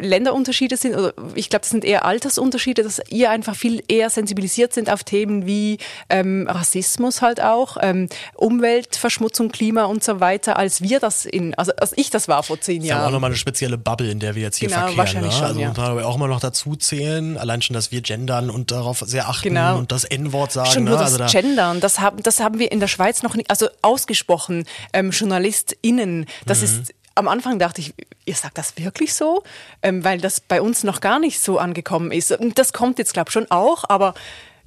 Länderunterschiede 0.00 0.76
sind 0.76 0.96
oder 0.96 1.14
ich 1.34 1.50
glaube, 1.50 1.62
das 1.62 1.70
sind 1.70 1.84
eher 1.84 2.04
Altersunterschiede, 2.04 2.82
dass 2.82 3.00
ihr 3.08 3.30
einfach 3.30 3.56
viel 3.56 3.82
eher 3.88 4.10
sensibilisiert 4.10 4.72
sind 4.72 4.90
auf 4.90 5.04
Themen 5.04 5.46
wie 5.46 5.78
ähm, 6.08 6.46
Rassismus 6.48 7.22
halt 7.22 7.40
auch, 7.40 7.76
ähm, 7.80 8.08
Umweltverschmutzung, 8.34 9.50
Klima 9.50 9.84
und 9.84 10.02
so 10.02 10.20
weiter, 10.20 10.31
als 10.56 10.80
wir 10.82 11.00
das 11.00 11.24
in, 11.24 11.54
also 11.54 11.72
als 11.76 11.92
ich 11.96 12.10
das 12.10 12.28
war 12.28 12.42
vor 12.42 12.60
zehn 12.60 12.82
ist 12.82 12.88
ja 12.88 12.96
auch 12.96 13.00
Jahren. 13.02 13.12
nochmal 13.12 13.30
eine 13.30 13.36
spezielle 13.36 13.78
Bubble, 13.78 14.10
in 14.10 14.18
der 14.20 14.34
wir 14.34 14.42
jetzt 14.42 14.56
hier 14.58 14.68
Genau, 14.68 14.80
verkehren. 14.80 14.98
wahrscheinlich 14.98 15.32
ne? 15.32 15.38
schon, 15.38 15.46
also 15.46 15.60
ja. 15.60 15.68
muss 15.68 15.76
man 15.76 15.86
aber 15.90 16.06
auch 16.06 16.16
mal 16.16 16.28
noch 16.28 16.40
dazu 16.40 16.76
zählen, 16.76 17.36
allein 17.38 17.62
schon, 17.62 17.74
dass 17.74 17.90
wir 17.92 18.00
gendern 18.02 18.50
und 18.50 18.70
darauf 18.70 19.00
sehr 19.06 19.28
achten 19.28 19.48
Genau. 19.50 19.78
und 19.78 19.92
das 19.92 20.04
N-Wort 20.04 20.52
sagen. 20.52 20.70
Schon 20.70 20.84
ne? 20.84 20.90
nur 20.90 20.98
das 20.98 21.12
also 21.14 21.18
da, 21.18 21.26
Gendern, 21.26 21.80
das 21.80 22.00
haben, 22.00 22.22
das 22.22 22.40
haben 22.40 22.58
wir 22.58 22.72
in 22.72 22.80
der 22.80 22.88
Schweiz 22.88 23.22
noch 23.22 23.34
nicht, 23.34 23.50
also 23.50 23.68
ausgesprochen, 23.82 24.64
ähm, 24.92 25.10
JournalistInnen, 25.10 26.26
das 26.46 26.58
Mhm. 26.58 26.64
ist, 26.64 26.94
am 27.14 27.28
Anfang 27.28 27.58
dachte 27.58 27.80
ich, 27.82 27.94
ihr 28.24 28.34
sagt 28.34 28.56
das 28.56 28.78
wirklich 28.78 29.12
so? 29.14 29.42
Ähm, 29.82 30.02
weil 30.02 30.18
das 30.18 30.40
bei 30.40 30.62
uns 30.62 30.82
noch 30.82 31.00
gar 31.00 31.18
nicht 31.18 31.40
so 31.40 31.58
angekommen 31.58 32.10
ist. 32.10 32.32
Und 32.32 32.58
das 32.58 32.72
kommt 32.72 32.98
jetzt, 32.98 33.12
glaube 33.12 33.28
ich, 33.28 33.32
schon 33.34 33.50
auch, 33.50 33.84
aber 33.88 34.14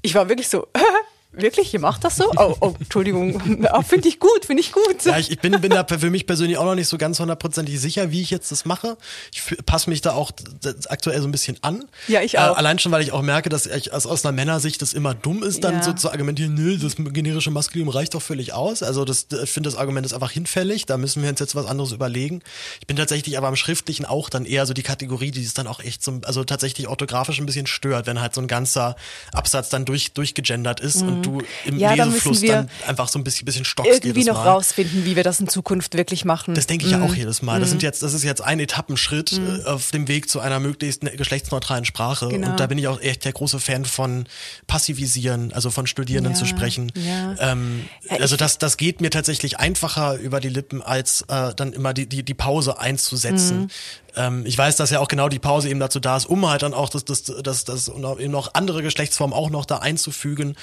ich 0.04 0.14
war 0.14 0.30
wirklich 0.30 0.48
so, 0.50 0.68
wirklich, 1.38 1.74
ihr 1.74 1.80
macht 1.80 2.04
das 2.04 2.18
so? 2.18 2.32
Oh, 2.38 2.56
oh 2.62 2.74
Entschuldigung, 2.80 3.42
oh, 3.74 3.82
finde 3.88 4.08
ich 4.08 4.20
gut, 4.20 4.46
finde 4.46 4.62
ich 4.62 4.72
gut. 4.72 5.04
Ja, 5.06 5.18
ich, 5.18 5.32
ich 5.32 5.40
bin, 5.40 5.60
bin 5.62 5.72
da 5.72 5.86
für 5.86 6.10
mich 6.10 6.26
persönlich 6.28 6.58
auch 6.58 6.66
noch 6.66 6.76
nicht 6.76 6.88
so 6.88 6.98
ganz 6.98 7.20
hundertprozentig 7.20 7.80
sicher, 7.80 8.12
wie 8.12 8.22
ich 8.22 8.30
jetzt 8.30 8.52
das 8.52 8.66
mache. 8.66 8.98
Ich 9.34 9.42
passe 9.66 9.90
mich 9.90 10.02
da 10.02 10.14
auch 10.14 10.32
aktuell 10.90 11.22
so 11.22 11.28
ein 11.28 11.32
bisschen 11.32 11.58
an. 11.62 11.86
Ja, 12.08 12.22
ich 12.22 12.38
auch. 12.40 12.56
Äh, 12.56 12.58
allein 12.60 12.80
schon, 12.80 12.92
weil 12.92 13.02
ich 13.02 13.12
auch 13.12 13.22
merke, 13.22 13.50
dass 13.50 13.66
ich 13.66 13.94
aus, 13.94 14.06
aus 14.06 14.26
einer 14.26 14.32
Männersicht 14.32 14.82
das 14.82 14.94
immer 14.94 15.14
dumm 15.14 15.44
ist, 15.44 15.64
dann 15.64 15.76
Ja. 15.76 15.84
so 15.84 15.94
zu 15.94 16.12
argumentieren, 16.12 16.54
nö, 16.54 16.78
das 16.78 16.96
generische 16.98 17.52
Maskulinum 17.52 17.90
reicht 17.94 18.14
doch 18.14 18.22
völlig 18.22 18.54
aus. 18.54 18.84
Also 18.84 19.06
das, 19.06 19.28
ich 19.44 19.50
finde, 19.52 19.70
das 19.70 19.78
Argument 19.78 20.06
ist 20.06 20.14
einfach 20.14 20.32
hinfällig. 20.32 20.86
Da 20.86 20.98
müssen 20.98 21.22
wir 21.24 21.30
uns 21.30 21.40
jetzt 21.40 21.56
was 21.56 21.66
anderes 21.66 21.92
überlegen. 21.92 22.42
Ich 22.80 22.88
bin 22.88 22.96
tatsächlich 22.98 23.38
aber 23.38 23.48
am 23.48 23.56
Schriftlichen 23.56 24.06
auch 24.06 24.30
dann 24.30 24.46
eher 24.46 24.66
so 24.66 24.74
die 24.74 24.84
Kategorie, 24.84 25.32
die 25.32 25.44
es 25.44 25.54
dann 25.54 25.68
auch 25.68 25.80
echt 25.80 26.04
so, 26.04 26.20
also 26.26 26.44
tatsächlich 26.44 26.88
orthografisch 26.88 27.40
ein 27.40 27.46
bisschen 27.46 27.68
stört, 27.68 28.08
wenn 28.08 28.22
halt 28.22 28.34
so 28.34 28.42
ein 28.42 28.48
ganzer 28.48 28.96
Absatz 29.34 29.70
dann 29.70 29.86
durch, 29.86 30.14
durchgegendert 30.14 30.80
ist 30.80 31.02
Mhm. 31.02 31.08
und 31.10 31.22
du 31.26 31.42
im 31.66 31.78
Ja, 31.80 31.96
da 31.96 32.06
Lesefluss 32.06 32.26
müssen 32.42 32.44
wir 32.44 32.54
dann 32.54 32.70
einfach 32.88 33.08
so 33.10 33.20
ein 33.20 33.24
bisschen, 33.24 33.46
bisschen 33.46 33.66
stockst 33.66 33.92
Irgendwie 33.92 34.22
jedes 34.22 34.26
noch 34.34 34.44
Mal. 34.44 34.52
rausfinden, 34.52 35.06
wie 35.06 35.16
wir 35.16 35.24
das 35.24 35.40
in 35.40 35.48
Zukunft 35.48 35.96
wirklich 35.96 36.26
machen. 36.26 36.54
Das 36.54 36.68
denke 36.68 36.86
ich 36.86 36.92
ja 36.92 36.98
Mhm. 37.00 37.04
auch 37.06 37.16
jedes 37.16 37.42
Mal. 37.42 37.60
Das 37.60 37.70
sind 37.70 37.84
jetzt, 37.84 38.04
das 38.04 38.14
ist 38.14 38.24
jetzt 38.24 38.42
ein 38.42 38.60
Etappenschritt 38.60 39.34
Mhm. 39.34 39.62
äh, 39.62 39.64
auf 39.66 39.92
dem 39.92 40.08
Weg 40.08 40.30
zu 40.30 40.40
einer 40.40 40.60
möglichst 40.60 41.04
ne- 41.04 41.12
geschlechtsneutralen 41.16 41.86
Sprache. 41.86 42.28
Genau. 42.30 42.52
Und 42.52 42.60
da 42.60 42.68
bin 42.68 42.78
ich 42.78 42.88
auch 42.88 43.02
echt 43.02 43.26
der 43.26 43.34
große 43.34 43.60
Fan 43.60 43.86
von 43.86 44.26
Passivisieren, 44.68 45.54
also 45.54 45.72
von 45.72 45.88
Studierenden 45.88 46.34
Ja, 46.34 46.40
zu 46.40 46.46
sprechen. 46.46 46.92
ja. 46.96 47.36
Ähm, 47.40 47.86
also 48.10 48.36
das, 48.36 48.58
das 48.58 48.78
geht 48.78 49.00
mir 49.02 49.10
tatsächlich 49.10 49.60
einfacher 49.60 50.16
über 50.18 50.40
die 50.40 50.50
Lippen, 50.50 50.82
als 50.82 51.22
äh, 51.28 51.54
dann 51.56 51.74
immer 51.74 51.94
die, 51.94 52.08
die, 52.08 52.24
die 52.24 52.34
Pause 52.34 52.80
einzusetzen. 52.80 53.70
Mhm. 54.16 54.24
Ähm, 54.24 54.46
ich 54.46 54.58
weiß, 54.58 54.76
dass 54.76 54.90
ja 54.90 55.00
auch 55.00 55.08
genau 55.08 55.30
die 55.30 55.40
Pause 55.40 55.70
eben 55.70 55.80
dazu 55.80 56.00
da 56.00 56.18
ist, 56.18 56.26
um 56.26 56.48
halt 56.50 56.62
dann 56.62 56.74
auch 56.74 56.90
das, 56.90 57.06
das, 57.06 57.24
das, 57.24 57.66
das 57.66 57.90
und 57.90 58.04
auch 58.06 58.20
eben 58.20 58.32
noch 58.32 58.54
andere 58.54 58.82
Geschlechtsformen 58.82 59.36
auch 59.36 59.50
noch 59.50 59.66
da 59.66 59.78
einzufügen. 59.78 60.56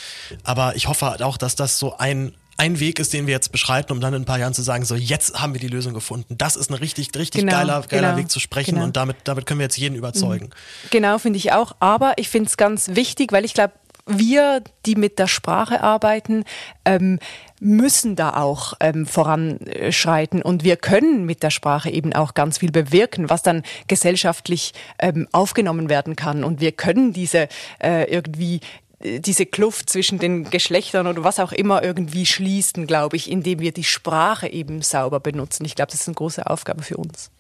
Aber 0.45 0.77
ich 0.77 0.89
hoffe 0.89 1.07
halt 1.07 1.23
auch, 1.23 1.37
dass 1.37 1.57
das 1.57 1.79
so 1.79 1.97
ein 1.97 2.35
ein 2.59 2.81
Weg 2.81 2.99
ist, 2.99 3.13
den 3.13 3.27
wir 3.27 3.33
jetzt 3.33 3.51
beschreiten, 3.51 3.93
um 3.93 4.01
dann 4.01 4.15
in 4.15 4.23
ein 4.23 4.25
paar 4.25 4.39
Jahren 4.39 4.55
zu 4.55 4.63
sagen, 4.63 4.85
so 4.85 4.95
jetzt 4.95 5.41
haben 5.41 5.55
wir 5.55 5.61
die 5.61 5.69
Lösung 5.69 5.95
gefunden. 5.95 6.37
Das 6.39 6.55
ist 6.55 6.71
ein 6.71 6.75
richtig, 6.75 7.11
richtig 7.17 7.41
Genau, 7.41 7.53
geiler, 7.53 7.83
geiler 7.89 8.09
genau, 8.09 8.17
Weg 8.19 8.31
zu 8.31 8.41
sprechen 8.41 8.75
genau. 8.75 8.85
und 8.85 8.97
damit, 8.97 9.17
damit 9.25 9.47
können 9.47 9.59
wir 9.59 9.65
jetzt 9.65 9.79
jeden 9.79 9.97
überzeugen. 9.97 10.51
Genau, 10.91 11.19
finde 11.19 11.39
ich 11.39 11.53
auch. 11.53 11.75
Aber 11.81 12.13
ich 12.17 12.29
finde 12.29 12.49
es 12.49 12.57
ganz 12.57 12.91
wichtig, 12.93 13.33
weil 13.33 13.45
ich 13.45 13.55
glaube, 13.55 13.73
wir, 14.07 14.63
die 14.85 14.97
mit 14.97 15.19
der 15.19 15.29
Sprache 15.29 15.83
arbeiten, 15.83 16.45
ähm, 16.85 17.19
müssen 17.61 18.17
da 18.17 18.35
auch 18.35 18.75
ähm, 18.81 19.07
voranschreiten 19.07 20.43
und 20.43 20.65
wir 20.65 20.77
können 20.77 21.25
mit 21.25 21.43
der 21.43 21.51
Sprache 21.51 21.91
eben 21.91 22.13
auch 22.13 22.35
ganz 22.35 22.59
viel 22.59 22.73
bewirken, 22.73 23.31
was 23.31 23.43
dann 23.43 23.63
gesellschaftlich 23.87 24.73
ähm, 24.99 25.29
aufgenommen 25.31 25.89
werden 25.89 26.17
kann 26.17 26.43
und 26.43 26.61
wir 26.61 26.73
können 26.73 27.13
diese 27.13 27.49
äh, 27.81 28.11
irgendwie 28.13 28.61
äh, 28.99 29.21
diese 29.21 29.47
Kluft 29.47 29.91
zwischen 29.91 30.19
den 30.19 30.51
Geschlechtern 30.51 31.07
oder 31.07 31.23
was 31.23 31.39
auch 31.39 31.53
immer 31.53 31.85
irgendwie 31.85 32.27
schließen, 32.27 32.89
glaube 32.89 33.17
ich, 33.17 33.31
indem 33.31 33.61
wir 33.61 33.73
die 33.73 33.85
Sprache 33.85 34.49
eben 34.49 34.83
sauber 34.83 35.21
benutzen. 35.21 35.65
Ich 35.65 35.77
glaube, 35.77 35.93
das 35.93 36.01
ist 36.01 36.09
eine 36.09 36.17
große 36.17 36.45
Aufgabe 36.49 36.83
für 36.83 36.97
uns. 36.97 37.31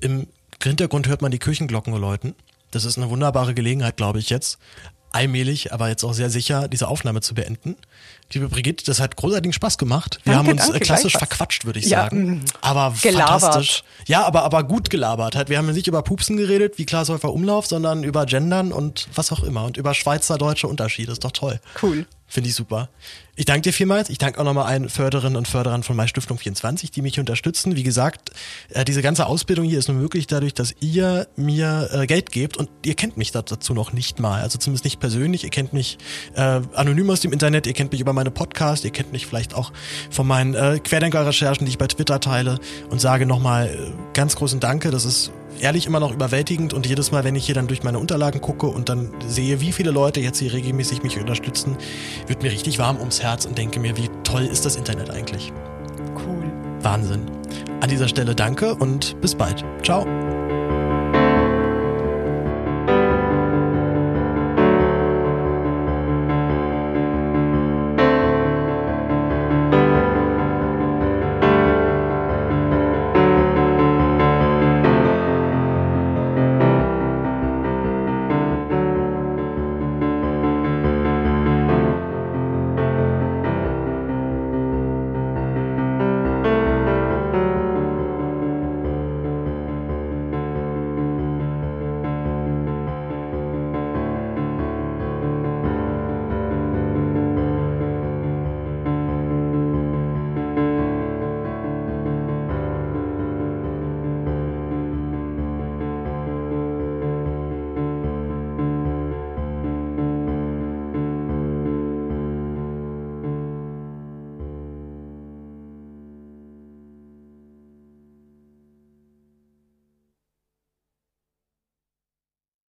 Im 0.00 0.26
Hintergrund 0.60 1.06
hört 1.06 1.22
man 1.22 1.30
die 1.30 1.38
Kirchenglocken 1.38 1.94
läuten. 1.94 2.34
Das 2.72 2.84
ist 2.84 2.98
eine 2.98 3.08
wunderbare 3.08 3.54
Gelegenheit, 3.54 3.96
glaube 3.96 4.18
ich, 4.18 4.28
jetzt 4.30 4.58
allmählich, 5.16 5.72
aber 5.72 5.88
jetzt 5.88 6.04
auch 6.04 6.12
sehr 6.12 6.30
sicher, 6.30 6.68
diese 6.68 6.88
Aufnahme 6.88 7.20
zu 7.20 7.34
beenden. 7.34 7.76
Liebe 8.32 8.48
Brigitte, 8.48 8.84
das 8.84 9.00
hat 9.00 9.16
großartigen 9.16 9.52
Spaß 9.52 9.78
gemacht. 9.78 10.20
Wir 10.24 10.34
Danke, 10.34 10.48
haben 10.50 10.58
uns 10.58 10.66
danke, 10.68 10.80
klassisch 10.80 11.12
verquatscht, 11.16 11.64
würde 11.64 11.78
ich 11.78 11.86
Ja, 11.86 12.02
sagen. 12.04 12.30
mm. 12.38 12.44
Aber 12.60 12.94
Gelabert. 13.00 13.40
fantastisch. 13.40 13.84
Ja, 14.06 14.24
aber, 14.24 14.42
aber 14.42 14.64
gut 14.64 14.90
gelabert. 14.90 15.36
Halt, 15.36 15.48
wir 15.48 15.58
haben 15.58 15.72
nicht 15.72 15.86
über 15.86 16.02
Pupsen 16.02 16.36
geredet, 16.36 16.78
wie 16.78 16.86
Klaas 16.86 17.08
Häufer 17.08 17.32
Umlauf, 17.32 17.66
sondern 17.66 18.02
über 18.04 18.26
Gendern 18.26 18.72
und 18.72 19.08
was 19.14 19.30
auch 19.32 19.42
immer. 19.44 19.64
Und 19.64 19.76
über 19.76 19.94
schweizer-deutsche 19.94 20.66
Unterschiede. 20.66 21.12
Ist 21.12 21.24
doch 21.24 21.32
toll. 21.32 21.60
Cool. 21.82 22.06
Finde 22.28 22.48
ich 22.50 22.56
super. 22.56 22.88
Ich 23.36 23.44
danke 23.44 23.62
dir 23.62 23.72
vielmals. 23.72 24.10
Ich 24.10 24.18
danke 24.18 24.40
auch 24.40 24.44
nochmal 24.44 24.64
allen 24.66 24.88
Förderinnen 24.88 25.36
und 25.36 25.46
Förderern 25.46 25.82
von 25.84 25.94
My 25.94 26.08
Stiftung 26.08 26.38
24, 26.38 26.90
die 26.90 27.00
mich 27.02 27.20
unterstützen. 27.20 27.76
Wie 27.76 27.84
gesagt, 27.84 28.30
äh, 28.70 28.84
diese 28.84 29.00
ganze 29.00 29.26
Ausbildung 29.26 29.64
hier 29.64 29.78
ist 29.78 29.86
nur 29.88 29.96
möglich 29.96 30.26
dadurch, 30.26 30.52
dass 30.52 30.74
ihr 30.80 31.28
mir 31.36 31.88
äh, 31.92 32.06
Geld 32.06 32.32
gebt 32.32 32.56
und 32.56 32.68
ihr 32.84 32.94
kennt 32.94 33.16
mich 33.16 33.30
da- 33.30 33.42
dazu 33.42 33.74
noch 33.74 33.92
nicht 33.92 34.18
mal. 34.18 34.42
Also 34.42 34.58
zumindest 34.58 34.84
nicht 34.84 34.98
persönlich. 34.98 35.44
Ihr 35.44 35.50
kennt 35.50 35.72
mich 35.72 35.98
äh, 36.34 36.60
anonym 36.74 37.08
aus 37.10 37.20
dem 37.20 37.32
Internet, 37.32 37.66
ihr 37.68 37.74
kennt 37.74 37.92
mich 37.92 38.00
über 38.00 38.12
meine 38.12 38.32
Podcasts, 38.32 38.84
ihr 38.84 38.90
kennt 38.90 39.12
mich 39.12 39.26
vielleicht 39.26 39.54
auch 39.54 39.72
von 40.10 40.26
meinen 40.26 40.54
äh, 40.54 40.80
Querdenker-Recherchen, 40.82 41.64
die 41.66 41.70
ich 41.70 41.78
bei 41.78 41.86
Twitter 41.86 42.18
teile 42.18 42.58
und 42.90 43.00
sage 43.00 43.24
nochmal 43.26 43.68
äh, 43.68 43.92
ganz 44.14 44.34
großen 44.34 44.58
Danke. 44.58 44.90
Das 44.90 45.04
ist 45.04 45.30
ehrlich 45.60 45.86
immer 45.86 46.00
noch 46.00 46.12
überwältigend 46.12 46.74
und 46.74 46.86
jedes 46.86 47.10
Mal, 47.10 47.24
wenn 47.24 47.34
ich 47.34 47.46
hier 47.46 47.54
dann 47.54 47.66
durch 47.66 47.82
meine 47.82 47.98
Unterlagen 47.98 48.40
gucke 48.40 48.66
und 48.66 48.88
dann 48.88 49.10
sehe, 49.26 49.60
wie 49.60 49.72
viele 49.72 49.90
Leute 49.90 50.20
jetzt 50.20 50.38
hier 50.38 50.52
regelmäßig 50.52 51.02
mich 51.02 51.18
unterstützen, 51.18 51.76
wird 52.26 52.42
mir 52.42 52.50
richtig 52.50 52.78
warm 52.78 52.98
ums 52.98 53.22
Herz 53.22 53.44
und 53.44 53.56
denke 53.58 53.80
mir, 53.80 53.96
wie 53.96 54.08
toll 54.24 54.44
ist 54.44 54.64
das 54.64 54.76
Internet 54.76 55.10
eigentlich. 55.10 55.52
Cool. 56.14 56.44
Wahnsinn. 56.82 57.22
An 57.80 57.88
dieser 57.88 58.08
Stelle 58.08 58.34
danke 58.34 58.74
und 58.74 59.20
bis 59.20 59.34
bald. 59.34 59.64
Ciao. 59.82 60.06